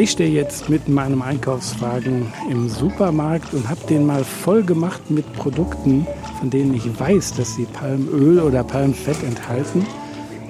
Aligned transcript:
Ich 0.00 0.12
stehe 0.12 0.30
jetzt 0.30 0.68
mit 0.68 0.88
meinem 0.88 1.22
Einkaufswagen 1.22 2.32
im 2.48 2.68
Supermarkt 2.68 3.52
und 3.52 3.68
habe 3.68 3.84
den 3.88 4.06
mal 4.06 4.22
voll 4.22 4.62
gemacht 4.62 5.10
mit 5.10 5.32
Produkten, 5.32 6.06
von 6.38 6.50
denen 6.50 6.72
ich 6.72 7.00
weiß, 7.00 7.34
dass 7.34 7.56
sie 7.56 7.64
Palmöl 7.64 8.38
oder 8.38 8.62
Palmfett 8.62 9.20
enthalten. 9.24 9.84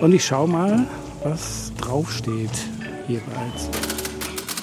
Und 0.00 0.12
ich 0.12 0.22
schaue 0.26 0.48
mal, 0.48 0.87
was 1.24 1.72
draufsteht 1.80 2.50
jeweils. 3.08 3.71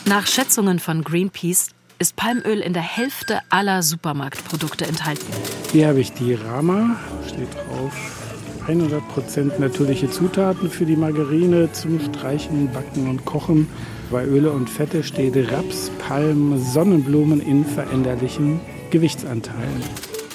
Nach 0.05 0.27
Schätzungen 0.27 0.77
von 0.77 1.03
Greenpeace 1.03 1.69
ist 1.97 2.15
Palmöl 2.15 2.59
in 2.59 2.73
der 2.73 2.83
Hälfte 2.83 3.39
aller 3.49 3.81
Supermarktprodukte 3.81 4.85
enthalten. 4.85 5.25
Hier 5.71 5.87
habe 5.87 5.99
ich 5.99 6.13
die 6.13 6.35
Rama, 6.35 6.95
steht 7.25 7.51
drauf 7.55 8.21
100% 8.67 9.59
natürliche 9.59 10.11
Zutaten 10.11 10.69
für 10.69 10.85
die 10.85 10.95
Margarine 10.95 11.71
zum 11.71 11.99
Streichen, 11.99 12.71
Backen 12.71 13.09
und 13.09 13.25
Kochen. 13.25 13.67
Bei 14.11 14.23
Öle 14.23 14.51
und 14.51 14.69
Fette 14.69 15.03
steht 15.03 15.35
Raps, 15.51 15.89
Palm, 15.99 16.59
Sonnenblumen 16.59 17.41
in 17.41 17.65
veränderlichen 17.65 18.59
Gewichtsanteilen. 18.91 19.83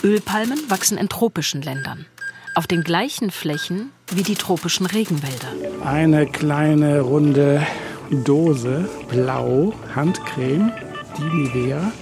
Ölpalmen 0.03 0.59
wachsen 0.69 0.99
in 0.99 1.09
tropischen 1.09 1.63
Ländern. 1.63 2.07
Auf 2.57 2.67
den 2.67 2.83
gleichen 2.83 3.31
Flächen 3.31 3.91
wie 4.13 4.23
die 4.23 4.35
tropischen 4.35 4.87
Regenwälder. 4.87 5.49
Eine 5.85 6.27
kleine 6.27 7.01
runde 7.01 7.65
Dose, 8.11 8.89
blau, 9.09 9.73
Handcreme, 9.95 10.73
die 11.17 11.23
Nivea. 11.23 11.93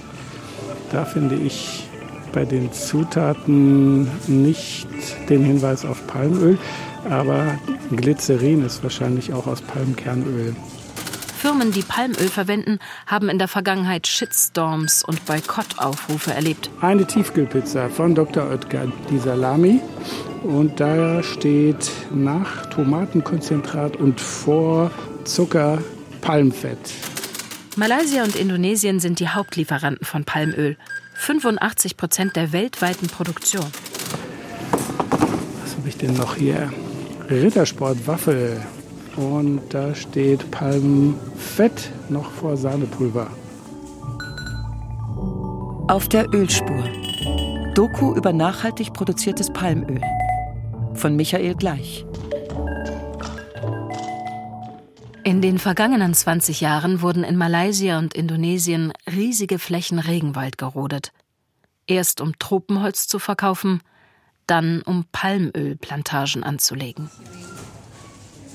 Da 0.91 1.05
finde 1.05 1.35
ich 1.35 1.87
bei 2.33 2.45
den 2.45 2.73
Zutaten 2.73 4.09
nicht 4.27 4.87
den 5.29 5.43
Hinweis 5.43 5.85
auf 5.85 6.05
Palmöl, 6.07 6.57
aber 7.07 7.59
Glycerin 7.95 8.65
ist 8.65 8.81
wahrscheinlich 8.81 9.33
auch 9.33 9.45
aus 9.45 9.61
Palmkernöl. 9.61 10.55
Firmen, 11.39 11.71
die 11.71 11.83
Palmöl 11.83 12.27
verwenden, 12.27 12.79
haben 13.07 13.29
in 13.29 13.39
der 13.39 13.47
Vergangenheit 13.47 14.07
Shitstorms 14.07 15.05
und 15.05 15.25
Boykottaufrufe 15.25 16.33
erlebt. 16.33 16.69
Eine 16.81 17.07
Tiefkühlpizza 17.07 17.87
von 17.87 18.13
Dr. 18.13 18.49
Oetker, 18.49 18.91
die 19.09 19.19
Salami. 19.19 19.79
Und 20.43 20.81
da 20.81 21.23
steht 21.23 21.89
nach 22.13 22.65
Tomatenkonzentrat 22.65 23.95
und 23.95 24.19
vor 24.19 24.91
Zucker 25.23 25.81
Palmfett. 26.19 26.77
Malaysia 27.77 28.25
und 28.25 28.35
Indonesien 28.35 28.99
sind 28.99 29.21
die 29.21 29.29
Hauptlieferanten 29.29 30.05
von 30.05 30.25
Palmöl. 30.25 30.75
85 31.13 31.95
Prozent 31.95 32.35
der 32.35 32.51
weltweiten 32.51 33.07
Produktion. 33.07 33.65
Was 35.63 35.77
habe 35.77 35.87
ich 35.87 35.95
denn 35.95 36.15
noch 36.15 36.35
hier? 36.35 36.73
Rittersport 37.29 38.07
Waffel. 38.07 38.61
Und 39.15 39.61
da 39.69 39.93
steht 39.95 40.49
Palmfett 40.51 41.91
noch 42.09 42.29
vor 42.31 42.57
Sahnepulver. 42.57 43.27
Auf 45.87 46.07
der 46.07 46.31
Ölspur. 46.33 46.83
Doku 47.73 48.13
über 48.13 48.31
nachhaltig 48.33 48.93
produziertes 48.93 49.51
Palmöl. 49.51 50.01
Von 50.93 51.15
Michael 51.15 51.55
Gleich. 51.55 52.05
In 55.23 55.41
den 55.41 55.59
vergangenen 55.59 56.13
20 56.13 56.61
Jahren 56.61 57.01
wurden 57.01 57.23
in 57.23 57.37
Malaysia 57.37 57.99
und 57.99 58.13
Indonesien 58.13 58.93
riesige 59.05 59.59
Flächen 59.59 59.99
Regenwald 59.99 60.57
gerodet. 60.57 61.11
Erst 61.87 62.21
um 62.21 62.37
Tropenholz 62.39 63.07
zu 63.07 63.19
verkaufen, 63.19 63.81
dann 64.47 64.81
um 64.81 65.05
Palmölplantagen 65.11 66.43
anzulegen. 66.43 67.09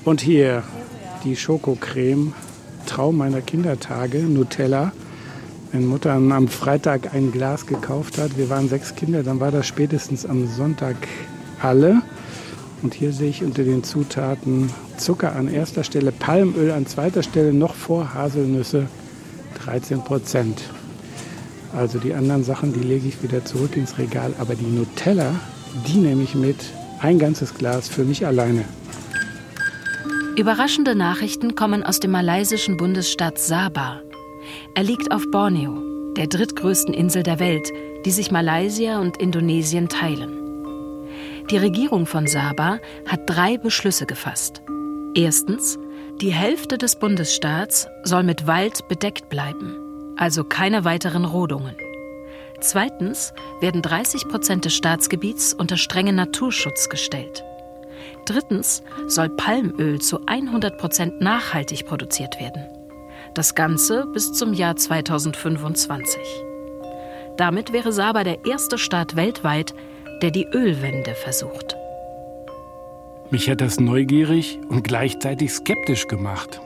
Und 0.05 0.21
hier 0.21 0.61
die 1.23 1.35
Schokocreme, 1.35 2.33
Traum 2.85 3.17
meiner 3.17 3.41
Kindertage, 3.41 4.19
Nutella. 4.19 4.91
Wenn 5.71 5.87
Mutter 5.87 6.13
am 6.13 6.47
Freitag 6.47 7.15
ein 7.15 7.31
Glas 7.31 7.65
gekauft 7.65 8.19
hat, 8.19 8.37
wir 8.37 8.51
waren 8.51 8.69
sechs 8.69 8.95
Kinder, 8.95 9.23
dann 9.23 9.39
war 9.39 9.49
das 9.49 9.65
spätestens 9.65 10.23
am 10.23 10.47
Sonntag 10.47 10.95
alle. 11.59 12.03
Und 12.83 12.93
hier 12.93 13.11
sehe 13.13 13.31
ich 13.31 13.43
unter 13.43 13.63
den 13.63 13.83
Zutaten 13.83 14.69
Zucker 14.97 15.35
an 15.35 15.47
erster 15.47 15.83
Stelle, 15.83 16.11
Palmöl 16.11 16.69
an 16.69 16.85
zweiter 16.85 17.23
Stelle, 17.23 17.51
noch 17.51 17.73
vor 17.73 18.13
Haselnüsse 18.13 18.85
13 19.65 20.03
Prozent. 20.03 20.61
Also 21.75 21.97
die 21.97 22.13
anderen 22.13 22.43
Sachen, 22.43 22.73
die 22.73 22.87
lege 22.87 23.07
ich 23.07 23.23
wieder 23.23 23.43
zurück 23.43 23.75
ins 23.75 23.97
Regal. 23.97 24.35
Aber 24.37 24.53
die 24.53 24.67
Nutella, 24.67 25.33
die 25.87 25.97
nehme 25.97 26.21
ich 26.21 26.35
mit. 26.35 26.57
Ein 26.99 27.17
ganzes 27.17 27.55
Glas 27.55 27.89
für 27.89 28.03
mich 28.03 28.27
alleine. 28.27 28.65
Überraschende 30.37 30.95
Nachrichten 30.95 31.55
kommen 31.55 31.81
aus 31.81 32.01
dem 32.01 32.11
malaysischen 32.11 32.75
Bundesstaat 32.75 33.39
Sabah. 33.39 34.01
Er 34.75 34.83
liegt 34.83 35.13
auf 35.13 35.23
Borneo, 35.31 35.81
der 36.17 36.27
drittgrößten 36.27 36.93
Insel 36.93 37.23
der 37.23 37.39
Welt, 37.39 37.71
die 38.05 38.11
sich 38.11 38.31
Malaysia 38.31 38.99
und 38.99 39.15
Indonesien 39.15 39.87
teilen. 39.87 40.37
Die 41.49 41.55
Regierung 41.55 42.05
von 42.05 42.27
Sabah 42.27 42.79
hat 43.07 43.21
drei 43.27 43.57
Beschlüsse 43.57 44.05
gefasst. 44.05 44.61
Erstens, 45.13 45.79
die 46.19 46.33
Hälfte 46.33 46.77
des 46.77 46.97
Bundesstaats 46.97 47.87
soll 48.03 48.23
mit 48.23 48.45
Wald 48.45 48.89
bedeckt 48.89 49.29
bleiben, 49.29 50.13
also 50.17 50.43
keine 50.43 50.83
weiteren 50.83 51.23
Rodungen. 51.23 51.77
Zweitens 52.59 53.33
werden 53.61 53.81
30 53.81 54.27
Prozent 54.27 54.65
des 54.65 54.75
Staatsgebiets 54.75 55.53
unter 55.53 55.77
strengen 55.77 56.15
Naturschutz 56.15 56.89
gestellt. 56.89 57.45
Drittens 58.25 58.81
soll 59.07 59.29
Palmöl 59.29 60.01
zu 60.01 60.19
100 60.25 60.77
Prozent 60.77 61.21
nachhaltig 61.21 61.85
produziert 61.85 62.39
werden. 62.39 62.63
Das 63.35 63.53
Ganze 63.53 64.05
bis 64.13 64.33
zum 64.33 64.53
Jahr 64.53 64.75
2025. 64.75 66.19
Damit 67.37 67.73
wäre 67.73 67.91
Sabah 67.91 68.23
der 68.23 68.45
erste 68.45 68.77
Staat 68.77 69.15
weltweit, 69.15 69.73
der 70.21 70.31
die 70.31 70.45
Ölwende 70.45 71.13
versucht. 71.13 71.75
Mich 73.29 73.49
hat 73.49 73.61
das 73.61 73.79
neugierig 73.79 74.59
und 74.69 74.83
gleichzeitig 74.83 75.51
skeptisch 75.51 76.07
gemacht. 76.07 76.61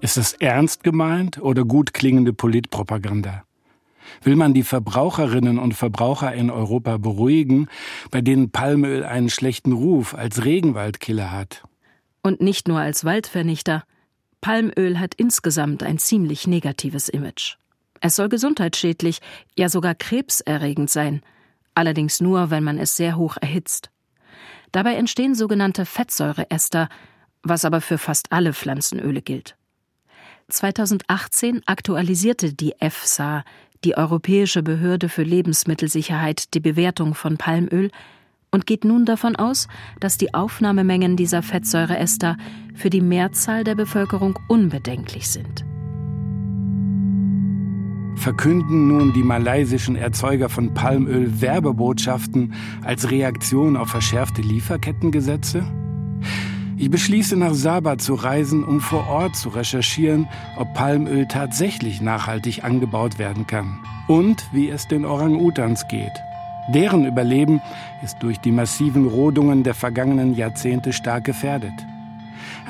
Ist 0.00 0.16
das 0.16 0.34
ernst 0.34 0.84
gemeint 0.84 1.42
oder 1.42 1.64
gut 1.64 1.92
klingende 1.92 2.32
Politpropaganda? 2.32 3.42
Will 4.22 4.36
man 4.36 4.54
die 4.54 4.62
Verbraucherinnen 4.62 5.58
und 5.58 5.74
Verbraucher 5.74 6.32
in 6.34 6.50
Europa 6.50 6.96
beruhigen, 6.96 7.68
bei 8.10 8.20
denen 8.20 8.50
Palmöl 8.50 9.04
einen 9.04 9.30
schlechten 9.30 9.72
Ruf 9.72 10.14
als 10.14 10.44
Regenwaldkiller 10.44 11.30
hat? 11.30 11.62
Und 12.22 12.40
nicht 12.40 12.68
nur 12.68 12.80
als 12.80 13.04
Waldvernichter. 13.04 13.84
Palmöl 14.40 14.98
hat 15.00 15.14
insgesamt 15.14 15.82
ein 15.82 15.98
ziemlich 15.98 16.46
negatives 16.46 17.08
Image. 17.08 17.56
Es 18.00 18.16
soll 18.16 18.28
gesundheitsschädlich, 18.28 19.20
ja 19.56 19.68
sogar 19.68 19.94
krebserregend 19.94 20.90
sein– 20.90 21.22
allerdings 21.78 22.20
nur, 22.20 22.50
wenn 22.50 22.64
man 22.64 22.76
es 22.76 22.96
sehr 22.96 23.16
hoch 23.16 23.36
erhitzt. 23.40 23.90
Dabei 24.72 24.96
entstehen 24.96 25.36
sogenannte 25.36 25.86
Fettsäureester, 25.86 26.88
was 27.42 27.64
aber 27.64 27.80
für 27.80 27.98
fast 27.98 28.32
alle 28.32 28.52
Pflanzenöle 28.52 29.22
gilt. 29.22 29.56
2018 30.48 31.62
aktualisierte 31.66 32.52
die 32.52 32.74
EFSA, 32.80 33.44
die 33.84 33.96
Europäische 33.96 34.62
Behörde 34.62 35.08
für 35.08 35.22
Lebensmittelsicherheit, 35.22 36.54
die 36.54 36.60
Bewertung 36.60 37.14
von 37.14 37.36
Palmöl 37.36 37.90
und 38.50 38.66
geht 38.66 38.84
nun 38.84 39.04
davon 39.04 39.36
aus, 39.36 39.68
dass 40.00 40.18
die 40.18 40.34
Aufnahmemengen 40.34 41.16
dieser 41.16 41.42
Fettsäureester 41.42 42.36
für 42.74 42.90
die 42.90 43.02
Mehrzahl 43.02 43.64
der 43.64 43.74
Bevölkerung 43.74 44.38
unbedenklich 44.48 45.28
sind 45.28 45.64
verkünden 48.18 48.88
nun 48.88 49.12
die 49.12 49.22
malaysischen 49.22 49.96
Erzeuger 49.96 50.48
von 50.48 50.74
Palmöl 50.74 51.40
Werbebotschaften 51.40 52.52
als 52.84 53.10
Reaktion 53.10 53.76
auf 53.76 53.88
verschärfte 53.88 54.42
Lieferkettengesetze? 54.42 55.64
Ich 56.80 56.90
beschließe 56.92 57.36
nach 57.36 57.54
Sabah 57.54 57.98
zu 57.98 58.14
reisen, 58.14 58.62
um 58.62 58.80
vor 58.80 59.08
Ort 59.08 59.34
zu 59.34 59.48
recherchieren, 59.48 60.28
ob 60.56 60.74
Palmöl 60.74 61.26
tatsächlich 61.26 62.00
nachhaltig 62.00 62.62
angebaut 62.62 63.18
werden 63.18 63.48
kann 63.48 63.80
und 64.06 64.46
wie 64.52 64.68
es 64.68 64.86
den 64.86 65.04
Orang-Utans 65.04 65.88
geht. 65.88 66.12
Deren 66.68 67.04
Überleben 67.04 67.60
ist 68.04 68.18
durch 68.20 68.38
die 68.38 68.52
massiven 68.52 69.08
Rodungen 69.08 69.64
der 69.64 69.74
vergangenen 69.74 70.36
Jahrzehnte 70.36 70.92
stark 70.92 71.24
gefährdet. 71.24 71.72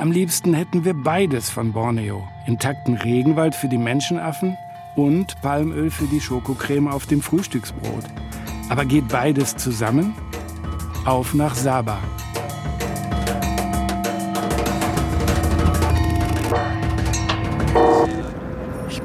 Am 0.00 0.11
liebsten 0.11 0.55
hätten 0.55 0.87
wir 0.87 0.94
beides 0.94 1.50
von 1.50 1.73
Borneo. 1.73 2.27
Intakten 2.47 2.94
Regenwald 2.94 3.55
für 3.55 3.69
die 3.69 3.77
Menschenaffen 3.77 4.56
und 4.97 5.38
Palmöl 5.43 5.91
für 5.91 6.06
die 6.06 6.21
Schokocreme 6.21 6.88
auf 6.88 7.05
dem 7.05 7.21
Frühstücksbrot. 7.21 8.05
Aber 8.71 8.87
geht 8.87 9.09
beides 9.09 9.56
zusammen? 9.56 10.15
Auf 11.05 11.35
nach 11.35 11.55
Sabah. 11.55 11.99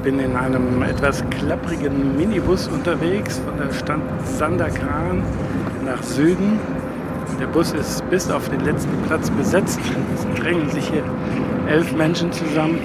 Bin 0.04 0.20
in 0.20 0.36
einem 0.36 0.82
etwas 0.82 1.24
klapprigen 1.30 2.14
Minibus 2.14 2.68
unterwegs 2.68 3.38
von 3.38 3.56
der 3.56 3.72
Stadt 3.72 4.02
Sandakan 4.22 5.22
nach 5.82 6.02
Süden. 6.02 6.60
Der 7.40 7.46
Bus 7.46 7.72
ist 7.72 8.08
bis 8.10 8.30
auf 8.30 8.46
den 8.50 8.60
letzten 8.60 8.94
Platz 9.06 9.30
besetzt. 9.30 9.80
Es 10.14 10.40
drängen 10.40 10.68
sich 10.68 10.90
hier 10.90 11.04
elf 11.68 11.90
Menschen 11.94 12.30
zusammen 12.32 12.78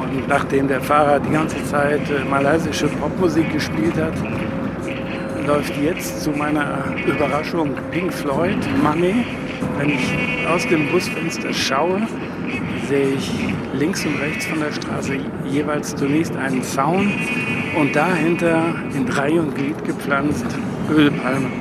Und 0.00 0.26
nachdem 0.26 0.66
der 0.66 0.80
Fahrer 0.80 1.20
die 1.20 1.30
ganze 1.30 1.62
Zeit 1.66 2.02
äh, 2.10 2.28
malaysische 2.28 2.88
Popmusik 2.88 3.52
gespielt 3.52 3.94
hat, 3.96 4.14
läuft 5.46 5.76
jetzt 5.80 6.22
zu 6.22 6.30
meiner 6.30 6.78
Überraschung 7.06 7.70
Pink 7.92 8.12
Floyd, 8.12 8.58
Money. 8.82 9.24
Wenn 9.78 9.90
ich 9.90 10.46
aus 10.52 10.66
dem 10.66 10.90
Busfenster 10.90 11.52
schaue, 11.52 12.02
sehe 12.88 13.14
ich 13.14 13.51
links 13.74 14.04
und 14.04 14.20
rechts 14.20 14.46
von 14.46 14.60
der 14.60 14.72
Straße 14.72 15.14
jeweils 15.48 15.94
zunächst 15.96 16.36
einen 16.36 16.62
Zaun 16.62 17.12
und 17.78 17.94
dahinter 17.96 18.74
in 18.94 19.08
Reihe 19.08 19.40
und 19.40 19.54
Glied 19.54 19.84
gepflanzt 19.84 20.46
Ölpalmen. 20.90 21.52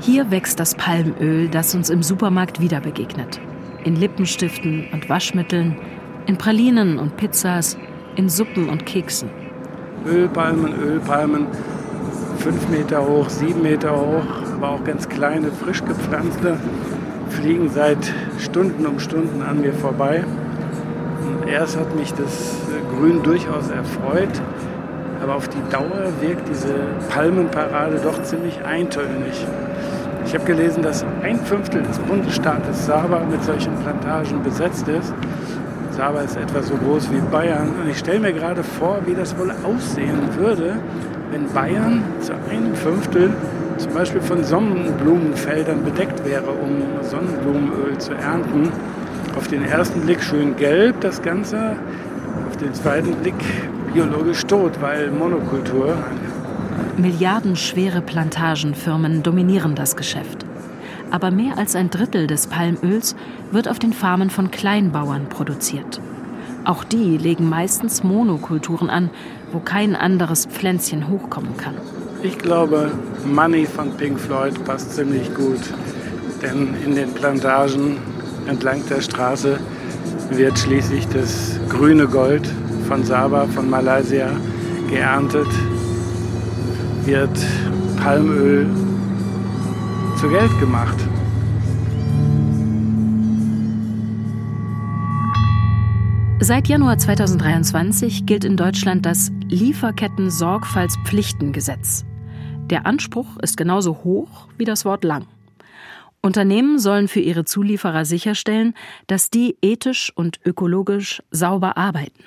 Hier 0.00 0.30
wächst 0.30 0.60
das 0.60 0.74
Palmöl, 0.74 1.48
das 1.48 1.74
uns 1.74 1.90
im 1.90 2.02
Supermarkt 2.02 2.60
wieder 2.60 2.80
begegnet. 2.80 3.40
In 3.84 3.96
Lippenstiften 3.96 4.88
und 4.92 5.08
Waschmitteln, 5.08 5.76
in 6.26 6.36
Pralinen 6.36 6.98
und 6.98 7.16
Pizzas, 7.16 7.76
in 8.16 8.28
Suppen 8.28 8.68
und 8.68 8.86
Keksen. 8.86 9.30
Ölpalmen, 10.06 10.74
Ölpalmen, 10.80 11.46
fünf 12.38 12.68
Meter 12.68 13.06
hoch, 13.06 13.28
sieben 13.28 13.62
Meter 13.62 13.96
hoch, 13.96 14.24
aber 14.54 14.70
auch 14.70 14.84
ganz 14.84 15.08
kleine, 15.08 15.50
frisch 15.50 15.84
gepflanzte, 15.84 16.56
fliegen 17.30 17.68
seit 17.70 17.98
Stunden 18.38 18.86
um 18.86 18.98
Stunden 18.98 19.42
an 19.42 19.60
mir 19.60 19.72
vorbei. 19.72 20.24
Erst 21.46 21.78
hat 21.78 21.94
mich 21.94 22.12
das 22.12 22.56
Grün 22.96 23.22
durchaus 23.22 23.70
erfreut, 23.70 24.42
aber 25.22 25.36
auf 25.36 25.48
die 25.48 25.62
Dauer 25.70 26.10
wirkt 26.20 26.48
diese 26.48 26.74
Palmenparade 27.08 28.00
doch 28.02 28.20
ziemlich 28.24 28.64
eintönig. 28.64 29.46
Ich 30.26 30.34
habe 30.34 30.44
gelesen, 30.44 30.82
dass 30.82 31.04
ein 31.22 31.38
Fünftel 31.38 31.82
des 31.82 31.98
Bundesstaates 32.00 32.86
Saba 32.86 33.20
mit 33.30 33.44
solchen 33.44 33.72
Plantagen 33.76 34.42
besetzt 34.42 34.88
ist. 34.88 35.14
Saba 35.92 36.20
ist 36.22 36.36
etwa 36.36 36.62
so 36.62 36.74
groß 36.74 37.12
wie 37.12 37.20
Bayern. 37.30 37.68
Und 37.80 37.90
ich 37.90 37.98
stelle 37.98 38.18
mir 38.18 38.32
gerade 38.32 38.64
vor, 38.64 38.98
wie 39.06 39.14
das 39.14 39.38
wohl 39.38 39.52
aussehen 39.62 40.18
würde, 40.36 40.76
wenn 41.30 41.46
Bayern 41.52 42.02
zu 42.20 42.32
einem 42.50 42.74
Fünftel 42.74 43.30
zum 43.78 43.92
Beispiel 43.94 44.20
von 44.20 44.42
Sonnenblumenfeldern 44.42 45.84
bedeckt 45.84 46.24
wäre, 46.24 46.50
um 46.50 46.82
Sonnenblumenöl 47.02 47.96
zu 47.98 48.14
ernten. 48.14 48.72
Auf 49.46 49.52
den 49.52 49.64
ersten 49.64 50.00
Blick 50.00 50.20
schön 50.24 50.56
gelb 50.56 51.00
das 51.02 51.22
Ganze, 51.22 51.76
auf 52.48 52.56
den 52.56 52.74
zweiten 52.74 53.14
Blick 53.14 53.36
biologisch 53.94 54.42
tot, 54.42 54.72
weil 54.80 55.12
Monokultur. 55.12 55.96
Milliardenschwere 56.96 58.02
Plantagenfirmen 58.02 59.22
dominieren 59.22 59.76
das 59.76 59.94
Geschäft. 59.94 60.44
Aber 61.12 61.30
mehr 61.30 61.58
als 61.58 61.76
ein 61.76 61.90
Drittel 61.90 62.26
des 62.26 62.48
Palmöls 62.48 63.14
wird 63.52 63.68
auf 63.68 63.78
den 63.78 63.92
Farmen 63.92 64.30
von 64.30 64.50
Kleinbauern 64.50 65.28
produziert. 65.28 66.00
Auch 66.64 66.82
die 66.82 67.16
legen 67.16 67.48
meistens 67.48 68.02
Monokulturen 68.02 68.90
an, 68.90 69.10
wo 69.52 69.60
kein 69.60 69.94
anderes 69.94 70.46
Pflänzchen 70.46 71.06
hochkommen 71.06 71.56
kann. 71.56 71.74
Ich 72.24 72.36
glaube, 72.36 72.90
Money 73.24 73.64
von 73.64 73.92
Pink 73.92 74.18
Floyd 74.18 74.64
passt 74.64 74.96
ziemlich 74.96 75.32
gut. 75.36 75.60
Denn 76.42 76.74
in 76.84 76.96
den 76.96 77.14
Plantagen 77.14 77.98
entlang 78.46 78.82
der 78.88 79.00
Straße 79.00 79.58
wird 80.30 80.58
schließlich 80.58 81.06
das 81.08 81.58
grüne 81.68 82.06
Gold 82.06 82.46
von 82.88 83.04
Sabah, 83.04 83.46
von 83.46 83.70
Malaysia 83.70 84.28
geerntet, 84.88 85.48
wird 87.04 87.30
Palmöl 87.96 88.66
zu 90.16 90.28
Geld 90.28 90.58
gemacht. 90.60 90.96
Seit 96.40 96.68
Januar 96.68 96.98
2023 96.98 98.26
gilt 98.26 98.44
in 98.44 98.56
Deutschland 98.56 99.04
das 99.04 99.32
Lieferketten-Sorgfaltspflichtengesetz. 99.48 102.04
Der 102.70 102.86
Anspruch 102.86 103.36
ist 103.38 103.56
genauso 103.56 104.04
hoch 104.04 104.46
wie 104.56 104.64
das 104.64 104.84
Wort 104.84 105.02
lang. 105.02 105.26
Unternehmen 106.26 106.78
sollen 106.78 107.08
für 107.08 107.20
ihre 107.20 107.44
Zulieferer 107.44 108.04
sicherstellen, 108.04 108.74
dass 109.06 109.30
die 109.30 109.56
ethisch 109.62 110.12
und 110.14 110.40
ökologisch 110.44 111.22
sauber 111.30 111.78
arbeiten. 111.78 112.24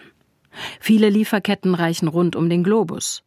Viele 0.80 1.10
Lieferketten 1.10 1.76
reichen 1.76 2.08
rund 2.08 2.36
um 2.36 2.50
den 2.50 2.64
Globus. 2.64 3.24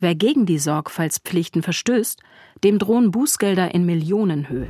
Wer 0.00 0.14
gegen 0.14 0.46
die 0.46 0.58
Sorgfaltspflichten 0.58 1.62
verstößt, 1.62 2.20
dem 2.64 2.78
drohen 2.78 3.10
Bußgelder 3.10 3.74
in 3.74 3.84
Millionenhöhe. 3.84 4.68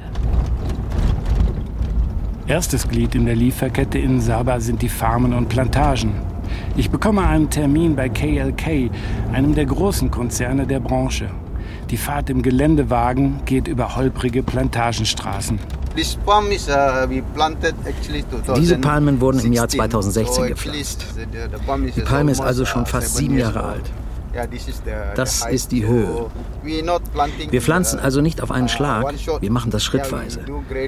Erstes 2.46 2.88
Glied 2.88 3.14
in 3.14 3.26
der 3.26 3.37
Lieferkette 3.37 3.99
in 3.99 4.20
Saba 4.20 4.58
sind 4.58 4.82
die 4.82 4.88
Farmen 4.88 5.35
und 5.35 5.49
Plantagen. 5.49 6.14
Ich 6.76 6.90
bekomme 6.90 7.26
einen 7.26 7.50
Termin 7.50 7.94
bei 7.94 8.08
KLK, 8.08 8.90
einem 9.32 9.55
der 9.55 9.67
großen 9.67 10.11
Konzerne 10.11 10.67
der 10.67 10.81
Branche. 10.81 11.31
Die 11.90 11.96
Fahrt 11.96 12.29
im 12.29 12.43
Geländewagen 12.43 13.40
geht 13.46 13.67
über 13.67 13.96
holprige 13.96 14.43
Plantagenstraßen. 14.43 15.58
Uh, 15.58 16.02
Diese 18.56 18.79
Palmen 18.79 19.20
wurden 19.20 19.40
im 19.40 19.52
Jahr 19.52 19.69
2016 19.69 20.46
gepflanzt. 20.49 21.06
Die 21.96 22.00
Palme 22.02 22.31
ist 22.31 22.40
also 22.40 22.64
schon 22.67 22.82
uh, 22.82 22.87
fast 22.87 23.17
sieben 23.17 23.38
Jahre 23.38 23.62
alt. 23.64 23.90
Das 25.17 25.46
ist 25.46 25.73
die 25.73 25.87
Höhe. 25.87 26.26
Wir 26.62 27.62
pflanzen 27.62 27.99
also 27.99 28.20
nicht 28.20 28.43
auf 28.43 28.50
einen 28.50 28.67
uh, 28.67 28.69
Schlag, 28.69 29.14
wir 29.40 29.50
machen 29.50 29.70
das 29.70 29.82
schrittweise, 29.82 30.40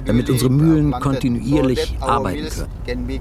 damit 0.05 0.29
unsere 0.29 0.51
Mühlen 0.51 0.93
kontinuierlich 0.93 1.97
arbeiten 2.01 2.49
können. 2.85 3.21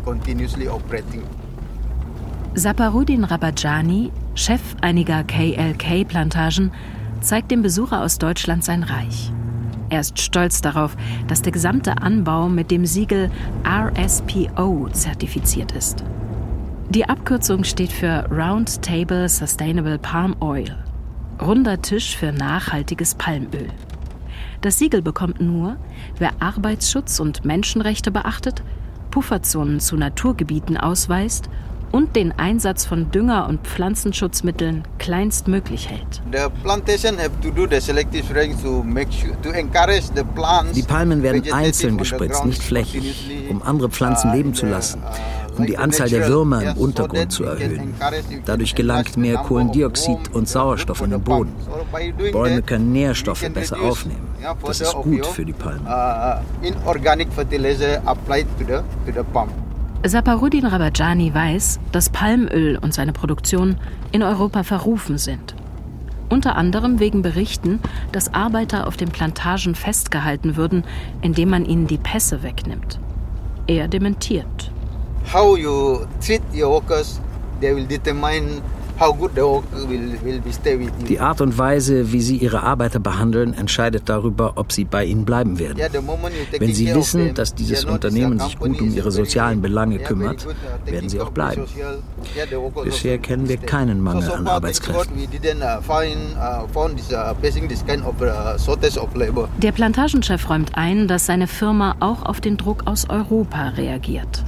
Saparudin 2.55 3.23
Rabajani, 3.23 4.11
Chef 4.35 4.61
einiger 4.81 5.23
KLK-Plantagen, 5.23 6.71
zeigt 7.21 7.51
dem 7.51 7.61
Besucher 7.61 8.01
aus 8.01 8.17
Deutschland 8.17 8.63
sein 8.63 8.83
Reich. 8.83 9.31
Er 9.89 10.01
ist 10.01 10.19
stolz 10.19 10.61
darauf, 10.61 10.95
dass 11.27 11.41
der 11.41 11.51
gesamte 11.51 12.01
Anbau 12.01 12.47
mit 12.47 12.69
dem 12.69 12.85
Siegel 12.85 13.31
RSPO 13.65 14.89
zertifiziert 14.91 15.71
ist. 15.71 16.03
Die 16.89 17.07
Abkürzung 17.07 17.63
steht 17.63 17.91
für 17.91 18.27
Round 18.31 18.81
Table 18.81 19.27
Sustainable 19.29 19.97
Palm 19.99 20.35
Oil, 20.39 20.75
runder 21.41 21.81
Tisch 21.81 22.17
für 22.17 22.31
nachhaltiges 22.31 23.15
Palmöl. 23.15 23.67
Das 24.61 24.77
Siegel 24.77 25.01
bekommt 25.01 25.39
nur, 25.39 25.77
wer 26.17 26.31
Arbeitsschutz 26.39 27.19
und 27.19 27.45
Menschenrechte 27.45 28.11
beachtet, 28.11 28.63
Pufferzonen 29.11 29.79
zu 29.79 29.95
Naturgebieten 29.95 30.77
ausweist 30.77 31.49
und 31.91 32.15
den 32.15 32.31
Einsatz 32.37 32.85
von 32.85 33.11
Dünger- 33.11 33.47
und 33.47 33.65
Pflanzenschutzmitteln 33.67 34.83
kleinstmöglich 34.97 35.89
hält. 35.89 36.21
Die 40.75 40.83
Palmen 40.83 41.23
werden 41.23 41.53
einzeln 41.53 41.97
gespritzt, 41.97 42.45
nicht 42.45 42.63
flächig, 42.63 43.47
um 43.49 43.61
andere 43.61 43.89
Pflanzen 43.89 44.31
leben 44.31 44.53
zu 44.53 44.65
lassen 44.65 45.01
um 45.59 45.65
die 45.65 45.77
Anzahl 45.77 46.09
der 46.09 46.27
Würmer 46.27 46.63
im 46.63 46.77
Untergrund 46.77 47.31
zu 47.31 47.43
erhöhen. 47.43 47.93
Dadurch 48.45 48.75
gelangt 48.75 49.17
mehr 49.17 49.37
Kohlendioxid 49.37 50.33
und 50.33 50.47
Sauerstoff 50.47 51.01
in 51.01 51.11
den 51.11 51.21
Boden. 51.21 51.53
Bäume 52.31 52.61
können 52.61 52.91
Nährstoffe 52.91 53.47
besser 53.53 53.79
aufnehmen. 53.81 54.27
Das 54.65 54.81
ist 54.81 54.93
gut 54.93 55.25
für 55.25 55.45
die 55.45 55.53
Palmen. 55.53 55.85
Saparudin 60.05 60.65
Rabajani 60.65 61.33
weiß, 61.33 61.79
dass 61.91 62.09
Palmöl 62.09 62.77
und 62.81 62.93
seine 62.93 63.11
Produktion 63.11 63.77
in 64.11 64.23
Europa 64.23 64.63
verrufen 64.63 65.17
sind. 65.17 65.55
Unter 66.29 66.55
anderem 66.55 66.99
wegen 66.99 67.21
Berichten, 67.21 67.79
dass 68.11 68.33
Arbeiter 68.33 68.87
auf 68.87 68.97
den 68.97 69.09
Plantagen 69.09 69.75
festgehalten 69.75 70.55
würden, 70.55 70.83
indem 71.21 71.49
man 71.49 71.65
ihnen 71.65 71.87
die 71.87 71.97
Pässe 71.97 72.43
wegnimmt. 72.43 72.99
Er 73.67 73.87
dementiert 73.87 74.71
how 75.31 75.55
you 75.55 76.07
treat 76.21 76.41
your 76.53 76.69
workers, 76.69 77.19
they 77.59 77.73
will 77.73 77.85
determine 77.85 78.61
die 81.07 81.19
Art 81.19 81.41
und 81.41 81.57
Weise, 81.57 82.11
wie 82.11 82.21
Sie 82.21 82.37
Ihre 82.37 82.63
Arbeiter 82.63 82.99
behandeln, 82.99 83.53
entscheidet 83.53 84.09
darüber, 84.09 84.53
ob 84.55 84.71
sie 84.71 84.83
bei 84.83 85.05
Ihnen 85.05 85.25
bleiben 85.25 85.57
werden. 85.59 85.77
Wenn 86.57 86.73
Sie 86.73 86.93
wissen, 86.93 87.33
dass 87.33 87.55
dieses 87.55 87.85
Unternehmen 87.85 88.39
sich 88.39 88.59
gut 88.59 88.81
um 88.81 88.93
Ihre 88.93 89.11
sozialen 89.11 89.61
Belange 89.61 89.99
kümmert, 89.99 90.45
uh, 90.45 90.91
werden 90.91 91.09
Sie 91.09 91.21
auch 91.21 91.31
bleiben. 91.31 91.63
Bisher 92.83 93.17
kennen 93.19 93.47
wir 93.47 93.57
keinen 93.57 94.01
Mangel 94.01 94.31
an 94.31 94.47
Arbeitskräften. 94.47 95.15
Uh, 95.15 95.21
uh, 99.31 99.47
Der 99.61 99.71
Plantagenchef 99.71 100.49
räumt 100.49 100.71
ein, 100.75 101.07
dass 101.07 101.25
seine 101.25 101.47
Firma 101.47 101.95
auch 101.99 102.23
auf 102.23 102.41
den 102.41 102.57
Druck 102.57 102.83
aus 102.85 103.09
Europa 103.09 103.69
reagiert. 103.69 104.43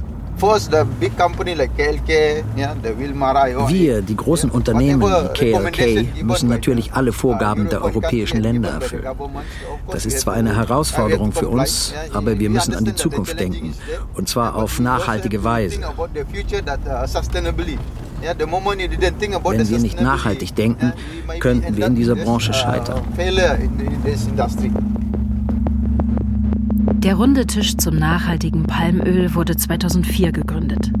Wir, 3.68 4.02
die 4.02 4.16
großen 4.16 4.50
Unternehmen 4.50 5.00
wie 5.00 5.52
KLK, 5.52 6.24
müssen 6.24 6.48
natürlich 6.48 6.92
alle 6.94 7.12
Vorgaben 7.12 7.68
der 7.68 7.84
europäischen 7.84 8.40
Länder 8.40 8.70
erfüllen. 8.70 9.06
Das 9.88 10.04
ist 10.04 10.18
zwar 10.18 10.34
eine 10.34 10.56
Herausforderung 10.56 11.30
für 11.30 11.48
uns, 11.48 11.94
aber 12.12 12.40
wir 12.40 12.50
müssen 12.50 12.74
an 12.74 12.84
die 12.84 12.96
Zukunft 12.96 13.38
denken, 13.38 13.72
und 14.14 14.28
zwar 14.28 14.56
auf 14.56 14.80
nachhaltige 14.80 15.44
Weise. 15.44 15.80
Wenn 19.44 19.70
wir 19.70 19.78
nicht 19.78 20.00
nachhaltig 20.00 20.54
denken, 20.56 20.92
könnten 21.38 21.76
wir 21.76 21.86
in 21.86 21.94
dieser 21.94 22.16
Branche 22.16 22.52
scheitern. 22.52 23.02
Der 27.02 27.16
Runde 27.16 27.48
Tisch 27.48 27.76
zum 27.78 27.96
nachhaltigen 27.96 28.62
Palmöl 28.62 29.34
wurde 29.34 29.56
2004 29.56 30.30
gegründet. 30.30 30.92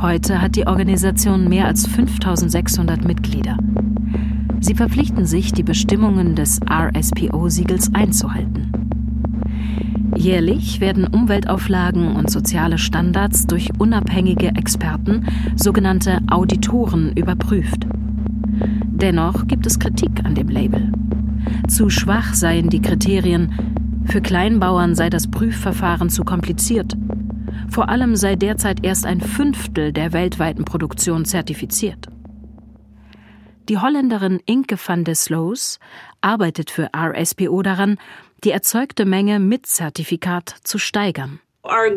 Heute 0.00 0.40
hat 0.40 0.54
die 0.54 0.68
Organisation 0.68 1.48
mehr 1.48 1.66
als 1.66 1.84
5600 1.84 3.04
Mitglieder. 3.04 3.58
Sie 4.60 4.76
verpflichten 4.76 5.26
sich, 5.26 5.52
die 5.52 5.64
Bestimmungen 5.64 6.36
des 6.36 6.60
RSPO-Siegels 6.70 7.92
einzuhalten. 7.92 8.70
Jährlich 10.14 10.80
werden 10.80 11.08
Umweltauflagen 11.08 12.14
und 12.14 12.30
soziale 12.30 12.78
Standards 12.78 13.48
durch 13.48 13.70
unabhängige 13.78 14.50
Experten, 14.50 15.26
sogenannte 15.56 16.20
Auditoren, 16.30 17.16
überprüft. 17.16 17.84
Dennoch 18.86 19.48
gibt 19.48 19.66
es 19.66 19.80
Kritik 19.80 20.24
an 20.24 20.36
dem 20.36 20.48
Label. 20.48 20.92
Zu 21.66 21.90
schwach 21.90 22.32
seien 22.34 22.70
die 22.70 22.80
Kriterien, 22.80 23.71
für 24.06 24.20
Kleinbauern 24.20 24.94
sei 24.94 25.10
das 25.10 25.30
Prüfverfahren 25.30 26.10
zu 26.10 26.24
kompliziert. 26.24 26.94
Vor 27.70 27.88
allem 27.88 28.16
sei 28.16 28.36
derzeit 28.36 28.84
erst 28.84 29.06
ein 29.06 29.20
Fünftel 29.20 29.92
der 29.92 30.12
weltweiten 30.12 30.64
Produktion 30.64 31.24
zertifiziert. 31.24 32.08
Die 33.68 33.78
Holländerin 33.78 34.40
Inke 34.44 34.76
van 34.76 35.04
der 35.04 35.14
Sloos 35.14 35.78
arbeitet 36.20 36.70
für 36.70 36.90
RSPO 36.94 37.62
daran, 37.62 37.96
die 38.44 38.50
erzeugte 38.50 39.04
Menge 39.04 39.38
mit 39.38 39.66
Zertifikat 39.66 40.54
zu 40.64 40.78
steigern. 40.78 41.40
Wir 41.64 41.94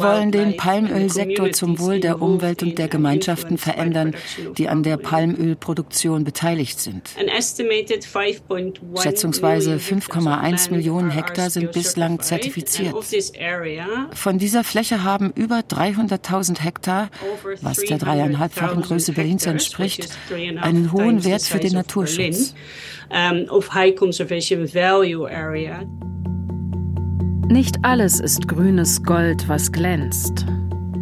wollen 0.00 0.32
den 0.32 0.56
Palmölsektor 0.56 1.52
zum 1.52 1.78
Wohl 1.78 2.00
der 2.00 2.22
Umwelt 2.22 2.62
und 2.62 2.78
der 2.78 2.88
Gemeinschaften 2.88 3.58
verändern, 3.58 4.14
die 4.56 4.70
an 4.70 4.82
der 4.82 4.96
Palmölproduktion 4.96 6.24
beteiligt 6.24 6.80
sind. 6.80 7.10
Schätzungsweise 9.02 9.76
5,1 9.76 10.70
Millionen 10.70 11.10
Hektar 11.10 11.50
sind 11.50 11.72
bislang 11.72 12.20
zertifiziert. 12.20 12.94
Von 14.14 14.38
dieser 14.38 14.64
Fläche 14.64 15.04
haben 15.04 15.32
über 15.34 15.58
300.000 15.58 16.62
Hektar, 16.62 17.10
was 17.60 17.80
der 17.80 17.98
dreieinhalbfachen 17.98 18.80
Größe 18.80 19.12
Berlins 19.12 19.44
entspricht, 19.44 20.16
einen 20.62 20.92
hohen 20.92 21.26
Wert 21.26 21.42
für 21.42 21.58
den 21.58 21.74
Naturschutz 21.74 22.54
of 23.50 23.74
high 23.74 23.94
conservation. 23.94 24.45
Nicht 27.48 27.84
alles 27.84 28.20
ist 28.20 28.46
grünes 28.46 29.02
Gold, 29.02 29.48
was 29.48 29.72
glänzt. 29.72 30.46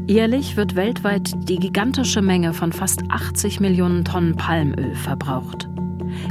Jährlich 0.06 0.56
wird 0.56 0.76
weltweit 0.76 1.30
die 1.46 1.58
gigantische 1.58 2.22
Menge 2.22 2.54
von 2.54 2.72
fast 2.72 3.02
80 3.10 3.60
Millionen 3.60 4.02
Tonnen 4.02 4.34
Palmöl 4.36 4.94
verbraucht. 4.94 5.68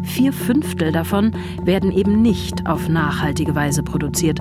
Vier 0.04 0.34
Fünftel 0.34 0.92
davon 0.92 1.34
werden 1.64 1.92
eben 1.92 2.24
nicht 2.24 2.66
auf 2.66 2.90
nachhaltige 2.90 3.54
Weise 3.54 3.84
produziert, 3.84 4.40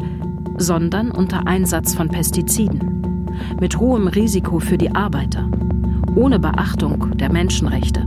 sondern 0.57 1.11
unter 1.11 1.47
Einsatz 1.47 1.95
von 1.95 2.09
Pestiziden, 2.09 3.37
mit 3.61 3.79
hohem 3.79 4.07
Risiko 4.07 4.61
für 4.61 4.79
die 4.79 4.95
Arbeiter, 4.95 5.47
ohne 6.15 6.39
Beachtung 6.39 7.19
der 7.19 7.31
Menschenrechte. 7.31 8.07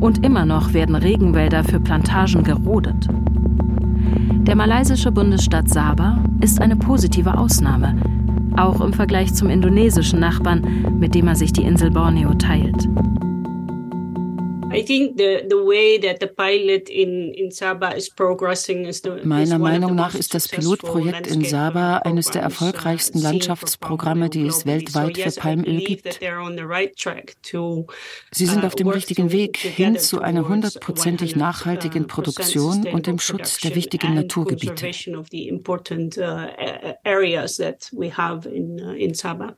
Und 0.00 0.24
immer 0.24 0.46
noch 0.46 0.72
werden 0.72 0.94
Regenwälder 0.94 1.62
für 1.62 1.78
Plantagen 1.78 2.42
gerodet. 2.42 3.06
Der 4.42 4.56
malaysische 4.56 5.12
Bundesstaat 5.12 5.68
Sabah 5.68 6.18
ist 6.40 6.60
eine 6.60 6.74
positive 6.74 7.38
Ausnahme, 7.38 7.96
auch 8.56 8.80
im 8.80 8.92
Vergleich 8.92 9.32
zum 9.32 9.48
indonesischen 9.48 10.18
Nachbarn, 10.18 10.98
mit 10.98 11.14
dem 11.14 11.28
er 11.28 11.36
sich 11.36 11.52
die 11.52 11.62
Insel 11.62 11.92
Borneo 11.92 12.34
teilt. 12.34 12.88
Meiner 19.24 19.58
Meinung 19.58 19.94
nach 19.94 20.14
ist 20.14 20.34
das 20.34 20.48
Pilotprojekt 20.48 21.26
in 21.26 21.44
Sabah 21.44 21.98
eines 21.98 22.30
der 22.30 22.40
erfolgreichsten 22.40 23.18
Landschaftsprogramme, 23.18 24.30
die 24.30 24.46
es 24.46 24.64
weltweit 24.64 25.18
für 25.18 25.30
Palmöl 25.32 25.78
gibt. 25.80 26.20
Sie 28.30 28.46
sind 28.46 28.62
uh, 28.62 28.66
auf 28.66 28.74
dem 28.74 28.88
richtigen 28.88 29.30
Weg 29.30 29.58
hin 29.58 29.98
zu 29.98 30.22
einer 30.22 30.48
hundertprozentig 30.48 31.36
nachhaltigen 31.36 32.04
uh, 32.04 32.06
Produktion 32.06 32.86
und 32.88 33.06
dem 33.06 33.18
Schutz 33.18 33.58
der 33.58 33.74
wichtigen 33.74 34.14
Naturgebiete. 34.14 34.86
Uh, 34.86 35.22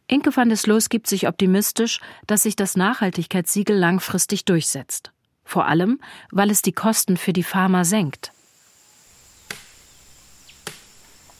Inke 0.09 0.37
van 0.37 0.49
der 0.49 0.59
Sloos 0.59 0.89
gibt 0.89 1.07
sich 1.07 1.29
optimistisch, 1.29 2.01
dass 2.27 2.43
sich 2.43 2.57
das 2.57 2.77
Nachhaltigkeitssiegel 2.77 3.77
langfristig 3.77 4.45
durchsetzt 4.45 5.04
vor 5.45 5.67
allem 5.67 6.01
weil 6.31 6.51
es 6.51 6.63
die 6.63 6.73
Kosten 6.73 7.17
für 7.17 7.33
die 7.33 7.43
Farmer 7.43 7.85
senkt. 7.85 8.33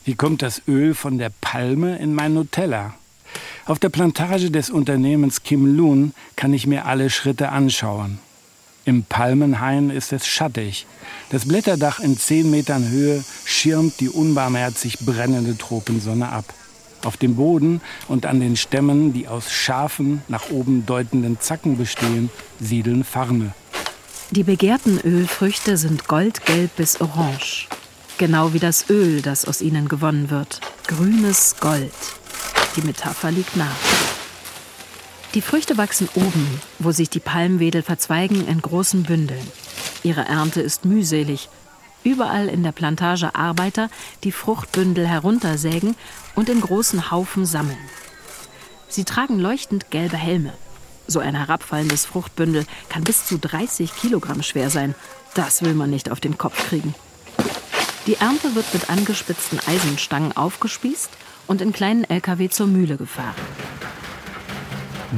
Wie 0.03 0.15
kommt 0.15 0.41
das 0.41 0.61
Öl 0.67 0.93
von 0.93 1.17
der 1.17 1.31
Palme 1.41 1.97
in 1.97 2.13
mein 2.13 2.35
Nutella? 2.35 2.93
Auf 3.65 3.79
der 3.79 3.89
Plantage 3.89 4.51
des 4.51 4.69
Unternehmens 4.69 5.41
Kim 5.41 5.75
Loon 5.75 6.13
kann 6.35 6.53
ich 6.53 6.67
mir 6.67 6.85
alle 6.85 7.09
Schritte 7.09 7.49
anschauen. 7.49 8.19
Im 8.85 9.03
Palmenhain 9.03 9.89
ist 9.89 10.13
es 10.13 10.27
schattig. 10.27 10.85
Das 11.31 11.47
Blätterdach 11.47 11.99
in 11.99 12.19
zehn 12.19 12.51
Metern 12.51 12.87
Höhe 12.87 13.23
schirmt 13.43 13.99
die 13.99 14.09
unbarmherzig 14.09 14.99
brennende 14.99 15.57
Tropensonne 15.57 16.29
ab. 16.29 16.45
Auf 17.03 17.17
dem 17.17 17.35
Boden 17.35 17.81
und 18.07 18.27
an 18.27 18.39
den 18.39 18.55
Stämmen, 18.55 19.11
die 19.11 19.27
aus 19.27 19.51
scharfen, 19.51 20.21
nach 20.27 20.51
oben 20.51 20.85
deutenden 20.85 21.39
Zacken 21.39 21.77
bestehen, 21.77 22.29
siedeln 22.59 23.03
Farne. 23.03 23.53
Die 24.31 24.43
begehrten 24.43 24.99
Ölfrüchte 25.01 25.77
sind 25.77 26.07
goldgelb 26.07 26.75
bis 26.75 26.99
orange. 26.99 27.67
Genau 28.17 28.53
wie 28.53 28.59
das 28.59 28.89
Öl, 28.89 29.21
das 29.21 29.45
aus 29.45 29.61
ihnen 29.61 29.87
gewonnen 29.87 30.31
wird. 30.31 30.61
Grünes 30.87 31.57
Gold. 31.59 31.93
Die 32.75 32.81
Metapher 32.81 33.29
liegt 33.29 33.55
nah. 33.55 33.71
Die 35.35 35.41
Früchte 35.41 35.77
wachsen 35.77 36.09
oben, 36.15 36.61
wo 36.79 36.91
sich 36.91 37.09
die 37.09 37.19
Palmwedel 37.19 37.83
verzweigen, 37.83 38.47
in 38.47 38.61
großen 38.61 39.03
Bündeln. 39.03 39.47
Ihre 40.01 40.25
Ernte 40.25 40.61
ist 40.61 40.85
mühselig. 40.85 41.49
Überall 42.03 42.47
in 42.47 42.63
der 42.63 42.71
Plantage 42.71 43.35
Arbeiter, 43.35 43.89
die 44.23 44.31
Fruchtbündel 44.31 45.07
heruntersägen 45.07 45.95
und 46.33 46.49
in 46.49 46.61
großen 46.61 47.11
Haufen 47.11 47.45
sammeln. 47.45 47.77
Sie 48.87 49.03
tragen 49.03 49.39
leuchtend 49.39 49.91
gelbe 49.91 50.17
Helme. 50.17 50.53
So 51.07 51.19
ein 51.19 51.35
herabfallendes 51.35 52.05
Fruchtbündel 52.05 52.65
kann 52.89 53.03
bis 53.03 53.25
zu 53.25 53.37
30 53.37 53.95
Kilogramm 53.95 54.41
schwer 54.41 54.69
sein. 54.69 54.95
Das 55.35 55.61
will 55.63 55.73
man 55.73 55.89
nicht 55.89 56.09
auf 56.09 56.19
den 56.19 56.37
Kopf 56.37 56.69
kriegen. 56.69 56.95
Die 58.07 58.15
Ernte 58.15 58.55
wird 58.55 58.73
mit 58.73 58.89
angespitzten 58.89 59.59
Eisenstangen 59.67 60.35
aufgespießt 60.35 61.09
und 61.47 61.61
in 61.61 61.73
kleinen 61.73 62.03
Lkw 62.03 62.49
zur 62.49 62.67
Mühle 62.67 62.97
gefahren. 62.97 63.35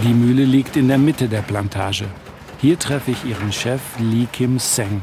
Die 0.03 0.13
Mühle 0.13 0.43
liegt 0.43 0.75
in 0.75 0.87
der 0.87 0.97
Mitte 0.97 1.27
der 1.27 1.41
Plantage. 1.41 2.05
Hier 2.59 2.77
treffe 2.77 3.11
ich 3.11 3.23
ihren 3.23 3.51
Chef 3.51 3.81
Lee 3.99 4.27
Kim 4.31 4.59
Seng. 4.59 5.01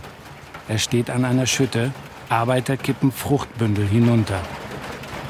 Er 0.68 0.78
steht 0.78 1.10
an 1.10 1.24
einer 1.24 1.46
Schütte. 1.46 1.92
Arbeiter 2.28 2.76
kippen 2.76 3.12
Fruchtbündel 3.12 3.86
hinunter. 3.86 4.40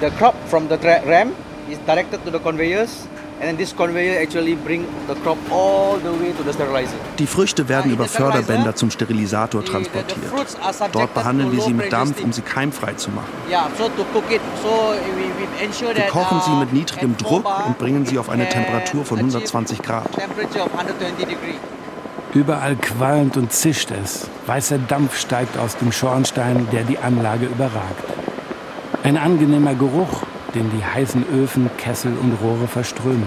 The 0.00 0.10
crop 0.10 0.34
from 0.48 0.68
the 0.68 0.76
ram 1.06 1.32
is 1.68 1.78
directed 1.86 2.24
to 2.24 2.30
the 2.30 2.38
conveyors 2.38 3.08
die 7.18 7.26
Früchte 7.26 7.68
werden 7.68 7.92
über 7.92 8.06
Förderbänder 8.06 8.74
zum 8.74 8.90
Sterilisator 8.90 9.64
transportiert. 9.64 10.32
Dort 10.92 11.14
behandeln 11.14 11.52
wir 11.52 11.60
sie 11.60 11.74
mit 11.74 11.92
Dampf, 11.92 12.22
um 12.22 12.32
sie 12.32 12.42
keimfrei 12.42 12.94
zu 12.94 13.10
machen. 13.10 13.28
Wir 15.94 16.04
kochen 16.10 16.40
sie 16.44 16.50
mit 16.52 16.72
niedrigem 16.72 17.16
Druck 17.16 17.66
und 17.66 17.78
bringen 17.78 18.06
sie 18.06 18.18
auf 18.18 18.28
eine 18.28 18.48
Temperatur 18.48 19.04
von 19.04 19.18
120 19.18 19.82
Grad. 19.82 20.08
Überall 22.34 22.76
qualmt 22.76 23.36
und 23.36 23.52
zischt 23.52 23.90
es. 23.92 24.28
Weißer 24.46 24.78
Dampf 24.78 25.18
steigt 25.18 25.56
aus 25.56 25.76
dem 25.76 25.92
Schornstein, 25.92 26.66
der 26.72 26.82
die 26.82 26.98
Anlage 26.98 27.46
überragt. 27.46 28.04
Ein 29.04 29.18
angenehmer 29.18 29.74
Geruch, 29.74 30.22
den 30.54 30.70
die 30.70 30.84
heißen 30.84 31.24
Öfen, 31.34 31.70
Kessel 31.76 32.12
und 32.20 32.38
Rohre 32.42 32.68
verströmen. 32.68 33.26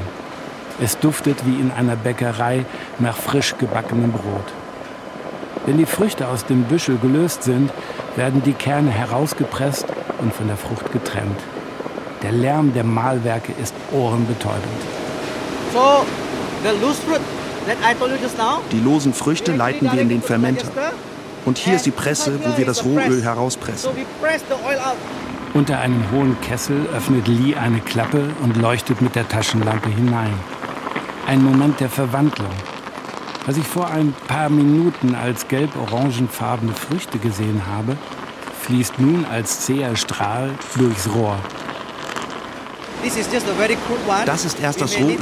Es 0.81 0.97
duftet 0.99 1.45
wie 1.45 1.59
in 1.59 1.71
einer 1.71 1.95
Bäckerei 1.95 2.65
nach 2.99 3.17
frisch 3.17 3.55
gebackenem 3.57 4.11
Brot. 4.11 4.53
Wenn 5.65 5.77
die 5.77 5.85
Früchte 5.85 6.27
aus 6.27 6.45
dem 6.45 6.63
Büschel 6.63 6.97
gelöst 6.97 7.43
sind, 7.43 7.71
werden 8.15 8.41
die 8.43 8.53
Kerne 8.53 8.91
herausgepresst 8.91 9.85
und 10.19 10.33
von 10.33 10.47
der 10.47 10.57
Frucht 10.57 10.91
getrennt. 10.91 11.39
Der 12.23 12.31
Lärm 12.31 12.73
der 12.73 12.83
Mahlwerke 12.83 13.53
ist 13.61 13.75
ohrenbetäubend. 13.91 14.63
So, 15.73 16.05
die 18.71 18.79
losen 18.79 19.13
Früchte 19.13 19.55
leiten 19.55 19.91
wir 19.91 20.01
in 20.01 20.09
den 20.09 20.21
Fermenter. 20.21 20.67
Und 21.45 21.57
hier 21.57 21.75
ist 21.75 21.85
die 21.85 21.91
Presse, 21.91 22.39
wo 22.43 22.57
wir 22.57 22.65
das 22.65 22.83
Rohöl 22.83 23.23
herauspressen. 23.23 23.91
Unter 25.57 25.79
einem 25.79 26.11
hohen 26.11 26.39
Kessel 26.41 26.85
öffnet 26.95 27.27
Lee 27.27 27.55
eine 27.55 27.79
Klappe 27.79 28.29
und 28.43 28.57
leuchtet 28.57 29.01
mit 29.01 29.15
der 29.15 29.27
Taschenlampe 29.27 29.89
hinein. 29.89 30.31
Ein 31.25 31.43
Moment 31.43 31.79
der 31.79 31.89
Verwandlung. 31.89 32.51
Was 33.47 33.57
ich 33.57 33.65
vor 33.65 33.89
ein 33.89 34.13
paar 34.27 34.49
Minuten 34.49 35.15
als 35.15 35.47
gelb-orangefarbene 35.47 36.73
Früchte 36.73 37.17
gesehen 37.17 37.63
habe, 37.65 37.97
fließt 38.61 38.99
nun 38.99 39.25
als 39.25 39.61
zäher 39.61 39.95
Strahl 39.95 40.51
durchs 40.75 41.09
Rohr. 41.09 41.39
Das 44.27 44.45
ist 44.45 44.59
erst 44.59 44.79
das 44.79 44.95
Rohöl. 44.95 45.17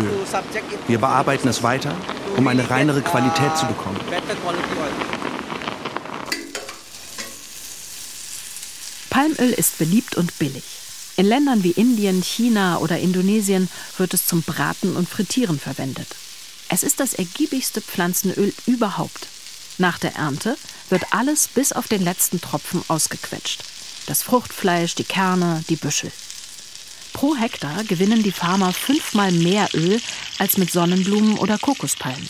Wir 0.89 0.97
bearbeiten 0.99 1.47
es 1.47 1.63
weiter, 1.63 1.93
um 2.35 2.45
eine 2.49 2.69
reinere 2.69 3.01
Qualität 3.01 3.55
zu 3.55 3.67
bekommen. 3.67 4.01
Palmöl 9.15 9.51
ist 9.51 9.77
beliebt 9.77 10.15
und 10.15 10.37
billig. 10.39 10.65
In 11.15 11.25
Ländern 11.25 11.63
wie 11.63 11.71
Indien, 11.71 12.21
China 12.21 12.79
oder 12.79 12.99
Indonesien 12.99 13.69
wird 13.95 14.13
es 14.13 14.25
zum 14.25 14.41
Braten 14.41 14.97
und 14.97 15.07
Frittieren 15.07 15.57
verwendet. 15.57 16.09
Es 16.67 16.83
ist 16.83 16.99
das 16.99 17.13
ergiebigste 17.13 17.79
Pflanzenöl 17.79 18.53
überhaupt. 18.65 19.27
Nach 19.77 19.99
der 19.99 20.17
Ernte 20.17 20.57
wird 20.89 21.13
alles 21.13 21.47
bis 21.47 21.71
auf 21.71 21.87
den 21.87 22.03
letzten 22.03 22.41
Tropfen 22.41 22.83
ausgequetscht. 22.89 23.63
Das 24.05 24.21
Fruchtfleisch, 24.21 24.95
die 24.95 25.05
Kerne, 25.05 25.63
die 25.69 25.77
Büschel. 25.77 26.11
Pro 27.13 27.37
Hektar 27.37 27.85
gewinnen 27.85 28.21
die 28.21 28.33
Farmer 28.33 28.73
fünfmal 28.73 29.31
mehr 29.31 29.69
Öl 29.73 30.01
als 30.39 30.57
mit 30.57 30.73
Sonnenblumen 30.73 31.37
oder 31.37 31.57
Kokospalmen. 31.57 32.29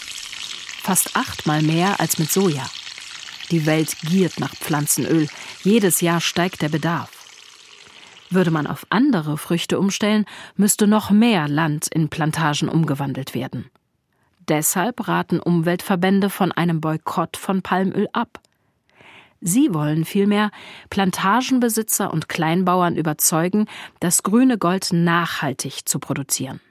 Fast 0.84 1.16
achtmal 1.16 1.64
mehr 1.64 2.00
als 2.00 2.20
mit 2.20 2.32
Soja. 2.32 2.70
Die 3.52 3.66
Welt 3.66 3.98
giert 4.02 4.40
nach 4.40 4.56
Pflanzenöl. 4.56 5.28
Jedes 5.64 6.02
Jahr 6.02 6.22
steigt 6.22 6.62
der 6.62 6.70
Bedarf. 6.70 7.12
Würde 8.30 8.52
man 8.52 8.68
auf 8.68 8.86
andere 8.90 9.38
Früchte 9.38 9.80
umstellen, 9.80 10.26
müsste 10.56 10.88
noch 10.88 11.12
mehr 11.12 11.48
Land 11.48 11.88
in 11.88 12.10
Plantagen 12.10 12.70
umgewandelt 12.70 13.36
werden. 13.36 13.70
Deshalb 14.48 15.08
raten 15.08 15.40
Umweltverbände 15.40 16.30
von 16.30 16.52
einem 16.52 16.82
Boykott 16.82 17.38
von 17.38 17.62
Palmöl 17.62 18.08
ab. 18.14 18.40
Sie 19.42 19.74
wollen 19.74 20.06
vielmehr 20.06 20.52
Plantagenbesitzer 20.90 22.12
und 22.12 22.30
Kleinbauern 22.30 22.96
überzeugen, 22.96 23.68
das 24.00 24.24
grüne 24.24 24.58
Gold 24.58 24.90
nachhaltig 24.92 25.88
zu 25.88 26.00
produzieren. 26.00 26.62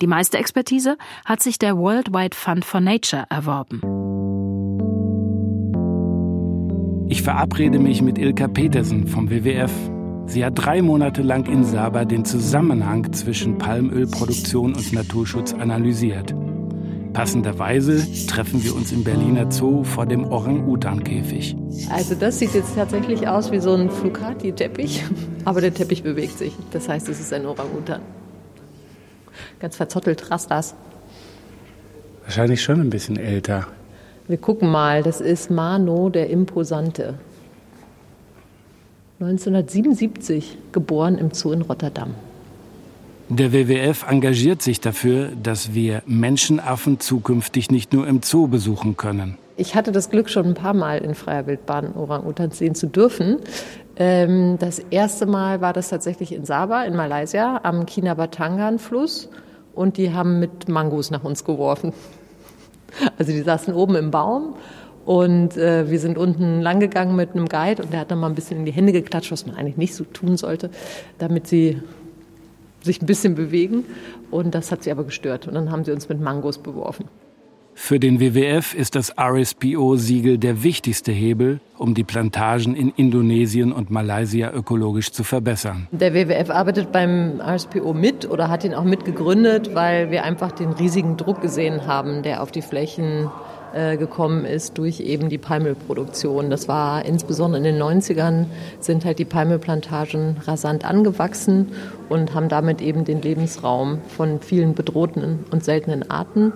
Die 0.00 0.06
meiste 0.06 0.38
Expertise 0.38 0.98
hat 1.24 1.42
sich 1.42 1.58
der 1.58 1.76
Worldwide 1.76 2.36
Fund 2.36 2.64
for 2.64 2.80
Nature 2.80 3.26
erworben. 3.30 4.21
Ich 7.12 7.20
verabrede 7.20 7.78
mich 7.78 8.00
mit 8.00 8.16
Ilka 8.16 8.48
Petersen 8.48 9.06
vom 9.06 9.28
WWF. 9.28 9.70
Sie 10.24 10.42
hat 10.42 10.54
drei 10.56 10.80
Monate 10.80 11.20
lang 11.20 11.44
in 11.44 11.62
Saba 11.62 12.06
den 12.06 12.24
Zusammenhang 12.24 13.12
zwischen 13.12 13.58
Palmölproduktion 13.58 14.74
und 14.74 14.94
Naturschutz 14.94 15.52
analysiert. 15.52 16.34
Passenderweise 17.12 18.02
treffen 18.28 18.64
wir 18.64 18.74
uns 18.74 18.92
im 18.92 19.04
Berliner 19.04 19.52
Zoo 19.52 19.84
vor 19.84 20.06
dem 20.06 20.24
Orang-Utan-Käfig. 20.24 21.54
Also 21.90 22.14
das 22.14 22.38
sieht 22.38 22.54
jetzt 22.54 22.76
tatsächlich 22.76 23.28
aus 23.28 23.52
wie 23.52 23.60
so 23.60 23.74
ein 23.74 23.90
Flucati-Teppich, 23.90 25.04
aber 25.44 25.60
der 25.60 25.74
Teppich 25.74 26.02
bewegt 26.02 26.38
sich. 26.38 26.54
Das 26.70 26.88
heißt, 26.88 27.10
es 27.10 27.20
ist 27.20 27.34
ein 27.34 27.44
Orang-Utan. 27.44 28.00
Ganz 29.60 29.76
verzottelt 29.76 30.30
Rastas. 30.30 30.74
Wahrscheinlich 32.22 32.62
schon 32.62 32.80
ein 32.80 32.88
bisschen 32.88 33.18
älter. 33.18 33.66
Wir 34.32 34.38
gucken 34.38 34.70
mal, 34.70 35.02
das 35.02 35.20
ist 35.20 35.50
Mano 35.50 36.08
der 36.08 36.30
Imposante. 36.30 37.16
1977 39.20 40.56
geboren 40.72 41.18
im 41.18 41.34
Zoo 41.34 41.52
in 41.52 41.60
Rotterdam. 41.60 42.14
Der 43.28 43.52
WWF 43.52 44.06
engagiert 44.08 44.62
sich 44.62 44.80
dafür, 44.80 45.32
dass 45.42 45.74
wir 45.74 46.02
Menschenaffen 46.06 46.98
zukünftig 46.98 47.70
nicht 47.70 47.92
nur 47.92 48.06
im 48.06 48.22
Zoo 48.22 48.46
besuchen 48.46 48.96
können. 48.96 49.36
Ich 49.58 49.74
hatte 49.74 49.92
das 49.92 50.08
Glück, 50.08 50.30
schon 50.30 50.46
ein 50.46 50.54
paar 50.54 50.72
Mal 50.72 51.04
in 51.04 51.14
freier 51.14 51.46
Wildbahn 51.46 51.94
Orang-Utans 51.94 52.56
sehen 52.56 52.74
zu 52.74 52.86
dürfen. 52.86 53.36
Ähm, 53.96 54.56
das 54.58 54.78
erste 54.78 55.26
Mal 55.26 55.60
war 55.60 55.74
das 55.74 55.90
tatsächlich 55.90 56.32
in 56.32 56.46
Sabah 56.46 56.84
in 56.84 56.96
Malaysia 56.96 57.60
am 57.64 57.84
Kinabatangan-Fluss 57.84 59.28
und 59.74 59.98
die 59.98 60.14
haben 60.14 60.40
mit 60.40 60.70
Mangos 60.70 61.10
nach 61.10 61.22
uns 61.22 61.44
geworfen. 61.44 61.92
Also 63.18 63.32
die 63.32 63.42
saßen 63.42 63.74
oben 63.74 63.94
im 63.96 64.10
Baum 64.10 64.54
und 65.04 65.56
äh, 65.56 65.90
wir 65.90 65.98
sind 65.98 66.18
unten 66.18 66.60
langgegangen 66.60 67.16
mit 67.16 67.34
einem 67.34 67.48
Guide 67.48 67.82
und 67.82 67.92
der 67.92 68.00
hat 68.00 68.10
dann 68.10 68.20
mal 68.20 68.28
ein 68.28 68.34
bisschen 68.34 68.58
in 68.58 68.64
die 68.64 68.72
Hände 68.72 68.92
geklatscht, 68.92 69.32
was 69.32 69.46
man 69.46 69.56
eigentlich 69.56 69.76
nicht 69.76 69.94
so 69.94 70.04
tun 70.04 70.36
sollte, 70.36 70.70
damit 71.18 71.46
sie 71.46 71.80
sich 72.82 73.02
ein 73.02 73.06
bisschen 73.06 73.34
bewegen. 73.34 73.84
Und 74.30 74.54
das 74.54 74.70
hat 74.72 74.82
sie 74.82 74.90
aber 74.90 75.04
gestört. 75.04 75.46
Und 75.48 75.54
dann 75.54 75.70
haben 75.70 75.84
sie 75.84 75.92
uns 75.92 76.08
mit 76.08 76.20
Mangos 76.20 76.58
beworfen. 76.58 77.06
Für 77.74 77.98
den 77.98 78.20
WWF 78.20 78.74
ist 78.74 78.94
das 78.94 79.12
RSPO-Siegel 79.18 80.38
der 80.38 80.62
wichtigste 80.62 81.10
Hebel, 81.10 81.60
um 81.78 81.94
die 81.94 82.04
Plantagen 82.04 82.76
in 82.76 82.92
Indonesien 82.96 83.72
und 83.72 83.90
Malaysia 83.90 84.52
ökologisch 84.52 85.10
zu 85.10 85.24
verbessern. 85.24 85.88
Der 85.90 86.14
WWF 86.14 86.50
arbeitet 86.50 86.92
beim 86.92 87.40
RSPO 87.40 87.94
mit 87.94 88.28
oder 88.28 88.48
hat 88.48 88.64
ihn 88.64 88.74
auch 88.74 88.84
mitgegründet, 88.84 89.74
weil 89.74 90.10
wir 90.10 90.24
einfach 90.24 90.52
den 90.52 90.70
riesigen 90.70 91.16
Druck 91.16 91.40
gesehen 91.40 91.86
haben, 91.86 92.22
der 92.22 92.42
auf 92.42 92.52
die 92.52 92.62
Flächen 92.62 93.30
äh, 93.74 93.96
gekommen 93.96 94.44
ist 94.44 94.78
durch 94.78 95.00
eben 95.00 95.28
die 95.28 95.38
Palmölproduktion. 95.38 96.50
Das 96.50 96.68
war 96.68 97.04
insbesondere 97.04 97.58
in 97.58 97.64
den 97.64 97.82
90ern 97.82 98.46
sind 98.80 99.04
halt 99.04 99.18
die 99.18 99.24
Palmölplantagen 99.24 100.36
rasant 100.46 100.84
angewachsen 100.84 101.72
und 102.08 102.34
haben 102.34 102.48
damit 102.48 102.80
eben 102.82 103.04
den 103.04 103.22
Lebensraum 103.22 103.98
von 104.08 104.40
vielen 104.40 104.74
bedrohten 104.74 105.44
und 105.50 105.64
seltenen 105.64 106.10
Arten 106.10 106.52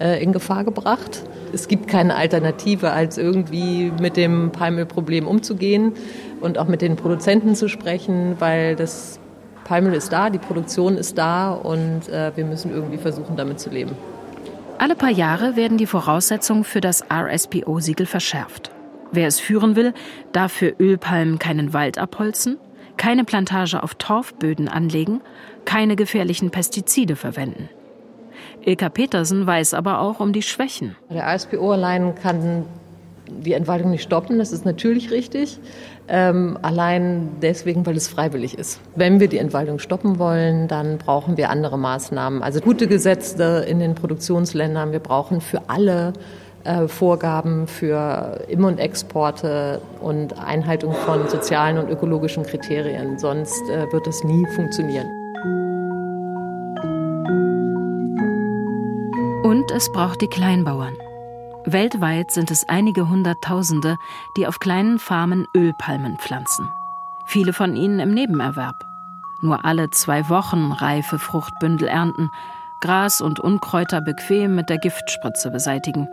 äh, 0.00 0.22
in 0.22 0.32
Gefahr 0.32 0.64
gebracht. 0.64 1.22
Es 1.52 1.68
gibt 1.68 1.88
keine 1.88 2.14
Alternative, 2.14 2.90
als 2.90 3.16
irgendwie 3.16 3.90
mit 4.00 4.16
dem 4.16 4.52
Palmölproblem 4.52 5.26
umzugehen 5.26 5.92
und 6.40 6.58
auch 6.58 6.68
mit 6.68 6.82
den 6.82 6.96
Produzenten 6.96 7.54
zu 7.54 7.68
sprechen, 7.68 8.36
weil 8.38 8.76
das 8.76 9.18
Palmöl 9.64 9.94
ist 9.94 10.12
da, 10.12 10.30
die 10.30 10.38
Produktion 10.38 10.96
ist 10.96 11.18
da 11.18 11.52
und 11.52 12.08
äh, 12.08 12.32
wir 12.34 12.44
müssen 12.44 12.70
irgendwie 12.72 12.98
versuchen, 12.98 13.36
damit 13.36 13.60
zu 13.60 13.70
leben. 13.70 13.92
Alle 14.80 14.94
paar 14.94 15.10
Jahre 15.10 15.56
werden 15.56 15.76
die 15.76 15.86
Voraussetzungen 15.86 16.62
für 16.62 16.80
das 16.80 17.02
RSPO-Siegel 17.10 18.06
verschärft. 18.06 18.70
Wer 19.10 19.26
es 19.26 19.40
führen 19.40 19.74
will, 19.74 19.92
darf 20.32 20.52
für 20.52 20.68
Ölpalmen 20.78 21.40
keinen 21.40 21.72
Wald 21.72 21.98
abholzen, 21.98 22.58
keine 22.96 23.24
Plantage 23.24 23.82
auf 23.82 23.96
Torfböden 23.96 24.68
anlegen, 24.68 25.20
keine 25.64 25.96
gefährlichen 25.96 26.50
Pestizide 26.50 27.16
verwenden. 27.16 27.68
Ilka 28.64 28.88
Petersen 28.88 29.46
weiß 29.46 29.74
aber 29.74 30.00
auch 30.00 30.20
um 30.20 30.32
die 30.32 30.42
Schwächen. 30.42 30.94
Der 31.10 31.26
RSPO 31.26 31.72
allein 31.72 32.14
kann 32.14 32.64
die 33.28 33.54
Entwaldung 33.54 33.90
nicht 33.90 34.04
stoppen, 34.04 34.38
das 34.38 34.52
ist 34.52 34.64
natürlich 34.64 35.10
richtig. 35.10 35.58
Ähm, 36.10 36.58
allein 36.62 37.36
deswegen, 37.42 37.84
weil 37.84 37.96
es 37.96 38.08
freiwillig 38.08 38.56
ist. 38.58 38.80
Wenn 38.96 39.20
wir 39.20 39.28
die 39.28 39.36
Entwaldung 39.36 39.78
stoppen 39.78 40.18
wollen, 40.18 40.66
dann 40.66 40.96
brauchen 40.96 41.36
wir 41.36 41.50
andere 41.50 41.78
Maßnahmen. 41.78 42.42
Also 42.42 42.60
gute 42.60 42.86
Gesetze 42.86 43.64
in 43.68 43.78
den 43.78 43.94
Produktionsländern. 43.94 44.92
Wir 44.92 45.00
brauchen 45.00 45.42
für 45.42 45.60
alle 45.68 46.14
äh, 46.64 46.88
Vorgaben 46.88 47.66
für 47.66 48.40
Im- 48.48 48.64
und 48.64 48.78
Exporte 48.78 49.82
und 50.00 50.38
Einhaltung 50.38 50.92
von 50.92 51.28
sozialen 51.28 51.78
und 51.78 51.90
ökologischen 51.90 52.42
Kriterien. 52.42 53.18
Sonst 53.18 53.62
äh, 53.70 53.90
wird 53.92 54.06
das 54.06 54.24
nie 54.24 54.46
funktionieren. 54.54 55.06
Und 59.44 59.70
es 59.70 59.90
braucht 59.92 60.20
die 60.20 60.26
Kleinbauern. 60.26 60.94
Weltweit 61.72 62.30
sind 62.30 62.50
es 62.50 62.68
einige 62.68 63.08
Hunderttausende, 63.08 63.98
die 64.36 64.46
auf 64.46 64.58
kleinen 64.58 64.98
Farmen 64.98 65.46
Ölpalmen 65.54 66.16
pflanzen. 66.18 66.68
Viele 67.26 67.52
von 67.52 67.76
ihnen 67.76 68.00
im 68.00 68.14
Nebenerwerb. 68.14 68.86
Nur 69.42 69.64
alle 69.64 69.90
zwei 69.90 70.28
Wochen 70.28 70.72
reife 70.72 71.18
Fruchtbündel 71.18 71.88
ernten, 71.88 72.30
Gras 72.80 73.20
und 73.20 73.40
Unkräuter 73.40 74.00
bequem 74.00 74.54
mit 74.54 74.70
der 74.70 74.78
Giftspritze 74.78 75.50
beseitigen. 75.50 76.08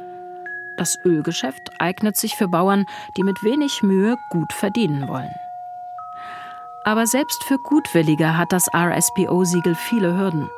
Das 0.77 0.97
Ölgeschäft 1.05 1.71
eignet 1.79 2.17
sich 2.17 2.35
für 2.35 2.47
Bauern, 2.47 2.85
die 3.15 3.23
mit 3.23 3.43
wenig 3.43 3.81
Mühe 3.81 4.17
gut 4.31 4.51
verdienen 4.51 5.07
wollen. 5.07 5.33
Aber 6.83 7.07
selbst 7.07 7.43
für 7.45 7.57
Gutwillige 7.57 8.37
hat 8.37 8.51
das 8.51 8.67
RSPO-Siegel 8.73 9.75
viele 9.75 10.17
Hürden. 10.17 10.49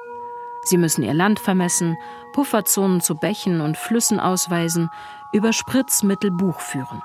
Sie 0.67 0.77
müssen 0.77 1.03
ihr 1.03 1.13
Land 1.13 1.39
vermessen, 1.39 1.97
Pufferzonen 2.34 2.99
zu 2.99 3.15
Bächen 3.15 3.62
und 3.62 3.77
Flüssen 3.77 4.19
ausweisen, 4.19 4.89
über 5.32 5.53
Spritzmittel 5.53 6.30
Buch 6.30 6.60
führen. 6.60 7.01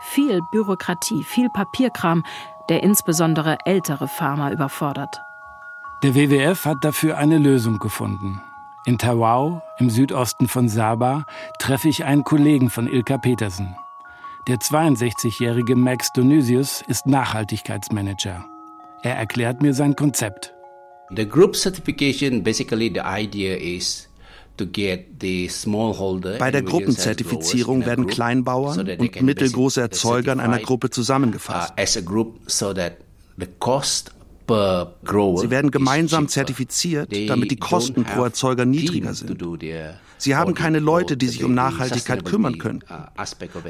Viel 0.00 0.40
Bürokratie, 0.50 1.22
viel 1.22 1.50
Papierkram, 1.50 2.24
der 2.70 2.82
insbesondere 2.82 3.58
ältere 3.66 4.08
Farmer 4.08 4.50
überfordert. 4.50 5.20
Der 6.02 6.14
WWF 6.14 6.64
hat 6.64 6.78
dafür 6.84 7.18
eine 7.18 7.38
Lösung 7.38 7.78
gefunden. 7.78 8.40
In 8.86 8.96
Tawau, 8.96 9.62
im 9.78 9.90
Südosten 9.90 10.48
von 10.48 10.68
Sabah, 10.68 11.24
treffe 11.58 11.88
ich 11.88 12.04
einen 12.04 12.24
Kollegen 12.24 12.70
von 12.70 12.86
Ilka 12.86 13.18
Petersen. 13.18 13.76
Der 14.48 14.56
62-jährige 14.56 15.76
Max 15.76 16.12
Donysius 16.12 16.80
ist 16.82 17.06
Nachhaltigkeitsmanager. 17.06 18.44
Er 19.02 19.16
erklärt 19.16 19.60
mir 19.60 19.74
sein 19.74 19.96
Konzept. 19.96 20.55
The 21.14 21.24
group 21.26 21.54
certification 21.54 22.42
basically 22.42 22.90
the 22.92 23.02
idea 23.04 23.56
is 23.56 24.08
bei 24.56 26.50
der 26.50 26.62
Gruppenzertifizierung 26.62 27.84
werden 27.84 28.06
Kleinbauern 28.06 28.88
und 28.98 29.22
mittelgroße 29.22 29.82
Erzeuger 29.82 30.32
in 30.32 30.40
einer 30.40 30.60
Gruppe 30.60 30.90
zusammengefasst. 30.90 31.74
Uh, 34.48 35.36
Sie 35.38 35.50
werden 35.50 35.72
gemeinsam 35.72 36.28
zertifiziert, 36.28 37.10
damit 37.28 37.50
die 37.50 37.56
Kosten 37.56 38.04
pro 38.04 38.22
Erzeuger 38.22 38.64
niedriger 38.64 39.12
sind. 39.12 39.42
Sie 40.18 40.36
haben 40.36 40.54
keine 40.54 40.78
Leute, 40.78 41.16
die 41.16 41.26
sich 41.26 41.42
um 41.42 41.52
Nachhaltigkeit 41.52 42.24
kümmern 42.24 42.58
können. 42.58 42.84
Uh, 42.88 43.06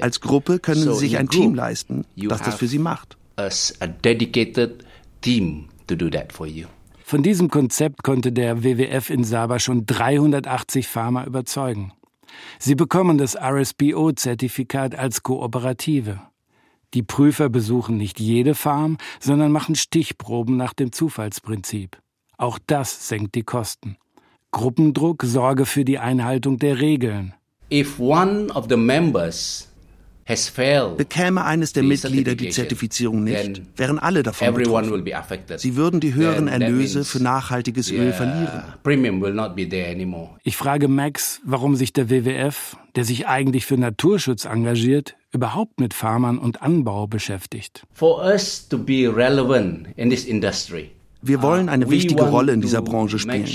Als 0.00 0.20
Gruppe 0.20 0.58
können 0.58 0.82
Sie 0.82 0.94
sich 0.94 1.16
ein 1.16 1.30
Team 1.30 1.54
leisten, 1.54 2.04
das 2.14 2.42
das 2.42 2.54
für 2.56 2.68
Sie 2.68 2.78
macht. 2.78 3.16
Von 7.08 7.22
diesem 7.22 7.50
Konzept 7.50 8.02
konnte 8.02 8.32
der 8.32 8.64
WWF 8.64 9.10
in 9.10 9.22
Saba 9.22 9.60
schon 9.60 9.86
380 9.86 10.88
Farmer 10.88 11.24
überzeugen. 11.24 11.92
Sie 12.58 12.74
bekommen 12.74 13.16
das 13.16 13.36
RSPO-Zertifikat 13.36 14.96
als 14.96 15.22
Kooperative. 15.22 16.20
Die 16.94 17.04
Prüfer 17.04 17.48
besuchen 17.48 17.96
nicht 17.96 18.18
jede 18.18 18.56
Farm, 18.56 18.98
sondern 19.20 19.52
machen 19.52 19.76
Stichproben 19.76 20.56
nach 20.56 20.72
dem 20.72 20.90
Zufallsprinzip. 20.90 21.96
Auch 22.38 22.58
das 22.66 23.06
senkt 23.06 23.36
die 23.36 23.44
Kosten. 23.44 23.98
Gruppendruck 24.50 25.22
sorge 25.22 25.64
für 25.64 25.84
die 25.84 26.00
Einhaltung 26.00 26.58
der 26.58 26.80
Regeln. 26.80 27.34
If 27.72 28.00
one 28.00 28.52
of 28.52 28.66
the 28.68 28.76
members 28.76 29.68
Bekäme 30.96 31.44
eines 31.44 31.72
der 31.72 31.84
Mitglieder 31.84 32.34
die 32.34 32.48
Zertifizierung 32.48 33.22
nicht, 33.22 33.62
wären 33.76 34.00
alle 34.00 34.24
davon 34.24 34.54
betroffen. 34.54 35.04
Sie 35.56 35.76
würden 35.76 36.00
die 36.00 36.14
höheren 36.14 36.48
Erlöse 36.48 37.04
für 37.04 37.22
nachhaltiges 37.22 37.92
Öl 37.92 38.12
verlieren. 38.12 38.64
Ich 40.42 40.56
frage 40.56 40.88
Max, 40.88 41.40
warum 41.44 41.76
sich 41.76 41.92
der 41.92 42.10
WWF, 42.10 42.76
der 42.96 43.04
sich 43.04 43.28
eigentlich 43.28 43.66
für 43.66 43.76
Naturschutz 43.76 44.46
engagiert, 44.46 45.14
überhaupt 45.32 45.78
mit 45.78 45.94
Farmern 45.94 46.38
und 46.38 46.60
Anbau 46.60 47.06
beschäftigt. 47.06 47.84
Wir 51.22 51.42
wollen 51.42 51.68
eine 51.68 51.86
uh, 51.86 51.90
wichtige 51.90 52.22
Rolle 52.24 52.52
in 52.52 52.60
dieser 52.60 52.82
Branche 52.82 53.18
spielen. 53.18 53.46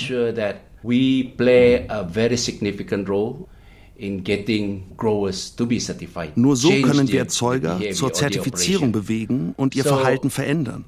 Nur 6.36 6.56
so 6.56 6.70
können 6.70 7.08
wir 7.08 7.20
Erzeuger 7.20 7.80
zur 7.94 8.14
Zertifizierung 8.14 8.92
bewegen 8.92 9.54
und 9.58 9.76
ihr 9.76 9.84
Verhalten 9.84 10.30
verändern. 10.30 10.84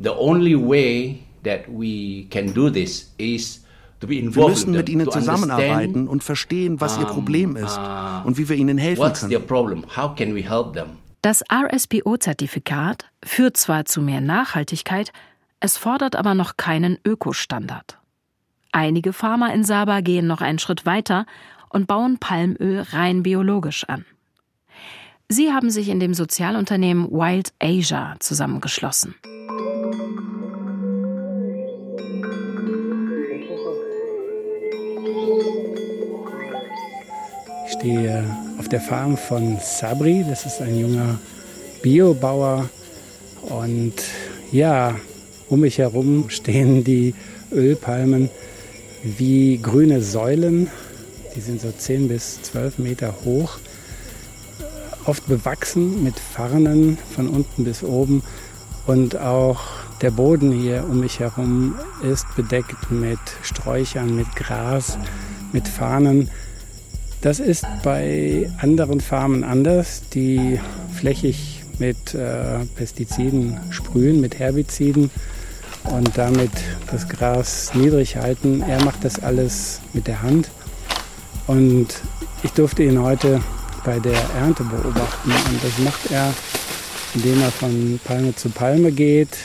Wir 4.05 4.47
müssen 4.47 4.71
mit 4.71 4.89
ihnen 4.89 5.11
zusammenarbeiten 5.11 6.07
und 6.07 6.23
verstehen, 6.23 6.81
was 6.81 6.97
ihr 6.97 7.05
Problem 7.05 7.55
ist 7.55 7.77
uh, 7.77 8.25
und 8.25 8.37
wie 8.37 8.49
wir 8.49 8.55
ihnen 8.55 8.77
helfen 8.77 9.13
können. 9.13 9.31
Das 11.21 11.41
RSPO-Zertifikat 11.49 13.05
führt 13.23 13.55
zwar 13.55 13.85
zu 13.85 14.01
mehr 14.01 14.19
Nachhaltigkeit, 14.19 15.13
es 15.61 15.77
fordert 15.77 16.17
aber 16.17 16.33
noch 16.33 16.57
keinen 16.57 16.97
Ökostandard. 17.05 17.97
Einige 18.73 19.13
Farmer 19.13 19.53
in 19.53 19.63
Saba 19.63 20.01
gehen 20.01 20.27
noch 20.27 20.41
einen 20.41 20.59
Schritt 20.59 20.85
weiter 20.85 21.25
und 21.73 21.87
bauen 21.87 22.19
Palmöl 22.19 22.85
rein 22.91 23.23
biologisch 23.23 23.83
an. 23.89 24.05
Sie 25.27 25.51
haben 25.51 25.71
sich 25.71 25.89
in 25.89 25.99
dem 25.99 26.13
Sozialunternehmen 26.13 27.09
Wild 27.11 27.53
Asia 27.59 28.15
zusammengeschlossen. 28.19 29.15
Ich 37.65 37.73
stehe 37.73 38.23
auf 38.59 38.69
der 38.69 38.79
Farm 38.79 39.17
von 39.17 39.57
Sabri, 39.59 40.23
das 40.29 40.45
ist 40.45 40.61
ein 40.61 40.79
junger 40.79 41.19
Biobauer. 41.81 42.69
Und 43.41 43.93
ja, 44.51 44.95
um 45.49 45.61
mich 45.61 45.79
herum 45.79 46.29
stehen 46.29 46.83
die 46.83 47.15
Ölpalmen 47.51 48.29
wie 49.03 49.57
grüne 49.57 50.01
Säulen 50.01 50.69
die 51.35 51.41
sind 51.41 51.61
so 51.61 51.71
10 51.71 52.07
bis 52.07 52.41
12 52.43 52.79
Meter 52.79 53.13
hoch, 53.25 53.57
oft 55.05 55.27
bewachsen 55.27 56.03
mit 56.03 56.19
Farnen 56.19 56.97
von 57.15 57.27
unten 57.27 57.63
bis 57.63 57.83
oben. 57.83 58.23
Und 58.85 59.17
auch 59.17 59.61
der 60.01 60.11
Boden 60.11 60.51
hier 60.51 60.85
um 60.89 60.99
mich 60.99 61.19
herum 61.19 61.75
ist 62.01 62.25
bedeckt 62.35 62.91
mit 62.91 63.19
Sträuchern, 63.41 64.15
mit 64.15 64.35
Gras, 64.35 64.97
mit 65.53 65.67
Fahnen. 65.67 66.29
Das 67.21 67.39
ist 67.39 67.65
bei 67.83 68.51
anderen 68.59 68.99
Farmen 68.99 69.45
anders, 69.45 70.01
die 70.13 70.59
flächig 70.93 71.63
mit 71.79 72.13
äh, 72.13 72.65
Pestiziden 72.75 73.59
sprühen, 73.69 74.19
mit 74.19 74.39
Herbiziden 74.39 75.09
und 75.85 76.17
damit 76.17 76.51
das 76.91 77.07
Gras 77.07 77.73
niedrig 77.73 78.17
halten. 78.17 78.61
Er 78.61 78.83
macht 78.83 79.03
das 79.05 79.23
alles 79.23 79.79
mit 79.93 80.07
der 80.07 80.21
Hand. 80.21 80.49
Und 81.47 81.87
ich 82.43 82.51
durfte 82.51 82.83
ihn 82.83 83.01
heute 83.01 83.41
bei 83.83 83.99
der 83.99 84.19
Ernte 84.37 84.63
beobachten. 84.63 85.31
Und 85.31 85.63
das 85.63 85.77
macht 85.79 86.11
er, 86.11 86.33
indem 87.15 87.41
er 87.41 87.51
von 87.51 87.99
Palme 88.03 88.35
zu 88.35 88.49
Palme 88.49 88.91
geht, 88.91 89.37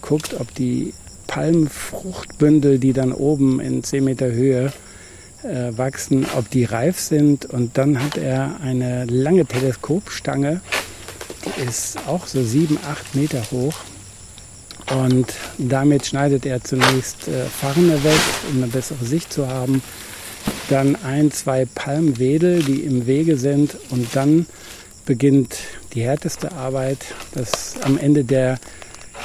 guckt, 0.00 0.34
ob 0.38 0.52
die 0.54 0.92
Palmenfruchtbündel, 1.26 2.78
die 2.78 2.92
dann 2.92 3.12
oben 3.12 3.60
in 3.60 3.82
10 3.82 4.04
Meter 4.04 4.26
Höhe 4.26 4.72
äh, 5.42 5.76
wachsen, 5.76 6.26
ob 6.36 6.50
die 6.50 6.64
reif 6.64 6.98
sind. 6.98 7.46
Und 7.46 7.78
dann 7.78 8.02
hat 8.02 8.18
er 8.18 8.60
eine 8.60 9.04
lange 9.06 9.46
Teleskopstange, 9.46 10.60
die 11.44 11.68
ist 11.68 11.98
auch 12.06 12.26
so 12.26 12.42
7, 12.42 12.78
8 12.88 13.14
Meter 13.14 13.42
hoch. 13.52 13.74
Und 14.90 15.32
damit 15.56 16.04
schneidet 16.04 16.44
er 16.44 16.62
zunächst 16.62 17.28
äh, 17.28 17.44
Farne 17.46 18.02
weg, 18.04 18.20
um 18.50 18.62
eine 18.62 18.70
bessere 18.70 19.04
Sicht 19.04 19.32
zu 19.32 19.48
haben 19.48 19.82
dann 20.68 20.96
ein, 20.96 21.30
zwei 21.30 21.66
Palmwedel, 21.66 22.62
die 22.62 22.80
im 22.80 23.06
Wege 23.06 23.36
sind 23.36 23.76
und 23.90 24.14
dann 24.14 24.46
beginnt 25.04 25.56
die 25.92 26.02
härteste 26.02 26.52
Arbeit. 26.52 26.98
Das 27.32 27.74
am 27.82 27.98
Ende 27.98 28.24
der 28.24 28.58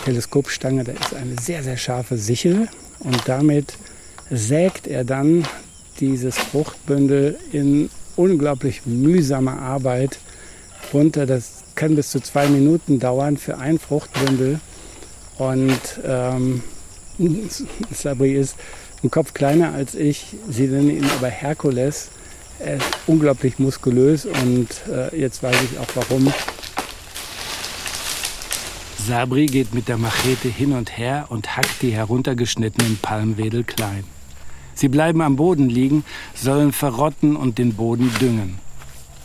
Teleskopstange, 0.06 0.84
da 0.84 0.92
ist 0.92 1.14
eine 1.14 1.36
sehr, 1.42 1.64
sehr 1.64 1.78
scharfe 1.78 2.18
Sichel 2.18 2.68
und 3.00 3.22
damit 3.28 3.74
sägt 4.30 4.88
er 4.88 5.04
dann 5.04 5.46
dieses 6.00 6.38
Fruchtbündel 6.38 7.38
in 7.52 7.90
unglaublich 8.16 8.86
mühsamer 8.86 9.60
Arbeit 9.60 10.20
runter. 10.94 11.26
Das 11.26 11.64
kann 11.76 11.96
bis 11.96 12.12
zu 12.12 12.20
zwei 12.20 12.48
Minuten 12.48 13.00
dauern 13.00 13.38
für 13.38 13.58
ein 13.58 13.80
Fruchtbündel. 13.80 14.60
Und 15.38 15.80
ähm, 16.06 16.62
Sabri 17.92 18.34
ist 18.34 18.56
ein 19.04 19.12
Kopf 19.12 19.34
kleiner 19.34 19.74
als 19.74 19.96
ich. 19.96 20.36
Sie 20.50 20.68
nennen 20.68 20.90
ihn 20.90 21.10
aber 21.18 21.30
Herkules. 21.30 22.10
Er 22.60 22.76
ist 22.78 22.86
unglaublich 23.08 23.58
muskulös 23.60 24.26
und 24.26 24.68
äh, 24.92 25.16
jetzt 25.18 25.42
weiß 25.42 25.56
ich 25.64 25.80
auch 25.80 25.88
warum. 25.96 26.32
Sabri 28.98 29.46
geht 29.46 29.74
mit 29.74 29.88
der 29.88 29.98
Machete 29.98 30.50
hin 30.50 30.74
und 30.74 30.98
her 30.98 31.28
und 31.30 31.56
hackt 31.56 31.82
die 31.82 31.92
heruntergeschnittenen 31.92 33.00
Palmwedel 33.02 33.64
klein. 33.64 34.04
Sie 34.76 34.90
bleiben 34.90 35.22
am 35.22 35.36
Boden 35.36 35.70
liegen, 35.70 36.04
sollen 36.36 36.74
verrotten 36.74 37.36
und 37.36 37.58
den 37.58 37.74
Boden 37.74 38.14
düngen. 38.20 38.60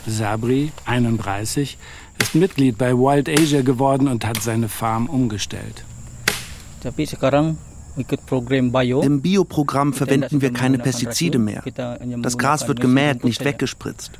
Sabri, 0.06 0.72
31, 0.84 1.76
ist 2.18 2.34
Mitglied 2.34 2.78
bei 2.78 2.92
Wild 2.92 3.28
Asia 3.28 3.62
geworden 3.62 4.08
und 4.08 4.24
hat 4.24 4.40
seine 4.42 4.68
Farm 4.68 5.08
umgestellt. 5.08 5.84
Tapi 6.82 7.06
sekarang 7.06 7.56
im 7.96 9.20
Bioprogramm 9.22 9.92
verwenden 9.92 10.40
wir 10.40 10.52
keine 10.52 10.78
Pestizide 10.78 11.38
mehr. 11.38 11.62
Das 12.22 12.36
Gras 12.38 12.66
wird 12.66 12.80
gemäht, 12.80 13.24
nicht 13.24 13.44
weggespritzt. 13.44 14.12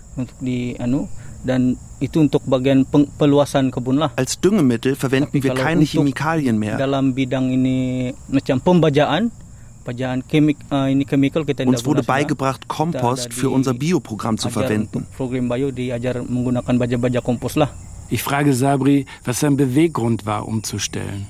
Als 4.16 4.40
Düngemittel 4.40 4.96
verwenden 4.96 5.42
wir 5.42 5.54
keine 5.54 5.84
Chemikalien 5.84 6.58
mehr. 6.58 6.78
Uns 11.66 11.84
wurde 11.84 12.02
beigebracht, 12.02 12.68
Kompost 12.68 13.34
für 13.34 13.50
unser 13.50 13.74
Bioprogramm 13.74 14.38
zu 14.38 14.48
verwenden. 14.48 15.06
Ich 18.10 18.22
frage 18.22 18.54
Sabri, 18.54 19.06
was 19.24 19.40
sein 19.40 19.56
Beweggrund 19.56 20.26
war, 20.26 20.46
umzustellen. 20.46 21.26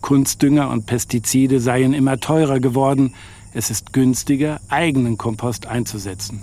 Kunstdünger 0.00 0.70
und 0.70 0.86
Pestizide 0.86 1.60
seien 1.60 1.92
immer 1.94 2.18
teurer 2.18 2.60
geworden. 2.60 3.14
Es 3.54 3.70
ist 3.70 3.92
günstiger, 3.92 4.60
eigenen 4.68 5.16
Kompost 5.18 5.66
einzusetzen. 5.66 6.42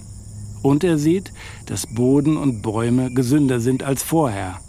Und 0.62 0.84
er 0.84 0.98
sieht, 0.98 1.32
dass 1.68 1.86
Boden 1.88 2.38
und 2.38 2.62
Bäume 2.62 3.12
gesünder 3.14 3.60
sind 3.60 3.84
als 3.84 4.02
vorher. 4.04 4.60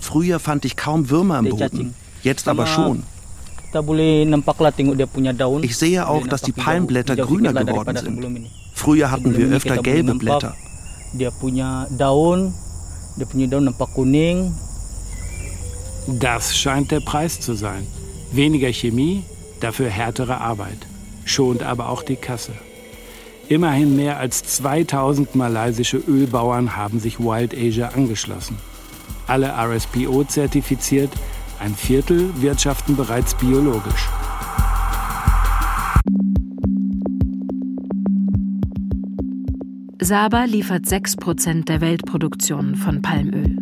Früher 0.00 0.38
fand 0.38 0.64
ich 0.64 0.76
kaum 0.76 1.10
Würmer 1.10 1.38
im 1.38 1.44
Boden, 1.50 1.94
jetzt 2.22 2.46
aber 2.48 2.66
schon. 2.66 3.02
Ich 5.64 5.76
sehe 5.76 6.06
auch, 6.06 6.26
dass 6.26 6.42
die 6.42 6.52
Palmblätter 6.52 7.16
grüner 7.16 7.52
geworden 7.64 7.96
sind. 7.96 8.50
Früher 8.74 9.10
hatten 9.10 9.36
wir 9.36 9.46
öfter 9.48 9.76
gelbe 9.82 10.14
Blätter. 10.14 10.54
Das 16.08 16.56
scheint 16.56 16.90
der 16.90 17.00
Preis 17.00 17.40
zu 17.40 17.54
sein. 17.54 17.86
Weniger 18.32 18.72
Chemie, 18.72 19.22
dafür 19.60 19.88
härtere 19.88 20.40
Arbeit. 20.40 20.78
Schont 21.24 21.62
aber 21.62 21.88
auch 21.88 22.02
die 22.02 22.16
Kasse. 22.16 22.52
Immerhin 23.48 23.96
mehr 23.96 24.18
als 24.18 24.42
2000 24.42 25.34
malaysische 25.34 25.98
Ölbauern 25.98 26.76
haben 26.76 26.98
sich 26.98 27.20
Wild 27.20 27.54
Asia 27.54 27.88
angeschlossen. 27.88 28.56
Alle 29.26 29.52
RSPO 29.52 30.24
zertifiziert, 30.24 31.10
ein 31.60 31.74
Viertel 31.74 32.30
wirtschaften 32.40 32.96
bereits 32.96 33.34
biologisch. 33.34 34.08
Saba 40.00 40.44
liefert 40.44 40.84
6% 40.86 41.66
der 41.66 41.80
Weltproduktion 41.80 42.74
von 42.74 43.02
Palmöl. 43.02 43.56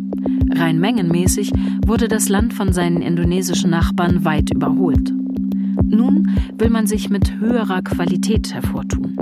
Rein 0.53 0.79
mengenmäßig 0.79 1.51
wurde 1.85 2.07
das 2.07 2.29
Land 2.29 2.53
von 2.53 2.73
seinen 2.73 3.01
indonesischen 3.01 3.69
Nachbarn 3.69 4.25
weit 4.25 4.53
überholt. 4.53 5.13
Nun 5.83 6.29
will 6.57 6.69
man 6.69 6.87
sich 6.87 7.09
mit 7.09 7.39
höherer 7.39 7.81
Qualität 7.81 8.53
hervortun. 8.53 9.17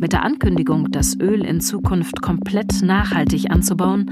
Mit 0.00 0.12
der 0.12 0.22
Ankündigung, 0.22 0.90
das 0.90 1.18
Öl 1.18 1.44
in 1.44 1.60
Zukunft 1.60 2.22
komplett 2.22 2.82
nachhaltig 2.82 3.50
anzubauen, 3.50 4.06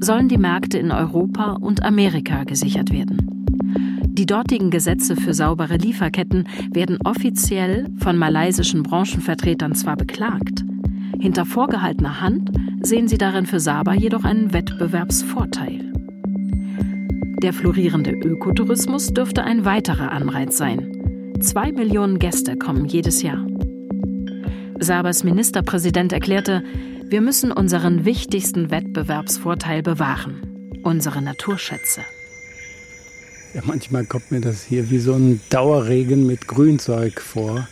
sollen 0.00 0.28
die 0.28 0.38
Märkte 0.38 0.78
in 0.78 0.90
Europa 0.90 1.52
und 1.52 1.84
Amerika 1.84 2.44
gesichert 2.44 2.92
werden. 2.92 3.18
Die 4.06 4.26
dortigen 4.26 4.70
Gesetze 4.70 5.14
für 5.14 5.32
saubere 5.32 5.76
Lieferketten 5.76 6.48
werden 6.72 6.98
offiziell 7.04 7.86
von 7.98 8.16
malaysischen 8.18 8.82
Branchenvertretern 8.82 9.74
zwar 9.74 9.96
beklagt, 9.96 10.64
hinter 11.20 11.44
vorgehaltener 11.44 12.20
Hand 12.20 12.50
sehen 12.80 13.08
sie 13.08 13.18
darin 13.18 13.46
für 13.46 13.60
Saba 13.60 13.94
jedoch 13.94 14.24
einen 14.24 14.52
Wettbewerbsvorteil. 14.52 15.92
Der 17.42 17.52
florierende 17.52 18.10
Ökotourismus 18.10 19.14
dürfte 19.14 19.44
ein 19.44 19.64
weiterer 19.64 20.10
Anreiz 20.10 20.56
sein. 20.56 21.34
Zwei 21.40 21.70
Millionen 21.70 22.18
Gäste 22.18 22.56
kommen 22.56 22.86
jedes 22.86 23.22
Jahr. 23.22 23.46
Sabas 24.80 25.24
Ministerpräsident 25.24 26.12
erklärte, 26.12 26.64
wir 27.08 27.20
müssen 27.20 27.52
unseren 27.52 28.04
wichtigsten 28.04 28.70
Wettbewerbsvorteil 28.70 29.82
bewahren, 29.82 30.80
unsere 30.82 31.22
Naturschätze. 31.22 32.02
Ja, 33.54 33.62
manchmal 33.64 34.04
kommt 34.04 34.30
mir 34.30 34.40
das 34.40 34.64
hier 34.64 34.90
wie 34.90 34.98
so 34.98 35.14
ein 35.14 35.40
Dauerregen 35.48 36.26
mit 36.26 36.48
Grünzeug 36.48 37.20
vor 37.20 37.66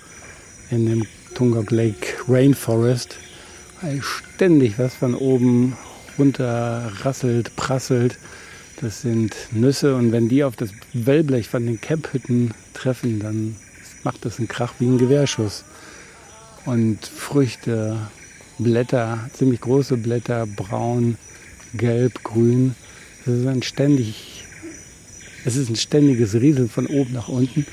in 0.71 0.87
dem 0.87 1.07
Tungok 1.35 1.71
Lake 1.71 2.15
Rainforest, 2.29 3.19
ständig 4.03 4.79
was 4.79 4.95
von 4.95 5.15
oben 5.15 5.77
runter 6.19 6.93
rasselt, 7.03 7.55
prasselt. 7.57 8.19
Das 8.81 9.01
sind 9.01 9.35
Nüsse 9.53 9.95
und 9.95 10.13
wenn 10.13 10.29
die 10.29 10.45
auf 10.45 10.57
das 10.57 10.71
Wellblech 10.93 11.49
von 11.49 11.65
den 11.65 11.81
Camphütten 11.81 12.53
treffen, 12.75 13.21
dann 13.21 13.57
macht 14.05 14.25
das 14.25 14.39
einen 14.39 14.49
Krach 14.49 14.75
wie 14.79 14.87
ein 14.87 14.99
Gewehrschuss 14.99 15.65
und 16.67 17.07
Früchte, 17.07 17.97
Blätter, 18.59 19.31
ziemlich 19.33 19.61
große 19.61 19.97
Blätter, 19.97 20.47
braun, 20.47 21.17
gelb, 21.75 22.23
grün. 22.23 22.75
Das 23.25 23.35
ist 23.35 23.47
ein 23.47 23.63
ständig, 23.63 24.45
es 25.45 25.57
ist 25.57 25.71
ein 25.71 25.77
ständiges 25.77 26.35
Rieseln 26.35 26.69
von 26.69 26.87
oben 26.87 27.13
nach 27.13 27.29
unten. 27.29 27.67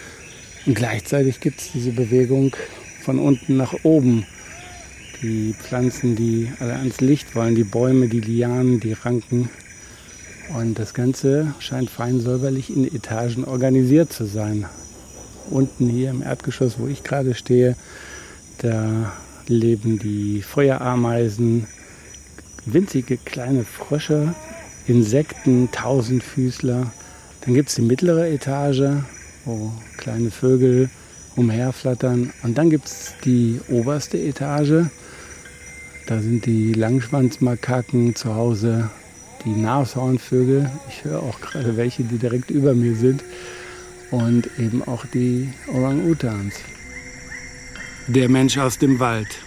Und 0.66 0.76
gleichzeitig 0.76 1.40
gibt 1.42 1.60
es 1.60 1.72
diese 1.72 1.92
Bewegung 1.92 2.56
von 3.02 3.20
unten 3.20 3.58
nach 3.58 3.74
oben. 3.84 4.26
Die 5.24 5.56
Pflanzen, 5.58 6.18
die 6.18 6.52
alle 6.60 6.76
ans 6.76 7.00
Licht 7.00 7.34
wollen, 7.34 7.56
die 7.56 7.64
Bäume, 7.64 8.10
die 8.10 8.20
Lianen, 8.20 8.82
die 8.82 8.92
Ranken. 8.92 9.50
Und 10.58 10.78
das 10.78 10.94
Ganze 10.94 11.56
scheint 11.60 11.90
fein 11.90 12.20
säuberlich 12.20 12.70
in 12.70 12.94
Etagen 12.94 13.46
organisiert 13.46 14.12
zu 14.12 14.26
sein. 14.26 14.66
Unten 15.50 15.88
hier 15.88 16.10
im 16.10 16.22
Erdgeschoss, 16.22 16.78
wo 16.78 16.88
ich 16.88 17.04
gerade 17.04 17.36
stehe, 17.36 17.78
da 18.58 19.14
leben 19.48 19.98
die 19.98 20.42
Feuerameisen, 20.42 21.68
winzige 22.66 23.16
kleine 23.16 23.64
Frösche, 23.64 24.36
Insekten, 24.88 25.70
Tausendfüßler. 25.72 26.92
Dann 27.46 27.54
gibt 27.54 27.70
es 27.70 27.76
die 27.76 27.82
mittlere 27.82 28.30
Etage, 28.30 29.04
wo 29.46 29.72
kleine 29.96 30.32
Vögel 30.32 30.90
umherflattern. 31.38 32.34
Und 32.44 32.58
dann 32.58 32.70
gibt 32.70 32.88
es 32.88 33.14
die 33.24 33.62
oberste 33.70 34.18
Etage. 34.18 34.90
Da 36.06 36.20
sind 36.20 36.46
die 36.46 36.74
Langschwanzmakaken 36.74 38.14
zu 38.16 38.36
Hause, 38.36 38.90
die 39.46 39.52
Nashornvögel. 39.52 40.70
Ich 40.90 41.06
höre 41.06 41.24
auch 41.24 41.40
gerade 41.40 41.78
welche, 41.78 42.04
die 42.04 42.18
direkt 42.18 42.52
über 42.52 42.74
mir 42.74 42.96
sind. 42.96 43.24
Und 44.12 44.50
eben 44.60 44.84
auch 44.84 45.06
die 45.06 45.50
Orang-Utans. 45.74 46.56
Der 48.08 48.28
Mensch 48.28 48.58
aus 48.58 48.78
dem 48.78 49.00
Wald, 49.00 49.40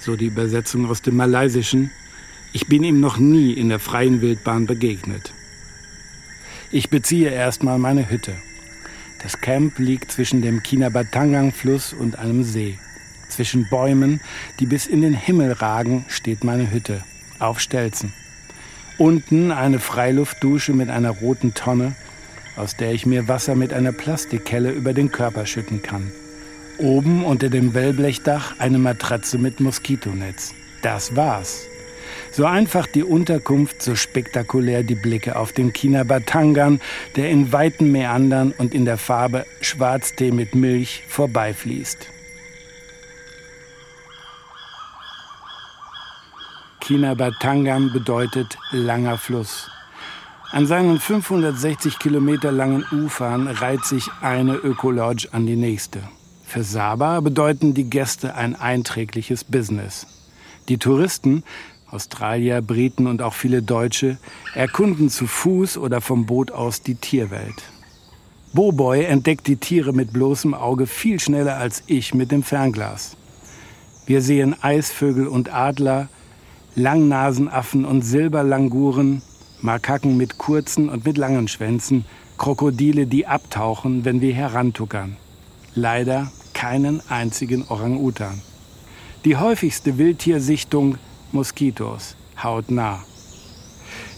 so 0.00 0.14
die 0.14 0.26
Übersetzung 0.26 0.88
aus 0.88 1.02
dem 1.02 1.16
Malaysischen. 1.16 1.90
Ich 2.52 2.68
bin 2.68 2.84
ihm 2.84 3.00
noch 3.00 3.18
nie 3.18 3.52
in 3.52 3.68
der 3.68 3.80
freien 3.80 4.22
Wildbahn 4.22 4.66
begegnet. 4.66 5.32
Ich 6.70 6.88
beziehe 6.88 7.30
erstmal 7.30 7.78
meine 7.78 8.08
Hütte. 8.08 8.32
Das 9.22 9.40
Camp 9.40 9.78
liegt 9.78 10.12
zwischen 10.12 10.40
dem 10.40 10.62
Kinabatangang-Fluss 10.62 11.92
und 11.92 12.16
einem 12.16 12.44
See. 12.44 12.78
Zwischen 13.28 13.68
Bäumen, 13.68 14.20
die 14.60 14.66
bis 14.66 14.86
in 14.86 15.02
den 15.02 15.14
Himmel 15.14 15.52
ragen, 15.52 16.04
steht 16.08 16.44
meine 16.44 16.70
Hütte. 16.70 17.02
Auf 17.38 17.60
Stelzen. 17.60 18.12
Unten 18.98 19.52
eine 19.52 19.78
Freiluftdusche 19.78 20.72
mit 20.72 20.88
einer 20.88 21.10
roten 21.10 21.52
Tonne, 21.52 21.94
aus 22.56 22.76
der 22.76 22.92
ich 22.92 23.04
mir 23.04 23.28
Wasser 23.28 23.54
mit 23.54 23.72
einer 23.72 23.92
Plastikkelle 23.92 24.70
über 24.70 24.94
den 24.94 25.12
Körper 25.12 25.44
schütten 25.44 25.82
kann. 25.82 26.10
Oben 26.78 27.24
unter 27.24 27.50
dem 27.50 27.74
Wellblechdach 27.74 28.58
eine 28.58 28.78
Matratze 28.78 29.38
mit 29.38 29.60
Moskitonetz. 29.60 30.54
Das 30.82 31.16
war's. 31.16 31.66
So 32.32 32.44
einfach 32.44 32.86
die 32.86 33.02
Unterkunft, 33.02 33.82
so 33.82 33.94
spektakulär 33.94 34.82
die 34.82 34.94
Blicke 34.94 35.36
auf 35.36 35.52
den 35.52 35.72
Kinabatangan, 35.72 36.80
der 37.16 37.30
in 37.30 37.52
weiten 37.52 37.92
Meandern 37.92 38.52
und 38.56 38.74
in 38.74 38.84
der 38.84 38.98
Farbe 38.98 39.46
Schwarztee 39.60 40.30
mit 40.30 40.54
Milch 40.54 41.02
vorbeifließt. 41.08 42.10
Kinabatangan 46.86 47.92
bedeutet 47.92 48.58
langer 48.70 49.18
Fluss. 49.18 49.68
An 50.52 50.68
seinen 50.68 51.00
560 51.00 51.98
Kilometer 51.98 52.52
langen 52.52 52.84
Ufern 52.92 53.48
reiht 53.48 53.84
sich 53.84 54.08
eine 54.20 54.54
Ökolodge 54.54 55.26
an 55.32 55.46
die 55.46 55.56
nächste. 55.56 55.98
Für 56.44 56.62
Saba 56.62 57.18
bedeuten 57.18 57.74
die 57.74 57.90
Gäste 57.90 58.36
ein 58.36 58.54
einträgliches 58.54 59.42
Business. 59.42 60.06
Die 60.68 60.78
Touristen, 60.78 61.42
Australier, 61.90 62.62
Briten 62.62 63.08
und 63.08 63.20
auch 63.20 63.34
viele 63.34 63.62
Deutsche, 63.62 64.18
erkunden 64.54 65.10
zu 65.10 65.26
Fuß 65.26 65.78
oder 65.78 66.00
vom 66.00 66.24
Boot 66.26 66.52
aus 66.52 66.82
die 66.82 66.94
Tierwelt. 66.94 67.64
Boboy 68.52 69.02
entdeckt 69.02 69.48
die 69.48 69.56
Tiere 69.56 69.92
mit 69.92 70.12
bloßem 70.12 70.54
Auge 70.54 70.86
viel 70.86 71.18
schneller 71.18 71.56
als 71.56 71.82
ich 71.88 72.14
mit 72.14 72.30
dem 72.30 72.44
Fernglas. 72.44 73.16
Wir 74.06 74.22
sehen 74.22 74.54
Eisvögel 74.62 75.26
und 75.26 75.52
Adler, 75.52 76.08
Langnasenaffen 76.76 77.84
und 77.84 78.02
Silberlanguren, 78.02 79.22
Makaken 79.60 80.16
mit 80.16 80.38
kurzen 80.38 80.88
und 80.88 81.04
mit 81.04 81.18
langen 81.18 81.48
Schwänzen, 81.48 82.04
Krokodile, 82.38 83.06
die 83.06 83.26
abtauchen, 83.26 84.04
wenn 84.04 84.20
wir 84.20 84.34
herantuckern 84.34 85.16
leider 85.76 86.32
keinen 86.54 87.02
einzigen 87.08 87.64
Orang-Utan. 87.68 88.40
Die 89.24 89.36
häufigste 89.36 89.98
Wildtiersichtung 89.98 90.98
Moskitos, 91.32 92.16
hautnah. 92.42 93.04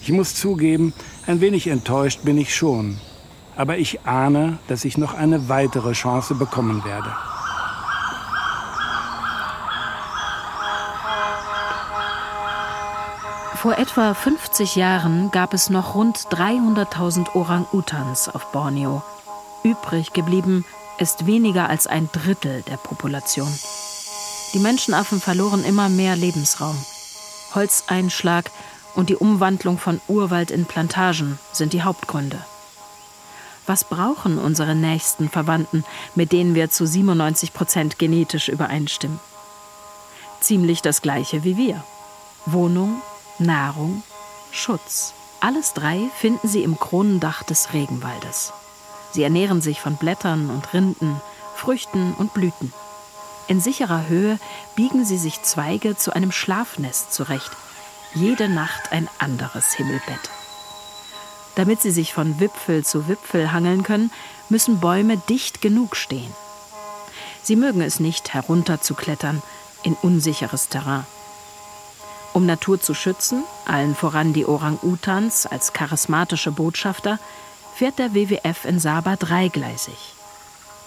Ich 0.01 0.13
muss 0.13 0.35
zugeben, 0.35 0.95
ein 1.27 1.41
wenig 1.41 1.67
enttäuscht 1.67 2.21
bin 2.23 2.39
ich 2.39 2.55
schon. 2.55 2.99
Aber 3.57 3.77
ich 3.77 4.07
ahne, 4.07 4.59
dass 4.69 4.85
ich 4.85 4.97
noch 4.97 5.15
eine 5.15 5.49
weitere 5.49 5.93
Chance 5.93 6.37
bekommen 6.37 6.85
werde. 6.85 7.13
Vor 13.61 13.77
etwa 13.77 14.15
50 14.15 14.77
Jahren 14.77 15.33
gab 15.33 15.53
es 15.53 15.69
noch 15.69 15.97
rund 15.97 16.17
300.000 16.17 17.35
Orang-Utans 17.35 18.29
auf 18.29 18.53
Borneo. 18.53 19.03
Übrig 19.65 20.13
geblieben 20.13 20.65
ist 20.99 21.27
weniger 21.27 21.69
als 21.69 21.89
ein 21.89 22.09
Drittel 22.13 22.63
der 22.63 22.77
Population. 22.77 23.53
Die 24.55 24.61
Menschenaffen 24.61 25.21
verloren 25.21 25.65
immer 25.65 25.89
mehr 25.89 26.15
Lebensraum. 26.15 26.77
Holzeinschlag 27.53 28.49
und 28.95 29.09
die 29.09 29.17
Umwandlung 29.17 29.77
von 29.77 30.01
Urwald 30.07 30.53
in 30.53 30.65
Plantagen 30.65 31.41
sind 31.51 31.73
die 31.73 31.83
Hauptgründe. 31.83 32.39
Was 33.67 33.83
brauchen 33.83 34.39
unsere 34.39 34.77
nächsten 34.77 35.29
Verwandten, 35.29 35.85
mit 36.15 36.31
denen 36.31 36.55
wir 36.55 36.71
zu 36.71 36.87
97 36.87 37.53
Prozent 37.53 37.99
genetisch 37.99 38.49
übereinstimmen? 38.49 39.19
Ziemlich 40.39 40.81
das 40.81 41.03
gleiche 41.03 41.43
wie 41.43 41.57
wir. 41.57 41.83
Wohnung, 42.47 43.03
Nahrung, 43.39 44.03
Schutz. 44.51 45.15
Alles 45.41 45.73
drei 45.73 46.11
finden 46.17 46.49
sie 46.49 46.65
im 46.65 46.79
Kronendach 46.79 47.45
des 47.45 47.73
Regenwaldes. 47.73 48.53
Sie 49.13 49.23
ernähren 49.23 49.61
sich 49.61 49.81
von 49.81 49.97
Blättern 49.97 50.51
und 50.51 50.73
Rinden, 50.73 51.21
Früchten 51.55 52.15
und 52.15 52.35
Blüten. 52.35 52.73
In 53.47 53.61
sicherer 53.61 54.09
Höhe 54.09 54.39
biegen 54.75 55.05
sie 55.05 55.19
sich 55.19 55.43
Zweige 55.43 55.97
zu 55.97 56.13
einem 56.13 56.33
Schlafnest 56.33 57.13
zurecht. 57.13 57.51
Jede 58.15 58.49
Nacht 58.49 58.91
ein 58.91 59.09
anderes 59.19 59.73
Himmelbett. 59.73 60.31
Damit 61.55 61.81
sie 61.81 61.91
sich 61.93 62.13
von 62.13 62.41
Wipfel 62.41 62.85
zu 62.85 63.09
Wipfel 63.09 63.53
hangeln 63.53 63.85
können, 63.85 64.11
müssen 64.49 64.81
Bäume 64.81 65.17
dicht 65.17 65.61
genug 65.61 65.97
stehen. 65.97 66.33
Sie 67.43 67.57
mögen 67.57 67.81
es 67.83 68.01
nicht, 68.01 68.35
herunterzuklettern 68.35 69.43
in 69.83 69.95
unsicheres 69.95 70.69
Terrain. 70.69 71.07
Um 72.39 72.47
Natur 72.47 72.81
zu 72.81 72.95
schützen, 72.95 73.43
allen 73.67 73.97
voran 73.97 74.33
die 74.33 74.47
Orang-Utans 74.47 75.45
als 75.47 75.73
charismatische 75.73 76.53
Botschafter, 76.53 77.19
fährt 77.75 77.99
der 77.99 78.15
WWF 78.15 78.65
in 78.65 78.79
Saba 78.79 79.17
dreigleisig. 79.17 79.97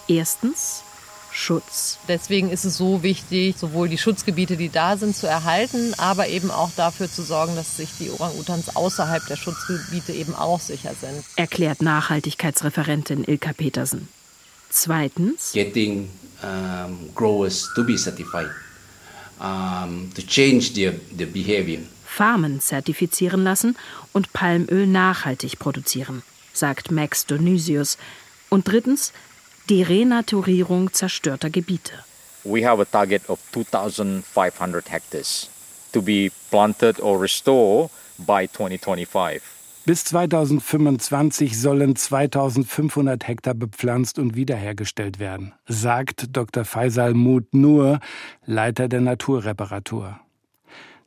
Erstens 0.08 0.82
Schutz. 1.30 1.98
Deswegen 2.08 2.48
ist 2.48 2.64
es 2.64 2.78
so 2.78 3.02
wichtig, 3.02 3.56
sowohl 3.58 3.90
die 3.90 3.98
Schutzgebiete, 3.98 4.56
die 4.56 4.70
da 4.70 4.96
sind, 4.96 5.14
zu 5.14 5.26
erhalten, 5.26 5.92
aber 5.98 6.28
eben 6.28 6.50
auch 6.50 6.70
dafür 6.74 7.12
zu 7.12 7.22
sorgen, 7.22 7.54
dass 7.54 7.76
sich 7.76 7.90
die 8.00 8.10
Orang-Utans 8.10 8.74
außerhalb 8.74 9.26
der 9.26 9.36
Schutzgebiete 9.36 10.14
eben 10.14 10.34
auch 10.34 10.58
sicher 10.58 10.94
sind. 10.98 11.22
Erklärt 11.36 11.82
Nachhaltigkeitsreferentin 11.82 13.24
Ilka 13.24 13.52
Petersen. 13.52 14.08
Zweitens. 14.70 15.52
Getting 15.52 16.08
um, 16.42 17.10
growers 17.14 17.68
to 17.74 17.84
be 17.84 17.98
certified, 17.98 18.48
um, 19.42 20.10
to 20.14 20.22
change 20.22 20.74
their, 20.74 20.94
their 21.16 21.26
behavior. 21.26 21.80
Farmen 22.06 22.60
zertifizieren 22.60 23.42
lassen 23.42 23.76
und 24.12 24.32
Palmöl 24.32 24.86
nachhaltig 24.86 25.58
produzieren, 25.58 26.22
sagt 26.52 26.90
Max 26.90 27.26
Donysius. 27.26 27.98
Und 28.50 28.68
drittens 28.68 29.12
die 29.68 29.82
Renaturierung 29.82 30.92
zerstörter 30.92 31.50
Gebiete. 31.50 31.92
We 32.44 32.66
have 32.68 32.82
a 32.82 32.84
target 32.84 33.28
of 33.28 33.38
2500 33.52 34.90
hectares 34.90 35.48
to 35.92 36.02
be 36.02 36.30
planted 36.50 37.00
or 37.00 37.20
restored 37.20 37.90
by 38.18 38.46
2025. 38.46 39.40
Bis 39.84 40.04
2025 40.04 41.60
sollen 41.60 41.96
2500 41.96 43.26
Hektar 43.26 43.54
bepflanzt 43.54 44.20
und 44.20 44.36
wiederhergestellt 44.36 45.18
werden, 45.18 45.54
sagt 45.66 46.36
Dr. 46.36 46.64
Faisal 46.64 47.14
Mut 47.14 47.52
Nur, 47.52 47.98
Leiter 48.46 48.86
der 48.86 49.00
Naturreparatur. 49.00 50.20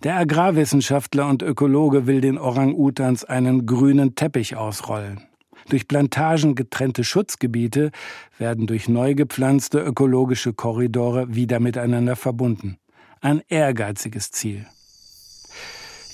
Der 0.03 0.17
Agrarwissenschaftler 0.17 1.25
und 1.29 1.41
Ökologe 1.41 2.05
will 2.05 2.19
den 2.19 2.37
Orang-Utans 2.37 3.23
einen 3.23 3.65
grünen 3.65 4.15
Teppich 4.15 4.57
ausrollen. 4.57 5.21
Durch 5.69 5.87
Plantagen 5.87 6.55
getrennte 6.55 7.05
Schutzgebiete 7.05 7.91
werden 8.37 8.67
durch 8.67 8.89
neu 8.89 9.15
gepflanzte 9.15 9.79
ökologische 9.79 10.51
Korridore 10.51 11.33
wieder 11.33 11.61
miteinander 11.61 12.17
verbunden. 12.17 12.77
Ein 13.21 13.41
ehrgeiziges 13.47 14.31
Ziel. 14.31 14.65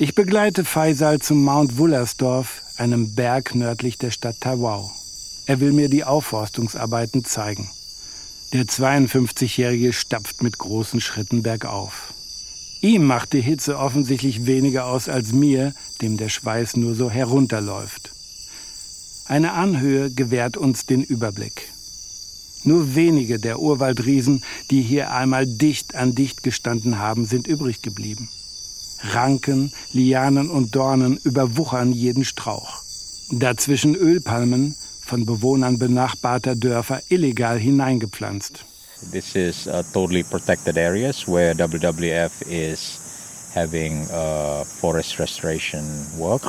Ich 0.01 0.15
begleite 0.15 0.65
Faisal 0.65 1.19
zum 1.19 1.43
Mount 1.43 1.77
Wullersdorf, 1.77 2.63
einem 2.75 3.13
Berg 3.13 3.53
nördlich 3.53 3.99
der 3.99 4.09
Stadt 4.09 4.41
Tawau. 4.41 4.91
Er 5.45 5.59
will 5.59 5.73
mir 5.73 5.89
die 5.89 6.03
Aufforstungsarbeiten 6.03 7.23
zeigen. 7.23 7.69
Der 8.51 8.63
52-Jährige 8.63 9.93
stapft 9.93 10.41
mit 10.41 10.57
großen 10.57 11.01
Schritten 11.01 11.43
bergauf. 11.43 12.15
Ihm 12.81 13.05
macht 13.05 13.33
die 13.33 13.41
Hitze 13.41 13.77
offensichtlich 13.77 14.47
weniger 14.47 14.87
aus 14.87 15.07
als 15.07 15.33
mir, 15.33 15.75
dem 16.01 16.17
der 16.17 16.29
Schweiß 16.29 16.77
nur 16.77 16.95
so 16.95 17.11
herunterläuft. 17.11 18.09
Eine 19.27 19.53
Anhöhe 19.53 20.09
gewährt 20.09 20.57
uns 20.57 20.87
den 20.87 21.03
Überblick. 21.03 21.67
Nur 22.63 22.95
wenige 22.95 23.37
der 23.37 23.59
Urwaldriesen, 23.59 24.43
die 24.71 24.81
hier 24.81 25.11
einmal 25.11 25.45
dicht 25.45 25.93
an 25.93 26.15
dicht 26.15 26.41
gestanden 26.41 26.97
haben, 26.97 27.25
sind 27.25 27.45
übrig 27.45 27.83
geblieben. 27.83 28.29
Ranken, 29.03 29.73
Lianen 29.93 30.49
und 30.49 30.75
Dornen 30.75 31.17
überwuchern 31.23 31.91
jeden 31.91 32.25
Strauch. 32.25 32.81
Dazwischen 33.31 33.95
Ölpalmen, 33.95 34.75
von 35.05 35.25
Bewohnern 35.25 35.77
benachbarter 35.77 36.55
Dörfer 36.55 37.01
illegal 37.09 37.59
hineingepflanzt. 37.59 38.65
This 39.11 39.35
is 39.35 39.67
uh, 39.67 39.83
totally 39.93 40.23
protected 40.23 40.77
areas 40.77 41.27
where 41.27 41.53
WWF 41.57 42.31
is 42.47 42.99
Uh, 43.53 44.63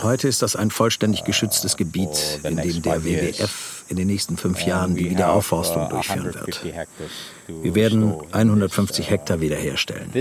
Heute 0.03 0.29
ist 0.29 0.43
das 0.43 0.55
ein 0.55 0.71
vollständig 0.71 1.25
geschütztes 1.25 1.77
Gebiet, 1.77 2.39
in 2.45 2.57
dem 2.57 2.81
der 2.83 3.05
WWF 3.05 3.72
in 3.89 3.97
den 3.97 4.07
nächsten 4.07 4.37
fünf 4.37 4.65
Jahren 4.65 4.95
die 4.95 5.11
Wiederaufforstung 5.11 5.87
uh, 5.87 5.89
durchführen 5.91 6.35
wird. 6.35 6.65
Wir 7.47 7.75
werden 7.75 8.15
150 8.33 9.11
Hektar 9.11 9.41
wiederherstellen. 9.41 10.11
Uh, 10.15 10.21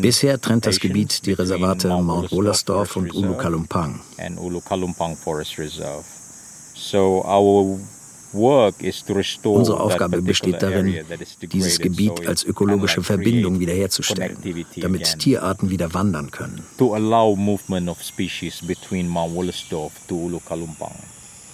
Bisher 0.00 0.40
trennt 0.40 0.66
das 0.66 0.80
Gebiet 0.80 1.26
die 1.26 1.32
Reservate 1.32 1.88
Mount 1.88 2.32
Wollersdorf 2.32 2.96
und 2.96 3.14
Ulu 3.14 3.34
Kalumpang. 3.34 4.00
So 6.74 7.22
our 7.24 7.78
Unsere 8.32 9.80
Aufgabe 9.80 10.22
besteht 10.22 10.62
darin, 10.62 11.04
dieses 11.52 11.78
Gebiet 11.78 12.26
als 12.26 12.44
ökologische 12.44 13.02
Verbindung 13.02 13.58
wiederherzustellen, 13.58 14.36
damit 14.76 15.18
Tierarten 15.18 15.70
wieder 15.70 15.94
wandern 15.94 16.30
können. 16.30 16.62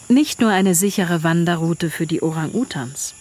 Nicht 0.09 0.41
nur 0.41 0.51
eine 0.51 0.75
sichere 0.75 1.23
Wanderroute 1.25 1.91
für 1.91 2.07
die 2.07 2.23
Orang-Utans. 2.23 3.15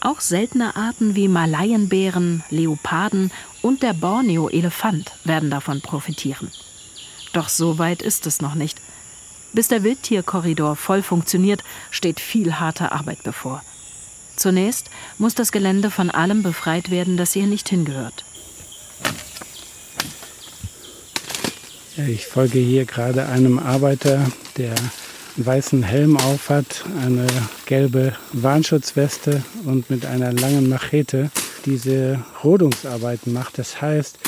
Auch 0.00 0.20
seltene 0.20 0.74
Arten 0.74 1.14
wie 1.14 1.28
Malayenbären, 1.28 2.42
Leoparden 2.50 3.30
und 3.62 3.84
der 3.84 3.92
Borneo-Elefant 3.92 5.12
werden 5.22 5.50
davon 5.50 5.80
profitieren. 5.80 6.50
Doch 7.32 7.48
so 7.48 7.78
weit 7.78 8.02
ist 8.02 8.26
es 8.26 8.40
noch 8.40 8.56
nicht. 8.56 8.78
Bis 9.52 9.68
der 9.68 9.82
Wildtierkorridor 9.82 10.76
voll 10.76 11.02
funktioniert, 11.02 11.62
steht 11.90 12.20
viel 12.20 12.54
harte 12.54 12.92
Arbeit 12.92 13.22
bevor. 13.22 13.62
Zunächst 14.36 14.88
muss 15.18 15.34
das 15.34 15.52
Gelände 15.52 15.90
von 15.90 16.10
allem 16.10 16.42
befreit 16.42 16.90
werden, 16.90 17.16
das 17.16 17.32
hier 17.32 17.46
nicht 17.46 17.68
hingehört. 17.68 18.24
Ich 22.08 22.26
folge 22.26 22.58
hier 22.58 22.86
gerade 22.86 23.26
einem 23.26 23.58
Arbeiter, 23.58 24.26
der 24.56 24.70
einen 25.36 25.46
weißen 25.46 25.82
Helm 25.82 26.16
aufhat, 26.16 26.84
eine 27.02 27.26
gelbe 27.66 28.14
Warnschutzweste 28.32 29.42
und 29.64 29.90
mit 29.90 30.06
einer 30.06 30.32
langen 30.32 30.70
Machete 30.70 31.30
diese 31.66 32.24
Rodungsarbeiten 32.42 33.32
macht. 33.32 33.58
Das 33.58 33.82
heißt, 33.82 34.18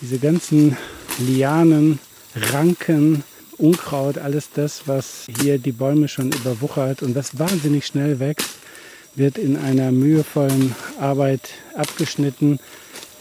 diese 0.00 0.18
ganzen 0.18 0.76
Lianen, 1.18 1.98
Ranken, 2.34 3.24
Unkraut, 3.58 4.18
alles 4.18 4.50
das, 4.54 4.82
was 4.86 5.26
hier 5.40 5.58
die 5.58 5.72
Bäume 5.72 6.08
schon 6.08 6.30
überwuchert 6.30 7.02
und 7.02 7.14
das 7.14 7.38
wahnsinnig 7.38 7.86
schnell 7.86 8.20
wächst, 8.20 8.50
wird 9.16 9.36
in 9.36 9.56
einer 9.56 9.90
mühevollen 9.90 10.74
Arbeit 11.00 11.50
abgeschnitten. 11.74 12.60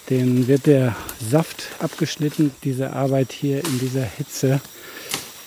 Den 0.10 0.48
wird 0.48 0.68
der 0.68 0.96
Saft 1.20 1.70
abgeschnitten. 1.80 2.52
Diese 2.64 2.94
Arbeit 2.94 3.32
hier 3.32 3.64
in 3.64 3.80
dieser 3.80 4.04
Hitze 4.04 4.62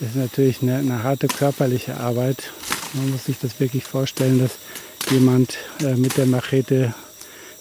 ist 0.01 0.17
natürlich 0.17 0.61
eine, 0.61 0.79
eine 0.79 1.03
harte 1.03 1.29
körperliche 1.29 1.97
Arbeit. 1.97 2.51
Man 2.95 3.11
muss 3.11 3.27
sich 3.27 3.39
das 3.39 3.61
wirklich 3.61 3.85
vorstellen, 3.85 4.41
dass 4.41 4.53
jemand 5.11 5.57
äh, 5.83 5.95
mit 5.95 6.17
der 6.17 6.27
Machete 6.27 6.95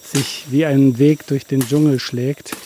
sich 0.02 0.46
wie 0.50 0.66
einen 0.66 0.98
Weg 0.98 1.26
durch 1.28 1.46
den 1.46 1.60
Dschungel 1.60 2.00
schlägt 2.00 2.56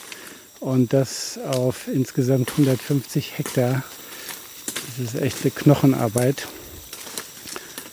und 0.60 0.92
das 0.94 1.38
auf 1.38 1.86
insgesamt 1.88 2.50
150 2.52 3.36
Hektar 3.36 3.84
das 4.86 5.14
ist 5.14 5.20
echte 5.20 5.50
Knochenarbeit. 5.50 6.46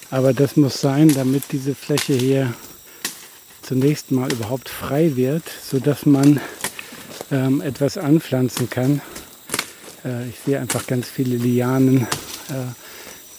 Aber 0.10 0.34
das 0.34 0.58
muss 0.58 0.82
sein, 0.82 1.08
damit 1.10 1.44
diese 1.52 1.74
Fläche 1.74 2.14
hier 2.14 2.54
zunächst 3.62 4.12
mal 4.12 4.32
überhaupt 4.32 4.68
frei 4.70 5.16
wird, 5.16 5.44
sodass 5.64 6.06
man 6.06 6.42
ähm, 7.32 7.62
etwas 7.62 7.98
anpflanzen 7.98 8.70
kann. 8.70 9.02
Äh, 10.04 10.30
ich 10.30 10.36
sehe 10.46 10.60
einfach 10.60 10.88
ganz 10.88 11.08
viele 11.08 11.38
Lianen, 11.38 12.02
äh, 12.50 12.74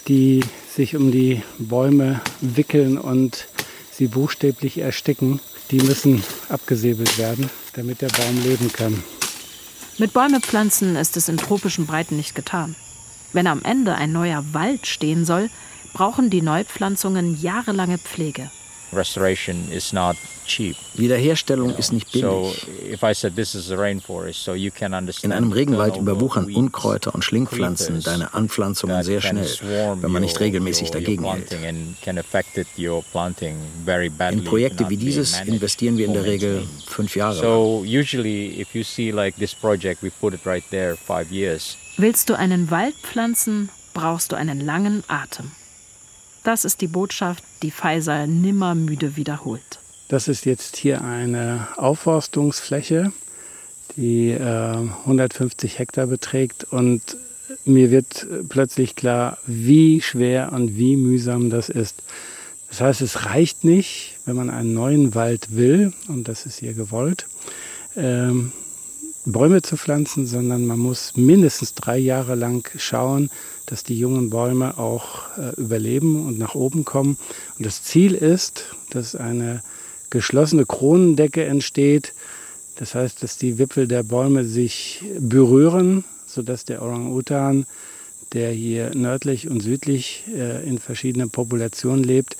die 0.09 0.43
sich 0.75 0.97
um 0.97 1.13
die 1.13 1.43
Bäume 1.59 2.21
wickeln 2.41 2.97
und 2.97 3.47
sie 3.91 4.07
buchstäblich 4.07 4.79
ersticken. 4.79 5.41
Die 5.71 5.81
müssen 5.81 6.23
abgesäbelt 6.49 7.19
werden, 7.19 7.51
damit 7.75 8.01
der 8.01 8.09
Baum 8.09 8.43
leben 8.43 8.73
kann. 8.73 9.03
Mit 9.99 10.13
Bäume 10.15 10.41
pflanzen 10.41 10.97
ist 10.97 11.17
es 11.17 11.29
in 11.29 11.37
tropischen 11.37 11.87
Breiten 11.87 12.17
nicht 12.17 12.35
getan. 12.35 12.75
Wenn 13.33 13.47
am 13.47 13.62
Ende 13.62 13.95
ein 13.95 14.12
neuer 14.12 14.45
Wald 14.53 14.87
stehen 14.87 15.24
soll, 15.24 15.51
brauchen 15.93 16.30
die 16.30 16.43
Neupflanzungen 16.43 17.41
jahrelange 17.41 17.99
Pflege. 17.99 18.51
Restoration 18.93 19.70
is 19.70 19.93
not 19.93 20.16
Wiederherstellung 20.95 21.74
ist 21.76 21.93
nicht 21.93 22.11
billig. 22.12 22.66
In 25.22 25.32
einem 25.32 25.53
Regenwald 25.53 25.97
überwuchern 25.97 26.53
Unkräuter 26.53 27.14
und 27.14 27.24
Schlingpflanzen 27.24 28.03
deine 28.03 28.34
Anpflanzungen 28.34 29.03
sehr 29.03 29.20
schnell, 29.20 29.49
wenn 30.01 30.11
man 30.11 30.22
nicht 30.22 30.38
regelmäßig 30.40 30.90
dagegen 30.90 31.24
hält. 31.24 31.53
In 31.53 31.97
Projekte 34.45 34.90
wie 34.90 34.97
dieses 34.97 35.40
investieren 35.40 35.97
wir 35.97 36.07
in 36.07 36.12
der 36.12 36.24
Regel 36.24 36.64
fünf 36.86 37.16
Jahre. 37.16 37.36
Willst 41.99 42.30
du 42.30 42.34
einen 42.34 42.70
Wald 42.70 42.95
pflanzen, 43.03 43.68
brauchst 43.95 44.32
du 44.32 44.36
einen 44.36 44.61
langen 44.61 45.05
Atem. 45.09 45.51
Das 46.45 46.64
ist 46.64 46.80
die 46.80 46.88
Botschaft, 46.88 47.45
die 47.62 47.70
Faisal 47.70 48.26
nimmer 48.26 48.74
müde 48.74 49.16
wiederholt. 49.16 49.78
Das 50.09 50.28
ist 50.28 50.45
jetzt 50.45 50.76
hier 50.76 51.03
eine 51.03 51.68
Aufforstungsfläche, 51.76 53.12
die 53.97 54.30
äh, 54.30 54.76
150 55.07 55.78
Hektar 55.78 56.07
beträgt 56.07 56.64
und 56.64 57.16
mir 57.64 57.90
wird 57.90 58.26
plötzlich 58.49 58.97
klar, 58.97 59.38
wie 59.47 60.01
schwer 60.01 60.53
und 60.53 60.76
wie 60.76 60.97
mühsam 60.97 61.51
das 61.51 61.68
ist. 61.68 62.03
Das 62.68 62.80
heißt, 62.80 63.01
es 63.03 63.26
reicht 63.26 63.64
nicht, 63.64 64.18
wenn 64.24 64.34
man 64.34 64.51
einen 64.51 64.74
neuen 64.74 65.14
Wald 65.14 65.55
will, 65.55 65.93
und 66.09 66.28
das 66.28 66.47
ist 66.47 66.59
hier 66.59 66.72
gewollt, 66.72 67.26
ähm, 67.97 68.53
Bäume 69.25 69.62
zu 69.62 69.77
pflanzen, 69.77 70.27
sondern 70.27 70.66
man 70.66 70.79
muss 70.79 71.16
mindestens 71.16 71.75
drei 71.75 71.99
Jahre 71.99 72.35
lang 72.35 72.68
schauen, 72.77 73.31
dass 73.66 73.85
die 73.85 73.99
jungen 73.99 74.31
Bäume 74.31 74.79
auch 74.79 75.37
äh, 75.39 75.55
überleben 75.61 76.27
und 76.27 76.39
nach 76.39 76.55
oben 76.55 76.85
kommen. 76.85 77.16
Und 77.57 77.64
das 77.66 77.83
Ziel 77.85 78.14
ist, 78.14 78.64
dass 78.91 79.14
eine 79.14 79.62
geschlossene 80.11 80.66
Kronendecke 80.66 81.45
entsteht. 81.45 82.14
Das 82.77 82.95
heißt, 82.95 83.23
dass 83.23 83.39
die 83.39 83.59
Wipfel 83.59 83.87
der 83.87 84.03
Bäume 84.03 84.45
sich 84.45 85.05
berühren, 85.18 86.05
sodass 86.27 86.64
der 86.64 86.83
Orang-Utan, 86.83 87.66
der 88.33 88.51
hier 88.51 88.91
nördlich 88.95 89.49
und 89.49 89.61
südlich 89.61 90.25
äh, 90.35 90.66
in 90.68 90.79
verschiedenen 90.79 91.31
Populationen 91.31 92.03
lebt, 92.03 92.37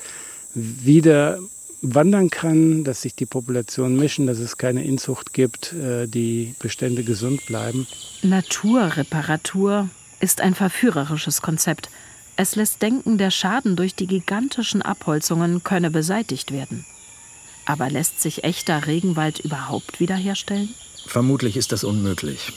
wieder 0.53 1.39
wandern 1.83 2.29
kann, 2.29 2.83
dass 2.83 3.01
sich 3.01 3.13
die 3.13 3.25
Populationen 3.25 3.97
mischen, 3.97 4.25
dass 4.25 4.39
es 4.39 4.57
keine 4.57 4.83
Inzucht 4.83 5.33
gibt, 5.33 5.73
äh, 5.73 6.07
die 6.07 6.55
Bestände 6.59 7.03
gesund 7.03 7.45
bleiben. 7.45 7.85
Naturreparatur 8.21 9.89
ist 10.21 10.39
ein 10.39 10.55
verführerisches 10.55 11.41
Konzept. 11.41 11.89
Es 12.37 12.55
lässt 12.55 12.81
denken, 12.81 13.17
der 13.17 13.29
Schaden 13.29 13.75
durch 13.75 13.93
die 13.93 14.07
gigantischen 14.07 14.81
Abholzungen 14.81 15.63
könne 15.63 15.91
beseitigt 15.91 16.51
werden. 16.51 16.85
Aber 17.65 17.89
lässt 17.89 18.21
sich 18.21 18.43
echter 18.43 18.87
Regenwald 18.87 19.39
überhaupt 19.39 19.99
wiederherstellen? 19.99 20.69
Vermutlich 21.05 21.57
ist 21.57 21.71
das 21.71 21.83
unmöglich. 21.83 22.53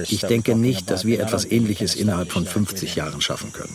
Ich 0.08 0.22
denke 0.22 0.56
nicht, 0.56 0.90
dass 0.90 1.06
wir 1.06 1.20
etwas 1.20 1.46
Ähnliches 1.46 1.96
innerhalb 1.96 2.32
von 2.32 2.46
50 2.46 2.96
Jahren 2.96 3.22
schaffen 3.22 3.54
können. 3.54 3.74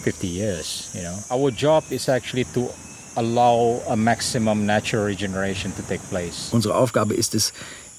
Unsere 6.53 6.75
Aufgabe 6.75 7.15
ist 7.15 7.35
es, 7.35 7.53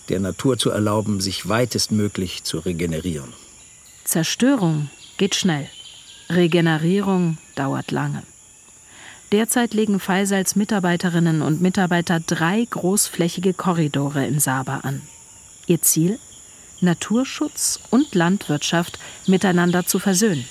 der 0.10 0.20
Natur 0.20 0.58
zu 0.58 0.70
erlauben, 0.70 1.20
sich 1.22 1.50
weitestmöglich 1.50 2.44
zu 2.44 2.60
regenerieren. 2.60 3.34
Zerstörung 4.04 4.90
geht 5.18 5.36
schnell. 5.36 5.68
Regenerierung 6.30 7.38
dauert 7.56 7.92
lange. 7.92 8.24
Derzeit 9.32 9.74
legen 9.74 10.00
Faisals 10.00 10.56
Mitarbeiterinnen 10.56 11.42
und 11.42 11.62
Mitarbeiter 11.62 12.22
drei 12.22 12.66
großflächige 12.70 13.54
Korridore 13.54 14.26
in 14.26 14.40
Saba 14.40 14.78
an. 14.78 15.02
Ihr 15.68 15.82
Ziel? 15.82 16.20
Naturschutz 16.82 17.80
und 17.90 18.16
Landwirtschaft 18.16 19.00
miteinander 19.28 19.86
zu 19.86 20.00
versöhnen. 20.00 20.46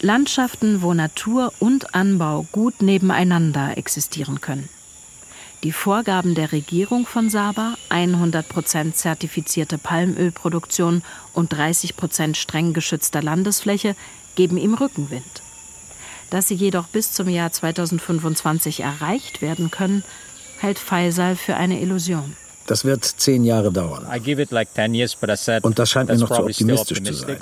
Landschaften, 0.00 0.82
wo 0.82 0.94
Natur 0.94 1.52
und 1.58 1.94
Anbau 1.94 2.46
gut 2.52 2.82
nebeneinander 2.82 3.76
existieren 3.78 4.40
können. 4.40 4.68
Die 5.64 5.72
Vorgaben 5.72 6.36
der 6.36 6.52
Regierung 6.52 7.04
von 7.04 7.30
Saba, 7.30 7.74
100% 7.90 8.92
zertifizierte 8.92 9.76
Palmölproduktion 9.76 11.02
und 11.32 11.52
30% 11.52 12.36
streng 12.36 12.74
geschützter 12.74 13.22
Landesfläche, 13.22 13.96
geben 14.36 14.56
ihm 14.56 14.74
Rückenwind. 14.74 15.42
Dass 16.30 16.48
sie 16.48 16.54
jedoch 16.54 16.88
bis 16.88 17.12
zum 17.12 17.28
Jahr 17.28 17.52
2025 17.52 18.80
erreicht 18.80 19.40
werden 19.40 19.70
können, 19.70 20.04
hält 20.58 20.78
Faisal 20.78 21.36
für 21.36 21.56
eine 21.56 21.80
Illusion. 21.80 22.36
Das 22.66 22.84
wird 22.84 23.04
zehn 23.04 23.44
Jahre 23.44 23.72
dauern. 23.72 24.04
Und 24.04 25.78
das 25.78 25.90
scheint 25.90 26.10
mir 26.10 26.18
noch 26.18 26.28
zu 26.30 26.42
optimistisch 26.42 27.02
zu 27.02 27.14
sein. 27.14 27.38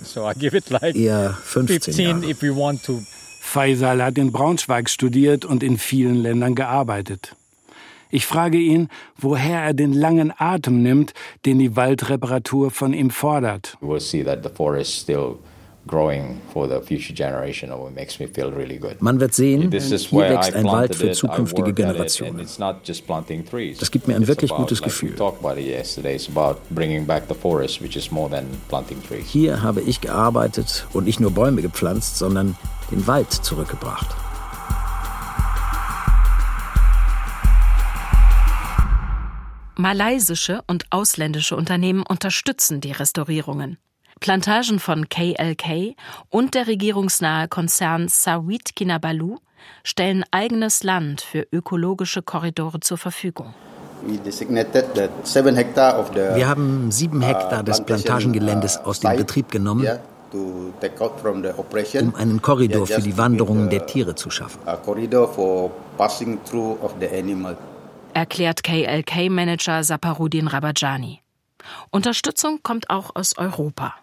Eher 0.95 1.37
15 1.43 2.23
Jahre. 2.23 3.03
Faisal 3.41 4.03
hat 4.03 4.19
in 4.19 4.33
Braunschweig 4.33 4.89
studiert 4.89 5.45
und 5.45 5.63
in 5.63 5.79
vielen 5.79 6.17
Ländern 6.17 6.55
gearbeitet. 6.55 7.35
Ich 8.11 8.25
frage 8.27 8.59
ihn, 8.59 8.89
woher 9.17 9.63
er 9.63 9.75
den 9.75 9.93
langen 9.93 10.33
Atem 10.37 10.83
nimmt, 10.83 11.13
den 11.45 11.59
die 11.59 11.75
Waldreparatur 11.75 12.71
von 12.71 12.93
ihm 12.93 13.11
fordert. 13.11 13.77
We'll 13.81 13.99
man 19.01 19.21
wird 19.21 19.35
sehen, 19.35 19.71
hier 19.71 20.21
wächst 20.21 20.55
ein 20.55 20.65
Wald 20.65 20.95
für 20.95 21.13
zukünftige 21.13 21.73
Generationen. 21.73 22.47
Das 23.79 23.91
gibt 23.91 24.09
mir 24.09 24.17
ein 24.17 24.27
wirklich 24.27 24.51
gutes 24.51 24.83
Gefühl. 24.83 25.15
Hier 29.27 29.63
habe 29.63 29.81
ich 29.81 30.01
gearbeitet 30.01 30.87
und 30.93 31.05
nicht 31.05 31.21
nur 31.21 31.31
Bäume 31.31 31.63
gepflanzt, 31.63 32.19
sondern 32.19 32.57
den 32.91 33.07
Wald 33.07 33.33
zurückgebracht. 33.33 34.17
Malaysische 39.79 40.63
und 40.67 40.87
ausländische 40.91 41.55
Unternehmen 41.55 42.03
unterstützen 42.03 42.81
die 42.81 42.93
Restaurierungen. 42.93 43.77
Plantagen 44.21 44.79
von 44.79 45.09
KLK 45.09 45.95
und 46.31 46.55
der 46.55 46.67
regierungsnahe 46.67 47.49
Konzern 47.49 48.09
Sawit 48.09 48.75
Kinabalu 48.75 49.37
stellen 49.85 50.25
eigenes 50.31 50.83
Land 50.83 51.21
für 51.21 51.47
ökologische 51.53 52.23
Korridore 52.23 52.81
zur 52.81 52.99
Verfügung. 52.99 53.55
Wir 56.35 56.49
haben 56.49 56.91
sieben 56.91 57.21
Hektar 57.23 57.63
des 57.63 57.85
Plantagengeländes 57.85 58.79
aus 58.79 59.01
dem 59.01 59.17
Betrieb 59.17 59.51
genommen, 59.51 59.87
um 60.33 62.15
einen 62.15 62.43
Korridor 62.43 62.87
für 62.87 63.01
die 63.01 63.17
Wanderungen 63.19 63.71
der 63.71 63.87
Tiere 63.87 64.15
zu 64.15 64.31
schaffen. 64.31 64.61
Erklärt 68.15 68.63
KLK-Manager 68.63 69.85
Saparudin 69.85 70.49
Rabajani. 70.49 71.21
Unterstützung 71.91 72.61
kommt 72.63 72.91
auch 72.91 73.11
aus 73.15 73.37
Europa. 73.37 73.95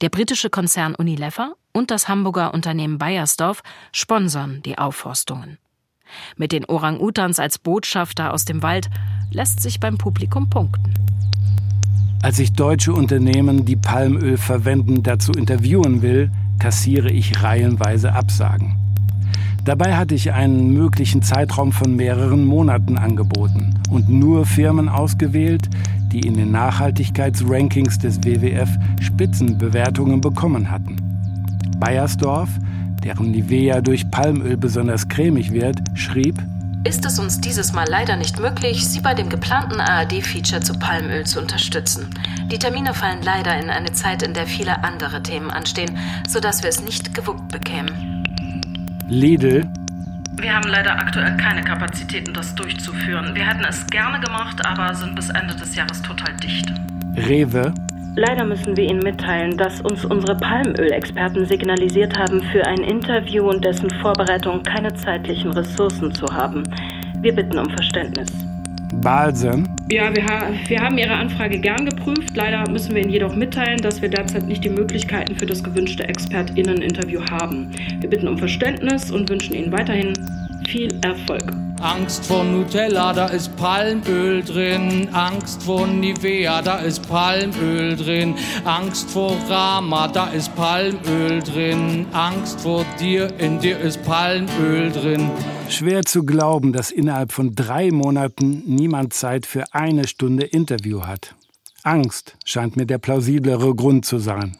Der 0.00 0.08
britische 0.08 0.48
Konzern 0.48 0.94
Unilever 0.94 1.52
und 1.72 1.90
das 1.90 2.08
Hamburger 2.08 2.54
Unternehmen 2.54 2.96
Bayersdorf 2.96 3.62
sponsern 3.92 4.62
die 4.64 4.78
Aufforstungen. 4.78 5.58
Mit 6.36 6.52
den 6.52 6.64
Orang-Utans 6.64 7.38
als 7.38 7.58
Botschafter 7.58 8.32
aus 8.32 8.46
dem 8.46 8.62
Wald 8.62 8.88
lässt 9.30 9.60
sich 9.60 9.78
beim 9.78 9.98
Publikum 9.98 10.48
punkten. 10.48 10.94
Als 12.22 12.38
ich 12.38 12.52
deutsche 12.54 12.94
Unternehmen, 12.94 13.66
die 13.66 13.76
Palmöl 13.76 14.38
verwenden, 14.38 15.02
dazu 15.02 15.32
interviewen 15.32 16.00
will, 16.00 16.30
kassiere 16.58 17.10
ich 17.10 17.42
reihenweise 17.42 18.14
Absagen. 18.14 18.76
Dabei 19.66 19.96
hatte 19.96 20.14
ich 20.14 20.32
einen 20.32 20.72
möglichen 20.72 21.22
Zeitraum 21.22 21.72
von 21.72 21.94
mehreren 21.94 22.46
Monaten 22.46 22.96
angeboten 22.96 23.78
und 23.90 24.08
nur 24.08 24.46
Firmen 24.46 24.88
ausgewählt, 24.88 25.68
die 26.12 26.26
in 26.26 26.34
den 26.34 26.50
Nachhaltigkeitsrankings 26.50 27.98
des 27.98 28.22
WWF 28.22 28.68
Spitzenbewertungen 29.00 30.20
bekommen 30.20 30.70
hatten. 30.70 30.96
Bayersdorf, 31.78 32.50
deren 33.02 33.30
Nivea 33.30 33.80
durch 33.80 34.10
Palmöl 34.10 34.56
besonders 34.56 35.08
cremig 35.08 35.52
wird, 35.52 35.78
schrieb, 35.94 36.36
ist 36.82 37.04
es 37.04 37.18
uns 37.18 37.40
dieses 37.40 37.74
Mal 37.74 37.86
leider 37.88 38.16
nicht 38.16 38.40
möglich, 38.40 38.88
Sie 38.88 39.00
bei 39.00 39.12
dem 39.12 39.28
geplanten 39.28 39.80
ARD-Feature 39.80 40.62
zu 40.62 40.72
Palmöl 40.72 41.26
zu 41.26 41.38
unterstützen. 41.38 42.08
Die 42.50 42.58
Termine 42.58 42.94
fallen 42.94 43.22
leider 43.22 43.58
in 43.60 43.68
eine 43.68 43.92
Zeit, 43.92 44.22
in 44.22 44.32
der 44.32 44.46
viele 44.46 44.82
andere 44.82 45.22
Themen 45.22 45.50
anstehen, 45.50 45.98
sodass 46.26 46.62
wir 46.62 46.70
es 46.70 46.80
nicht 46.80 47.14
gewuppt 47.14 47.48
bekämen. 47.48 48.24
Lidl. 49.08 49.68
Wir 50.40 50.54
haben 50.54 50.70
leider 50.70 50.92
aktuell 50.98 51.36
keine 51.36 51.60
Kapazitäten, 51.62 52.32
das 52.32 52.54
durchzuführen. 52.54 53.34
Wir 53.34 53.46
hätten 53.46 53.62
es 53.68 53.86
gerne 53.88 54.18
gemacht, 54.20 54.64
aber 54.64 54.94
sind 54.94 55.14
bis 55.14 55.28
Ende 55.28 55.54
des 55.54 55.74
Jahres 55.76 56.00
total 56.00 56.34
dicht. 56.36 56.72
Rewe. 57.14 57.74
Leider 58.16 58.46
müssen 58.46 58.74
wir 58.74 58.84
Ihnen 58.84 59.00
mitteilen, 59.00 59.58
dass 59.58 59.82
uns 59.82 60.06
unsere 60.06 60.36
Palmölexperten 60.38 61.44
signalisiert 61.44 62.18
haben, 62.18 62.40
für 62.52 62.66
ein 62.66 62.78
Interview 62.78 63.50
und 63.50 63.62
dessen 63.62 63.90
Vorbereitung 64.00 64.62
keine 64.62 64.94
zeitlichen 64.94 65.52
Ressourcen 65.52 66.14
zu 66.14 66.26
haben. 66.26 66.62
Wir 67.20 67.34
bitten 67.34 67.58
um 67.58 67.68
Verständnis. 67.68 68.32
Balsam. 68.96 69.64
Ja, 69.90 70.14
wir, 70.14 70.24
ha 70.24 70.50
wir 70.68 70.80
haben 70.80 70.98
Ihre 70.98 71.14
Anfrage 71.14 71.58
gern 71.58 71.84
geprüft. 71.86 72.36
Leider 72.36 72.68
müssen 72.70 72.94
wir 72.94 73.02
Ihnen 73.02 73.10
jedoch 73.10 73.34
mitteilen, 73.34 73.78
dass 73.78 74.00
wir 74.02 74.08
derzeit 74.08 74.46
nicht 74.46 74.64
die 74.64 74.70
Möglichkeiten 74.70 75.34
für 75.36 75.46
das 75.46 75.62
gewünschte 75.62 76.08
ExpertInnen-Interview 76.08 77.20
haben. 77.30 77.70
Wir 78.00 78.10
bitten 78.10 78.28
um 78.28 78.38
Verständnis 78.38 79.10
und 79.10 79.28
wünschen 79.28 79.54
Ihnen 79.54 79.72
weiterhin 79.72 80.12
viel 80.68 80.88
Erfolg. 81.02 81.44
Angst 81.80 82.26
vor 82.26 82.44
Nutella, 82.44 83.14
da 83.14 83.26
ist 83.28 83.56
Palmöl 83.56 84.42
drin. 84.42 85.08
Angst 85.12 85.62
vor 85.62 85.86
Nivea, 85.86 86.60
da 86.60 86.76
ist 86.76 87.08
Palmöl 87.08 87.96
drin. 87.96 88.34
Angst 88.64 89.10
vor 89.10 89.34
Rama, 89.48 90.06
da 90.08 90.26
ist 90.26 90.54
Palmöl 90.56 91.40
drin. 91.42 92.04
Angst 92.12 92.60
vor 92.60 92.84
dir, 93.00 93.28
in 93.38 93.58
dir 93.60 93.78
ist 93.80 94.04
Palmöl 94.04 94.92
drin. 94.92 95.30
Schwer 95.70 96.02
zu 96.02 96.24
glauben, 96.24 96.72
dass 96.72 96.90
innerhalb 96.90 97.32
von 97.32 97.54
drei 97.54 97.90
Monaten 97.92 98.64
niemand 98.66 99.14
Zeit 99.14 99.46
für 99.46 99.72
eine 99.72 100.08
Stunde 100.08 100.44
Interview 100.44 101.02
hat. 101.02 101.36
Angst 101.84 102.36
scheint 102.44 102.76
mir 102.76 102.86
der 102.86 102.98
plausiblere 102.98 103.74
Grund 103.74 104.04
zu 104.04 104.18
sein. 104.18 104.58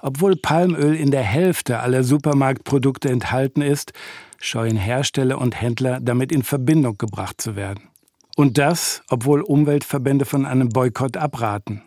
Obwohl 0.00 0.36
Palmöl 0.36 0.94
in 0.94 1.10
der 1.10 1.24
Hälfte 1.24 1.80
aller 1.80 2.04
Supermarktprodukte 2.04 3.08
enthalten 3.08 3.60
ist, 3.60 3.92
scheuen 4.40 4.76
Hersteller 4.76 5.38
und 5.38 5.60
Händler 5.60 5.98
damit 6.00 6.30
in 6.30 6.44
Verbindung 6.44 6.96
gebracht 6.96 7.40
zu 7.40 7.56
werden. 7.56 7.88
Und 8.36 8.56
das, 8.56 9.02
obwohl 9.10 9.40
Umweltverbände 9.40 10.24
von 10.24 10.46
einem 10.46 10.68
Boykott 10.68 11.16
abraten. 11.16 11.82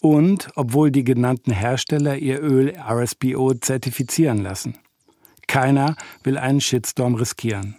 Und 0.00 0.48
obwohl 0.54 0.92
die 0.92 1.02
genannten 1.04 1.50
Hersteller 1.50 2.16
ihr 2.16 2.40
Öl 2.40 2.72
RSPO 2.78 3.54
zertifizieren 3.54 4.42
lassen. 4.42 4.78
Keiner 5.46 5.96
will 6.22 6.38
einen 6.38 6.60
Shitstorm 6.60 7.14
riskieren. 7.14 7.76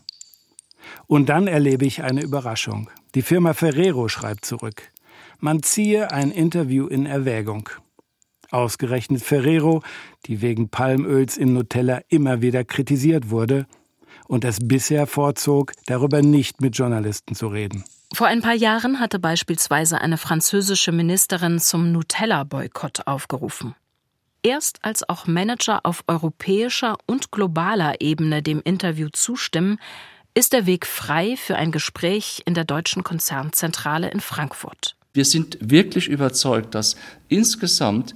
Und 1.05 1.29
dann 1.29 1.47
erlebe 1.47 1.85
ich 1.85 2.03
eine 2.03 2.21
Überraschung. 2.21 2.89
Die 3.15 3.21
Firma 3.21 3.53
Ferrero 3.53 4.07
schreibt 4.07 4.45
zurück. 4.45 4.91
Man 5.39 5.61
ziehe 5.63 6.11
ein 6.11 6.31
Interview 6.31 6.87
in 6.87 7.05
Erwägung. 7.05 7.69
Ausgerechnet 8.49 9.21
Ferrero, 9.21 9.83
die 10.25 10.41
wegen 10.41 10.69
Palmöls 10.69 11.37
in 11.37 11.53
Nutella 11.53 12.01
immer 12.07 12.41
wieder 12.41 12.63
kritisiert 12.63 13.29
wurde 13.29 13.67
und 14.27 14.45
es 14.45 14.59
bisher 14.61 15.05
vorzog, 15.07 15.73
darüber 15.85 16.21
nicht 16.21 16.61
mit 16.61 16.77
Journalisten 16.77 17.35
zu 17.35 17.47
reden. 17.47 17.83
Vor 18.13 18.27
ein 18.27 18.41
paar 18.41 18.53
Jahren 18.53 18.99
hatte 18.99 19.19
beispielsweise 19.19 19.99
eine 19.99 20.17
französische 20.17 20.91
Ministerin 20.91 21.59
zum 21.59 21.91
Nutella-Boykott 21.91 23.05
aufgerufen. 23.05 23.75
Erst 24.47 24.79
als 24.81 25.09
auch 25.09 25.27
Manager 25.27 25.81
auf 25.83 26.05
europäischer 26.07 26.95
und 27.05 27.33
globaler 27.33 27.99
Ebene 27.99 28.41
dem 28.41 28.61
Interview 28.63 29.09
zustimmen, 29.11 29.77
ist 30.35 30.53
der 30.53 30.65
Weg 30.65 30.85
frei 30.85 31.35
für 31.35 31.57
ein 31.57 31.73
Gespräch 31.73 32.43
in 32.45 32.53
der 32.53 32.63
deutschen 32.63 33.03
Konzernzentrale 33.03 34.09
in 34.09 34.21
Frankfurt. 34.21 34.95
Wir 35.13 35.25
sind 35.25 35.57
wirklich 35.59 36.07
überzeugt, 36.07 36.75
dass 36.75 36.95
insgesamt 37.27 38.15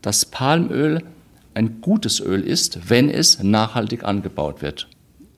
dass 0.00 0.26
Palmöl 0.26 1.02
ein 1.54 1.80
gutes 1.80 2.20
Öl 2.20 2.42
ist, 2.42 2.88
wenn 2.88 3.10
es 3.10 3.42
nachhaltig 3.42 4.04
angebaut 4.04 4.62
wird. 4.62 4.88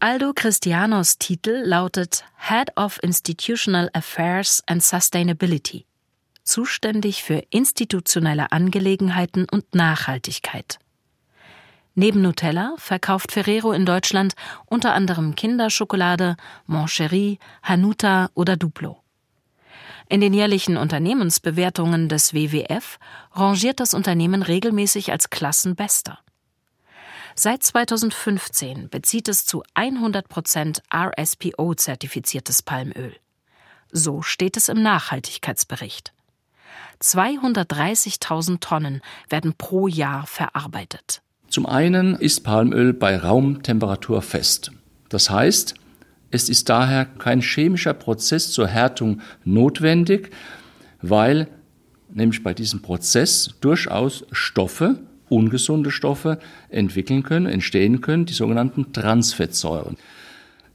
Aldo 0.01 0.35
Cristianos 0.35 1.17
Titel 1.17 1.63
lautet 1.65 2.25
Head 2.37 2.77
of 2.77 3.03
Institutional 3.03 3.89
Affairs 3.95 4.63
and 4.67 4.83
Sustainability, 4.83 5.87
zuständig 6.45 7.23
für 7.23 7.43
institutionelle 7.51 8.53
Angelegenheiten 8.53 9.47
und 9.51 9.75
Nachhaltigkeit. 9.75 10.79
Neben 11.95 12.23
Nutella 12.23 12.75
verkauft 12.79 13.33
Ferrero 13.33 13.73
in 13.73 13.85
Deutschland 13.85 14.35
unter 14.67 14.95
anderem 14.95 15.35
Kinderschokolade, 15.35 16.37
Moncherie, 16.67 17.39
Hanuta 17.63 18.31
oder 18.35 18.57
Duplo. 18.57 19.03
In 20.09 20.21
den 20.21 20.35
jährlichen 20.35 20.77
Unternehmensbewertungen 20.77 22.09
des 22.09 22.35
WWF 22.35 22.99
rangiert 23.33 23.81
das 23.81 23.95
Unternehmen 23.95 24.43
regelmäßig 24.43 25.13
als 25.13 25.31
Klassenbester. 25.31 26.19
Seit 27.35 27.63
2015 27.63 28.91
bezieht 28.91 29.29
es 29.29 29.47
zu 29.47 29.63
100 29.75 30.29
Prozent 30.29 30.83
RSPO-zertifiziertes 30.93 32.63
Palmöl. 32.63 33.17
So 33.91 34.23
steht 34.23 34.57
es 34.57 34.69
im 34.69 34.83
Nachhaltigkeitsbericht. 34.83 36.13
230.000 37.03 38.61
Tonnen 38.61 39.03
werden 39.29 39.55
pro 39.57 39.89
Jahr 39.89 40.27
verarbeitet. 40.27 41.23
Zum 41.49 41.67
einen 41.67 42.15
ist 42.15 42.41
Palmöl 42.41 42.95
bei 42.95 43.19
Raumtemperatur 43.19 44.23
fest. 44.23 44.73
Das 45.09 45.29
heißt, 45.29 45.75
es 46.31 46.49
ist 46.49 46.71
daher 46.71 47.05
kein 47.05 47.43
chemischer 47.43 47.93
Prozess 47.93 48.53
zur 48.53 48.67
Härtung 48.67 49.21
notwendig, 49.45 50.31
weil 51.03 51.49
nämlich 52.09 52.43
bei 52.43 52.55
diesem 52.55 52.81
Prozess 52.81 53.55
durchaus 53.61 54.25
Stoffe, 54.33 55.01
ungesunde 55.29 55.91
Stoffe 55.91 56.39
entwickeln 56.71 57.23
können, 57.23 57.47
entstehen 57.47 58.01
können, 58.01 58.27
die 58.27 58.33
sogenannten 58.33 58.93
Transfettsäuren. 58.93 59.97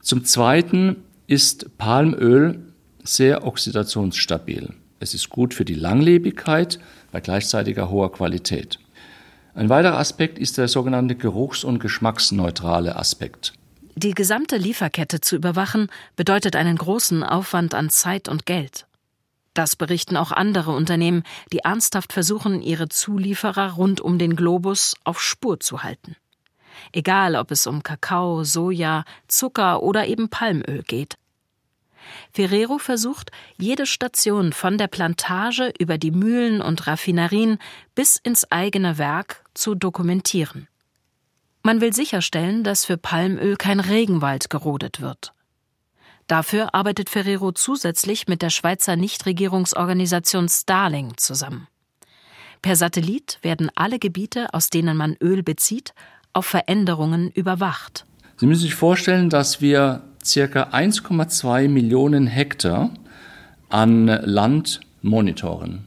Zum 0.01 0.25
Zweiten 0.25 0.97
ist 1.25 1.77
Palmöl 1.77 2.59
sehr 3.03 3.45
oxidationsstabil. 3.45 4.73
Es 4.99 5.13
ist 5.13 5.29
gut 5.29 5.53
für 5.53 5.65
die 5.65 5.75
Langlebigkeit 5.75 6.79
bei 7.11 7.21
gleichzeitiger 7.21 7.89
hoher 7.89 8.11
Qualität. 8.11 8.79
Ein 9.53 9.69
weiterer 9.69 9.97
Aspekt 9.97 10.37
ist 10.39 10.57
der 10.57 10.67
sogenannte 10.67 11.15
geruchs- 11.15 11.63
und 11.63 11.79
geschmacksneutrale 11.79 12.95
Aspekt. 12.95 13.53
Die 13.95 14.13
gesamte 14.13 14.57
Lieferkette 14.57 15.21
zu 15.21 15.35
überwachen, 15.35 15.87
bedeutet 16.15 16.55
einen 16.55 16.77
großen 16.77 17.23
Aufwand 17.23 17.73
an 17.73 17.89
Zeit 17.89 18.29
und 18.29 18.45
Geld. 18.45 18.85
Das 19.55 19.75
berichten 19.75 20.17
auch 20.17 20.31
andere 20.31 20.71
Unternehmen, 20.71 21.23
die 21.51 21.59
ernsthaft 21.59 22.13
versuchen, 22.13 22.61
ihre 22.61 22.89
Zulieferer 22.89 23.71
rund 23.71 23.99
um 23.99 24.19
den 24.19 24.35
Globus 24.35 24.93
auf 25.03 25.19
Spur 25.19 25.59
zu 25.59 25.81
halten. 25.81 26.15
Egal, 26.91 27.35
ob 27.35 27.49
es 27.49 27.65
um 27.65 27.81
Kakao, 27.81 28.43
Soja, 28.43 29.03
Zucker 29.27 29.81
oder 29.81 30.05
eben 30.05 30.29
Palmöl 30.29 30.83
geht. 30.83 31.15
Ferrero 32.33 32.77
versucht, 32.77 33.31
jede 33.57 33.85
Station 33.85 34.53
von 34.53 34.77
der 34.77 34.87
Plantage 34.87 35.71
über 35.79 35.97
die 35.97 36.11
Mühlen 36.11 36.61
und 36.61 36.87
Raffinerien 36.87 37.59
bis 37.95 38.17
ins 38.17 38.51
eigene 38.51 38.97
Werk 38.97 39.43
zu 39.53 39.75
dokumentieren. 39.75 40.67
Man 41.63 41.81
will 41.81 41.93
sicherstellen, 41.93 42.63
dass 42.63 42.85
für 42.85 42.97
Palmöl 42.97 43.57
kein 43.57 43.79
Regenwald 43.79 44.49
gerodet 44.49 45.01
wird. 45.01 45.33
Dafür 46.27 46.75
arbeitet 46.75 47.09
Ferrero 47.09 47.51
zusätzlich 47.51 48.27
mit 48.27 48.41
der 48.41 48.49
Schweizer 48.49 48.95
Nichtregierungsorganisation 48.95 50.49
Starling 50.49 51.17
zusammen. 51.17 51.67
Per 52.61 52.75
Satellit 52.75 53.39
werden 53.41 53.71
alle 53.75 53.99
Gebiete, 53.99 54.53
aus 54.53 54.69
denen 54.69 54.97
man 54.97 55.15
Öl 55.21 55.43
bezieht, 55.43 55.93
auf 56.33 56.45
Veränderungen 56.45 57.31
überwacht. 57.31 58.05
Sie 58.37 58.45
müssen 58.45 58.61
sich 58.61 58.75
vorstellen, 58.75 59.29
dass 59.29 59.61
wir 59.61 60.06
ca. 60.33 60.63
1,2 60.71 61.67
Millionen 61.69 62.27
Hektar 62.27 62.91
an 63.69 64.07
Land 64.07 64.81
monitoren, 65.01 65.85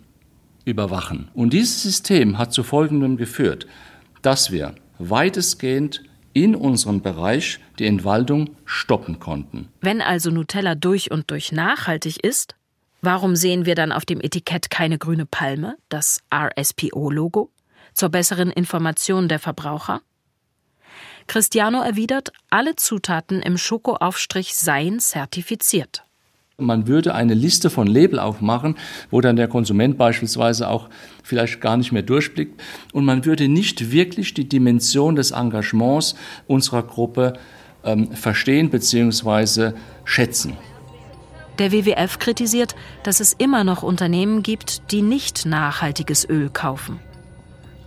überwachen. 0.65 1.29
Und 1.35 1.53
dieses 1.53 1.83
System 1.83 2.39
hat 2.39 2.53
zu 2.53 2.63
Folgendem 2.63 3.17
geführt, 3.17 3.67
dass 4.23 4.51
wir 4.51 4.75
weitestgehend 4.99 6.03
in 6.33 6.55
unserem 6.55 7.03
Bereich 7.03 7.59
die 7.79 7.87
Entwaldung 7.87 8.51
stoppen 8.65 9.19
konnten. 9.19 9.69
Wenn 9.81 10.01
also 10.01 10.31
Nutella 10.31 10.75
durch 10.75 11.11
und 11.11 11.31
durch 11.31 11.53
nachhaltig 11.53 12.25
ist, 12.25 12.55
warum 13.03 13.35
sehen 13.37 13.67
wir 13.67 13.75
dann 13.75 13.93
auf 13.93 14.05
dem 14.05 14.21
Etikett 14.21 14.71
keine 14.71 14.99
grüne 14.99 15.27
Palme, 15.27 15.77
das 15.89 16.21
RSPO-Logo, 16.33 17.51
zur 17.95 18.09
besseren 18.11 18.51
Information 18.51 19.29
der 19.29 19.39
Verbraucher? 19.39 20.03
Cristiano 21.31 21.81
erwidert, 21.81 22.33
alle 22.51 22.75
Zutaten 22.75 23.41
im 23.41 23.57
Schokoaufstrich 23.57 24.57
seien 24.57 24.99
zertifiziert. 24.99 26.03
Man 26.59 26.89
würde 26.89 27.15
eine 27.15 27.35
Liste 27.35 27.71
von 27.71 27.87
Label 27.87 28.19
aufmachen, 28.19 28.75
wo 29.13 29.21
dann 29.21 29.37
der 29.37 29.47
Konsument 29.47 29.97
beispielsweise 29.97 30.69
auch 30.69 30.89
vielleicht 31.23 31.61
gar 31.61 31.77
nicht 31.77 31.93
mehr 31.93 32.03
durchblickt. 32.03 32.61
Und 32.93 33.05
man 33.05 33.25
würde 33.27 33.47
nicht 33.47 33.93
wirklich 33.93 34.35
die 34.35 34.49
Dimension 34.49 35.15
des 35.15 35.31
Engagements 35.31 36.17
unserer 36.49 36.83
Gruppe 36.83 37.35
ähm, 37.85 38.11
verstehen 38.11 38.69
bzw. 38.69 39.75
schätzen. 40.05 40.57
Der 41.61 41.71
WWF 41.71 42.19
kritisiert, 42.19 42.75
dass 43.05 43.21
es 43.21 43.35
immer 43.35 43.63
noch 43.63 43.85
Unternehmen 43.85 44.43
gibt, 44.43 44.91
die 44.91 45.03
nicht 45.03 45.47
nachhaltiges 45.47 46.29
Öl 46.29 46.51
kaufen. 46.51 46.99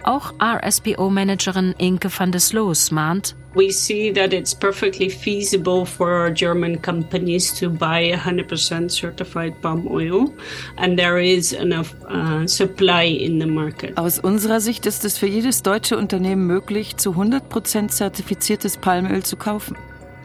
Auch 0.03 0.33
RSPO-Managerin 0.39 1.73
Inke 1.77 2.09
van 2.09 2.31
der 2.31 2.41
Sloos 2.41 2.91
mahnt, 2.91 3.35
We 3.55 3.71
see 3.71 4.11
that 4.11 4.33
it's 4.33 4.55
perfectly 4.55 5.09
feasible 5.09 5.85
for 5.85 6.31
German 6.31 6.81
companies 6.81 7.53
to 7.59 7.69
buy 7.69 8.11
100% 8.11 8.89
certified 8.89 9.61
palm 9.61 9.87
oil 9.87 10.33
and 10.77 10.97
there 10.97 11.19
is 11.19 11.53
enough 11.53 11.93
uh, 12.09 12.47
supply 12.47 13.05
in 13.05 13.39
the 13.39 13.45
market. 13.45 13.95
Aus 13.95 14.17
unserer 14.17 14.59
Sicht 14.59 14.87
ist 14.87 15.05
es 15.05 15.19
für 15.19 15.27
jedes 15.27 15.61
deutsche 15.61 15.97
Unternehmen 15.99 16.47
möglich, 16.47 16.97
zu 16.97 17.11
100% 17.11 17.89
zertifiziertes 17.89 18.77
Palmöl 18.77 19.21
zu 19.21 19.37
kaufen. 19.37 19.77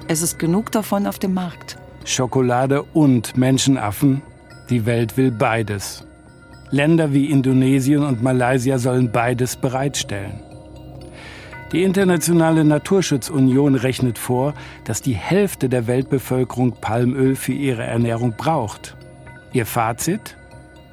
Es 0.07 0.22
ist 0.22 0.39
genug 0.39 0.72
davon 0.72 1.07
auf 1.07 1.18
dem 1.18 1.35
Markt. 1.35 1.76
Schokolade 2.07 2.83
und 2.95 3.37
Menschenaffen, 3.37 4.22
die 4.70 4.87
Welt 4.87 5.18
will 5.18 5.33
beides. 5.33 6.07
Länder 6.71 7.12
wie 7.12 7.31
Indonesien 7.31 8.03
und 8.03 8.23
Malaysia 8.23 8.79
sollen 8.79 9.11
beides 9.11 9.57
bereitstellen. 9.57 10.41
Die 11.73 11.83
Internationale 11.83 12.64
Naturschutzunion 12.64 13.75
rechnet 13.75 14.19
vor, 14.19 14.55
dass 14.85 15.03
die 15.03 15.14
Hälfte 15.14 15.69
der 15.69 15.87
Weltbevölkerung 15.87 16.73
Palmöl 16.81 17.37
für 17.37 17.53
ihre 17.53 17.83
Ernährung 17.83 18.35
braucht. 18.37 18.97
Ihr 19.53 19.66
Fazit? 19.66 20.37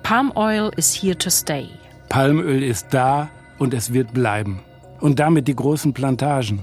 Palm 0.04 0.32
oil 0.36 0.72
is 0.76 0.94
here 0.94 1.18
to 1.18 1.30
stay. 1.30 1.68
Palmöl 2.10 2.62
ist 2.62 2.88
da 2.92 3.30
und 3.58 3.74
es 3.74 3.94
wird 3.94 4.14
bleiben. 4.14 4.60
Und 5.00 5.20
damit 5.20 5.48
die 5.48 5.56
großen 5.56 5.94
Plantagen. 5.94 6.60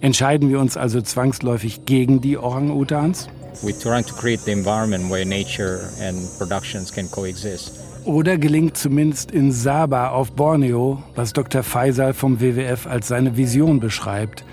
Entscheiden 0.00 0.48
wir 0.48 0.60
uns 0.60 0.76
also 0.76 1.00
zwangsläufig 1.00 1.86
gegen 1.86 2.20
die 2.20 2.38
Orang-Utans? 2.38 3.28
We're 3.62 3.78
trying 3.78 4.04
to 4.06 4.14
create 4.14 4.40
the 4.40 4.52
environment 4.52 5.10
where 5.10 5.24
nature 5.24 5.88
and 6.00 6.18
productions 6.38 6.92
can 6.92 7.10
coexist. 7.10 7.83
Oder 8.04 8.36
gelingt 8.36 8.76
zumindest 8.76 9.30
in 9.30 9.50
Sabah 9.50 10.10
auf 10.10 10.32
Borneo, 10.32 11.02
was 11.14 11.32
Dr. 11.32 11.62
Faisal 11.62 12.12
vom 12.12 12.38
WWF 12.40 12.86
als 12.86 13.08
seine 13.08 13.36
Vision 13.38 13.80
beschreibt. 13.80 14.44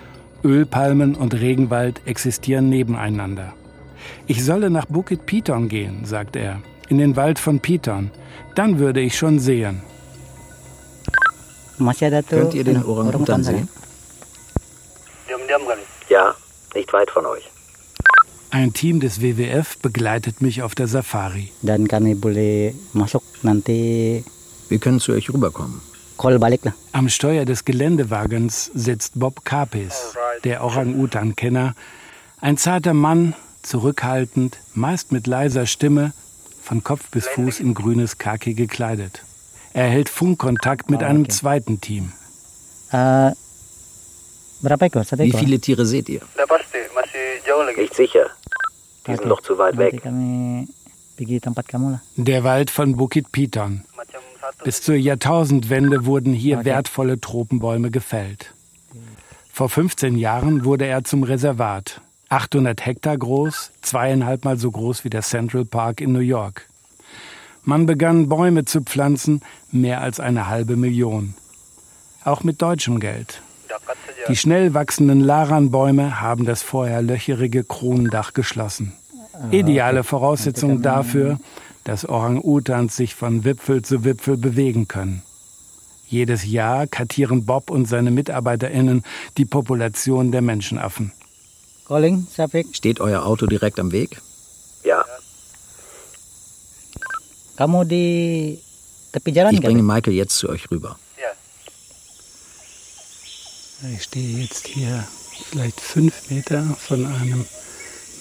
Ölpalmen 0.44 1.16
und 1.16 1.34
Regenwald 1.34 2.02
existieren 2.06 2.70
nebeneinander. 2.70 3.54
Ich 4.26 4.46
solle 4.46 4.70
nach 4.70 4.86
Bukit 4.86 5.26
Piton 5.26 5.68
gehen, 5.68 6.06
sagt 6.06 6.38
er, 6.38 6.62
in 6.88 6.98
den 6.98 7.18
Wald 7.18 7.40
von 7.40 7.60
Piton. 7.60 8.12
Dann 8.56 8.80
würde 8.80 9.02
ich 9.02 9.18
schon 9.18 9.40
sehen. 9.40 9.82
Könnt 12.30 12.54
ihr 12.54 12.64
den 12.64 12.84
Orang-Utan 12.84 13.44
sehen? 13.44 13.68
Ja, 16.10 16.36
nicht 16.74 16.94
weit 16.94 17.12
von 17.12 17.26
euch. 17.26 17.50
Ein 18.54 18.74
Team 18.74 19.00
des 19.00 19.22
WWF 19.22 19.78
begleitet 19.78 20.42
mich 20.42 20.62
auf 20.62 20.76
der 20.76 20.88
Safari. 20.88 21.54
Wir 21.62 21.90
können 24.80 25.00
zu 25.00 25.14
euch 25.14 25.30
rüberkommen. 25.34 25.82
Am 26.92 27.08
Steuer 27.08 27.46
des 27.46 27.64
Geländewagens 27.64 28.70
sitzt 28.74 29.14
Bob 29.18 29.46
Capes, 29.46 30.18
der 30.44 30.66
Orang-Utan-Kenner. 30.66 31.76
Ein 32.42 32.58
zarter 32.58 32.94
Mann, 32.94 33.36
zurückhaltend, 33.62 34.58
meist 34.74 35.14
mit 35.14 35.28
leiser 35.28 35.66
Stimme, 35.66 36.12
von 36.62 36.84
Kopf 36.84 37.10
bis 37.10 37.28
Fuß 37.28 37.62
in 37.62 37.74
grünes 37.74 38.18
Khaki 38.18 38.54
gekleidet. 38.54 39.24
Er 39.74 39.88
hält 39.88 40.10
Funkkontakt 40.10 40.90
mit 40.90 41.04
einem 41.04 41.30
zweiten 41.30 41.80
Team. 41.80 42.12
Wie 44.62 45.32
viele 45.32 45.60
Tiere 45.60 45.86
seht 45.86 46.10
ihr? 46.10 46.22
Nicht 47.78 47.96
sicher. 47.96 48.30
Die 49.08 49.16
sind 49.16 49.28
noch 49.28 49.42
zu 49.42 49.58
weit 49.58 49.78
weg. 49.78 50.02
Der 52.16 52.44
Wald 52.44 52.70
von 52.70 52.96
Bukit 52.98 53.32
Piton. 53.32 53.84
Bis 54.64 54.82
zur 54.82 54.96
Jahrtausendwende 54.96 56.06
wurden 56.06 56.34
hier 56.34 56.66
wertvolle 56.66 57.20
Tropenbäume 57.20 57.92
gefällt. 57.92 58.54
Vor 59.54 59.70
15 59.70 60.18
Jahren 60.18 60.66
wurde 60.66 60.86
er 60.86 61.04
zum 61.04 61.24
Reservat. 61.24 62.02
800 62.30 62.86
Hektar 62.86 63.18
groß, 63.18 63.72
zweieinhalb 63.82 64.46
Mal 64.46 64.58
so 64.58 64.72
groß 64.72 65.04
wie 65.04 65.10
der 65.10 65.22
Central 65.22 65.66
Park 65.66 66.00
in 66.00 66.14
New 66.14 66.20
York. 66.20 66.68
Man 67.64 67.86
begann 67.86 68.30
Bäume 68.30 68.66
zu 68.66 68.82
pflanzen, 68.82 69.42
mehr 69.72 70.02
als 70.02 70.20
eine 70.20 70.48
halbe 70.48 70.76
Million. 70.78 71.36
Auch 72.24 72.44
mit 72.44 72.62
deutschem 72.62 73.00
Geld. 73.00 73.42
Die 74.28 74.36
schnell 74.36 74.74
wachsenden 74.74 75.20
Laranbäume 75.20 76.22
haben 76.22 76.46
das 76.46 76.62
vorher 76.62 77.02
löcherige 77.02 77.64
Kronendach 77.64 78.34
geschlossen. 78.34 78.94
Ideale 79.50 80.04
Voraussetzung 80.04 80.82
dafür, 80.82 81.40
dass 81.84 82.08
Orang-Utans 82.08 82.96
sich 82.96 83.16
von 83.16 83.44
Wipfel 83.44 83.82
zu 83.82 84.04
Wipfel 84.04 84.38
bewegen 84.38 84.88
können. 84.88 85.24
Jedes 86.08 86.46
Jahr 86.46 86.88
kartieren 86.88 87.46
Bob 87.46 87.70
und 87.70 87.88
seine 87.88 88.12
MitarbeiterInnen 88.12 89.04
die 89.38 89.46
Population 89.46 90.32
der 90.32 90.42
Menschenaffen. 90.42 91.14
Steht 92.74 93.00
euer 93.00 93.26
Auto 93.26 93.48
direkt 93.48 93.80
am 93.80 93.92
Weg? 93.92 94.22
Ja. 94.84 95.04
Ich 99.56 99.62
bringe 99.62 99.84
Michael 99.84 100.14
jetzt 100.14 100.38
zu 100.38 100.50
euch 100.50 100.70
rüber. 100.70 100.98
Ich 103.84 104.04
stehe 104.04 104.38
jetzt 104.38 104.68
hier 104.68 105.08
vielleicht 105.50 105.82
fünf 105.82 106.30
Meter 106.30 106.78
von 106.80 107.08
einem 107.08 107.48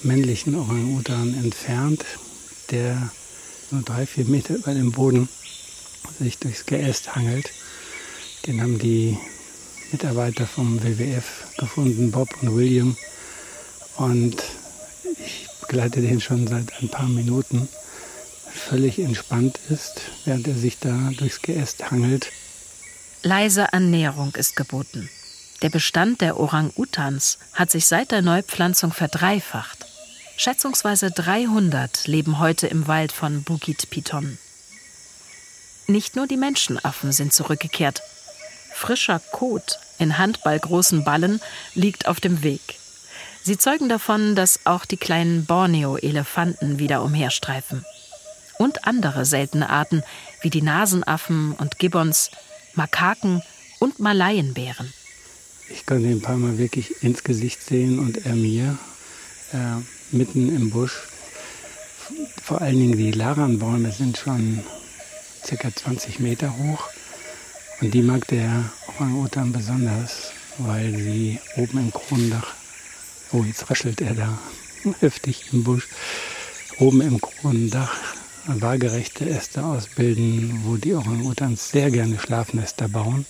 männlichen 0.02 0.54
Orang-Utan 0.54 1.34
entfernt, 1.34 2.06
der 2.70 3.10
nur 3.70 3.82
drei, 3.82 4.06
vier 4.06 4.24
Meter 4.24 4.54
über 4.54 4.72
dem 4.72 4.90
Boden 4.90 5.28
sich 6.18 6.38
durchs 6.38 6.64
Geäst 6.64 7.14
hangelt. 7.14 7.50
Den 8.46 8.62
haben 8.62 8.78
die 8.78 9.18
Mitarbeiter 9.92 10.46
vom 10.46 10.82
WWF 10.82 11.54
gefunden, 11.58 12.10
Bob 12.10 12.30
und 12.40 12.56
William. 12.56 12.96
Und 13.96 14.42
ich 15.18 15.46
begleite 15.60 16.00
den 16.00 16.22
schon 16.22 16.46
seit 16.46 16.72
ein 16.80 16.88
paar 16.88 17.08
Minuten. 17.08 17.68
Völlig 18.50 18.98
entspannt 18.98 19.60
ist, 19.68 20.00
während 20.24 20.48
er 20.48 20.56
sich 20.56 20.78
da 20.78 21.10
durchs 21.18 21.42
Geäst 21.42 21.90
hangelt. 21.90 22.32
Leise 23.22 23.74
Annäherung 23.74 24.34
ist 24.36 24.56
geboten. 24.56 25.10
Der 25.62 25.68
Bestand 25.68 26.22
der 26.22 26.40
Orang-Utans 26.40 27.38
hat 27.52 27.70
sich 27.70 27.84
seit 27.84 28.12
der 28.12 28.22
Neupflanzung 28.22 28.92
verdreifacht. 28.92 29.84
Schätzungsweise 30.38 31.10
300 31.10 32.06
leben 32.06 32.38
heute 32.38 32.66
im 32.66 32.86
Wald 32.86 33.12
von 33.12 33.42
Bukit 33.42 33.90
Piton. 33.90 34.38
Nicht 35.86 36.16
nur 36.16 36.26
die 36.26 36.38
Menschenaffen 36.38 37.12
sind 37.12 37.34
zurückgekehrt. 37.34 38.00
Frischer 38.72 39.20
Kot 39.32 39.78
in 39.98 40.16
handballgroßen 40.16 41.04
Ballen 41.04 41.42
liegt 41.74 42.08
auf 42.08 42.20
dem 42.20 42.42
Weg. 42.42 42.76
Sie 43.42 43.58
zeugen 43.58 43.90
davon, 43.90 44.34
dass 44.34 44.60
auch 44.64 44.86
die 44.86 44.96
kleinen 44.96 45.44
Borneo-Elefanten 45.44 46.78
wieder 46.78 47.02
umherstreifen. 47.02 47.84
Und 48.56 48.86
andere 48.86 49.26
seltene 49.26 49.68
Arten 49.68 50.02
wie 50.40 50.50
die 50.50 50.62
Nasenaffen 50.62 51.52
und 51.52 51.78
Gibbons, 51.78 52.30
Makaken 52.74 53.42
und 53.78 53.98
Malaienbären. 53.98 54.90
Ich 55.70 55.86
konnte 55.86 56.06
ihn 56.06 56.16
ein 56.16 56.20
paar 56.20 56.36
Mal 56.36 56.58
wirklich 56.58 57.02
ins 57.02 57.22
Gesicht 57.22 57.62
sehen 57.62 57.98
und 58.00 58.26
er 58.26 58.34
mir 58.34 58.76
äh, 59.52 60.16
mitten 60.16 60.54
im 60.54 60.70
Busch. 60.70 61.02
Vor 62.42 62.60
allen 62.60 62.78
Dingen 62.78 62.98
die 62.98 63.12
Laranbäume 63.12 63.92
sind 63.92 64.18
schon 64.18 64.64
circa 65.44 65.74
20 65.74 66.18
Meter 66.18 66.56
hoch 66.58 66.88
und 67.80 67.94
die 67.94 68.02
mag 68.02 68.26
der 68.28 68.64
Orang-Utan 68.88 69.52
besonders, 69.52 70.32
weil 70.58 70.96
sie 70.96 71.38
oben 71.56 71.78
im 71.78 71.92
Kronendach, 71.92 72.54
oh 73.32 73.44
jetzt 73.44 73.70
raschelt 73.70 74.00
er 74.00 74.14
da 74.14 74.38
heftig 75.00 75.52
im 75.52 75.62
Busch, 75.62 75.86
oben 76.78 77.00
im 77.00 77.20
Kronendach 77.20 77.96
waagerechte 78.46 79.28
Äste 79.28 79.64
ausbilden, 79.64 80.62
wo 80.64 80.76
die 80.76 80.94
Orang-Utans 80.94 81.70
sehr 81.70 81.90
gerne 81.90 82.18
Schlafnester 82.18 82.88
bauen. 82.88 83.24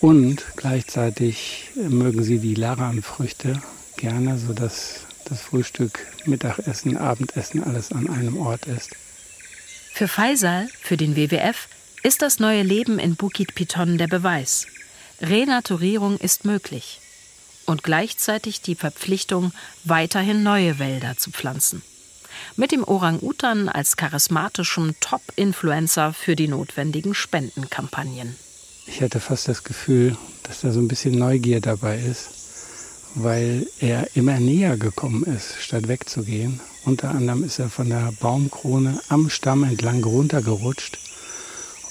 Und 0.00 0.44
gleichzeitig 0.56 1.70
mögen 1.74 2.22
sie 2.22 2.38
die 2.38 2.54
Laranfrüchte 2.54 3.60
gerne, 3.96 4.38
sodass 4.38 5.00
das 5.24 5.40
Frühstück, 5.40 6.06
Mittagessen, 6.24 6.96
Abendessen 6.96 7.62
alles 7.62 7.92
an 7.92 8.08
einem 8.08 8.36
Ort 8.38 8.66
ist. 8.66 8.90
Für 9.92 10.08
Faisal, 10.08 10.68
für 10.80 10.96
den 10.96 11.16
WWF, 11.16 11.68
ist 12.02 12.22
das 12.22 12.38
neue 12.38 12.62
Leben 12.62 12.98
in 12.98 13.16
Bukit 13.16 13.54
Piton 13.54 13.98
der 13.98 14.06
Beweis. 14.06 14.66
Renaturierung 15.20 16.16
ist 16.18 16.44
möglich. 16.44 17.00
Und 17.66 17.82
gleichzeitig 17.82 18.62
die 18.62 18.76
Verpflichtung, 18.76 19.52
weiterhin 19.84 20.44
neue 20.44 20.78
Wälder 20.78 21.16
zu 21.16 21.32
pflanzen. 21.32 21.82
Mit 22.56 22.70
dem 22.70 22.84
Orang-Utan 22.84 23.68
als 23.68 23.96
charismatischem 23.96 24.94
Top-Influencer 25.00 26.12
für 26.12 26.36
die 26.36 26.48
notwendigen 26.48 27.14
Spendenkampagnen. 27.14 28.36
Ich 28.90 29.02
hatte 29.02 29.20
fast 29.20 29.46
das 29.48 29.64
Gefühl, 29.64 30.16
dass 30.44 30.62
da 30.62 30.72
so 30.72 30.80
ein 30.80 30.88
bisschen 30.88 31.16
Neugier 31.16 31.60
dabei 31.60 31.98
ist, 32.00 32.30
weil 33.14 33.66
er 33.80 34.16
immer 34.16 34.40
näher 34.40 34.76
gekommen 34.76 35.24
ist, 35.24 35.60
statt 35.60 35.88
wegzugehen. 35.88 36.58
Unter 36.84 37.10
anderem 37.10 37.44
ist 37.44 37.58
er 37.58 37.68
von 37.68 37.90
der 37.90 38.12
Baumkrone 38.18 38.98
am 39.08 39.28
Stamm 39.28 39.62
entlang 39.62 40.02
runtergerutscht 40.02 40.98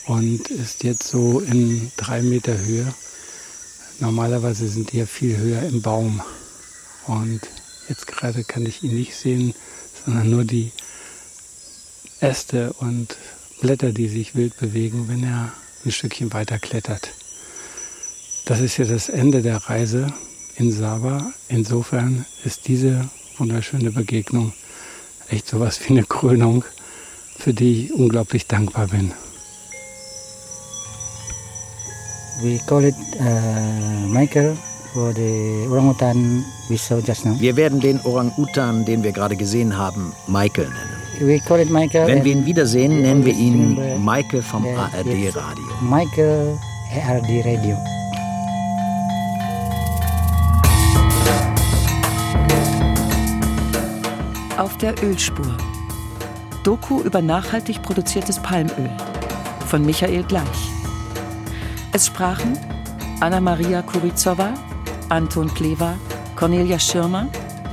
und 0.07 0.49
ist 0.49 0.83
jetzt 0.83 1.07
so 1.07 1.39
in 1.39 1.91
drei 1.97 2.23
Meter 2.23 2.57
Höhe. 2.57 2.91
Normalerweise 3.99 4.67
sind 4.67 4.91
die 4.91 4.97
ja 4.97 5.05
viel 5.05 5.37
höher 5.37 5.61
im 5.63 5.83
Baum. 5.83 6.21
Und 7.05 7.41
jetzt 7.87 8.07
gerade 8.07 8.43
kann 8.43 8.65
ich 8.65 8.83
ihn 8.83 8.95
nicht 8.95 9.15
sehen, 9.15 9.53
sondern 10.03 10.29
nur 10.29 10.45
die 10.45 10.71
Äste 12.19 12.73
und 12.73 13.17
Blätter, 13.61 13.91
die 13.91 14.09
sich 14.09 14.35
wild 14.35 14.57
bewegen, 14.57 15.07
wenn 15.07 15.23
er 15.23 15.53
ein 15.88 15.91
Stückchen 15.91 16.33
weiter 16.33 16.59
klettert. 16.59 17.09
Das 18.45 18.59
ist 18.59 18.77
ja 18.77 18.85
das 18.85 19.09
Ende 19.09 19.41
der 19.41 19.57
Reise 19.57 20.07
in 20.57 20.71
Saba. 20.71 21.31
Insofern 21.47 22.25
ist 22.43 22.67
diese 22.67 23.09
wunderschöne 23.38 23.91
Begegnung 23.91 24.53
echt 25.29 25.47
sowas 25.47 25.79
wie 25.81 25.91
eine 25.91 26.03
Krönung, 26.03 26.65
für 27.38 27.53
die 27.53 27.85
ich 27.85 27.93
unglaublich 27.93 28.47
dankbar 28.47 28.88
bin. 28.88 29.13
We 32.41 32.59
call 32.67 32.85
it 32.85 32.95
uh, 33.19 34.07
Michael 34.07 34.55
for 34.93 35.13
the 35.13 35.67
orangutan 35.69 36.45
we 36.69 36.77
saw 36.77 36.99
just 36.99 37.25
now. 37.25 37.39
Wir 37.39 37.55
werden 37.55 37.79
den 37.79 37.99
Orang-Utan, 38.01 38.85
den 38.85 39.03
wir 39.03 39.11
gerade 39.11 39.35
gesehen 39.35 39.75
haben, 39.77 40.13
Michael 40.27 40.67
nennen. 40.67 40.96
We 41.20 41.39
call 41.39 41.59
it 41.59 41.70
Michael. 41.72 42.05
Wenn 42.05 42.24
wir 42.24 42.32
ihn 42.32 42.45
wiedersehen, 42.45 43.01
nennen 43.01 43.26
wir 43.26 43.34
ihn 43.34 44.05
Michael 44.05 44.43
vom 44.43 44.63
ARD-Radio. 44.65 45.63
Michael 45.82 46.59
ARD-Radio. 46.93 47.76
Auf 54.57 54.78
der 54.78 54.93
Ölspur. 55.03 55.57
Doku 56.63 57.01
über 57.01 57.22
nachhaltig 57.22 57.82
produziertes 57.82 58.39
Palmöl. 58.39 58.89
Von 59.65 59.84
Michael 59.86 60.24
Gleich. 60.24 60.43
Es 61.93 62.07
sprachen 62.07 62.59
Anna-Maria 63.22 63.82
Kurizowa, 63.82 64.53
Anton 65.09 65.51
Klever, 65.55 65.95
Cornelia 66.36 66.78
Schirmer, 66.78 67.28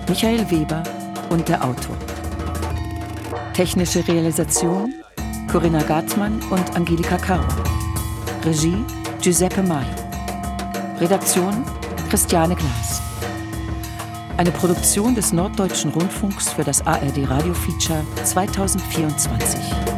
Michael 0.09 0.51
Weber 0.51 0.83
und 1.29 1.47
der 1.47 1.63
Autor. 1.63 1.97
Technische 3.55 4.07
Realisation 4.09 4.93
Corinna 5.51 5.81
Gartmann 5.85 6.43
und 6.51 6.75
Angelika 6.75 7.17
Caro. 7.17 7.47
Regie 8.45 8.85
Giuseppe 9.23 9.63
Mai. 9.63 9.87
Redaktion 10.99 11.65
Christiane 12.11 12.57
Glas. 12.57 13.01
Eine 14.39 14.51
Produktion 14.51 15.15
des 15.15 15.33
Norddeutschen 15.33 15.93
Rundfunks 15.93 16.53
für 16.53 16.65
das 16.65 16.85
ARD 16.85 17.31
Radio 17.31 17.55
Feature 17.55 18.05
2024. 18.25 19.94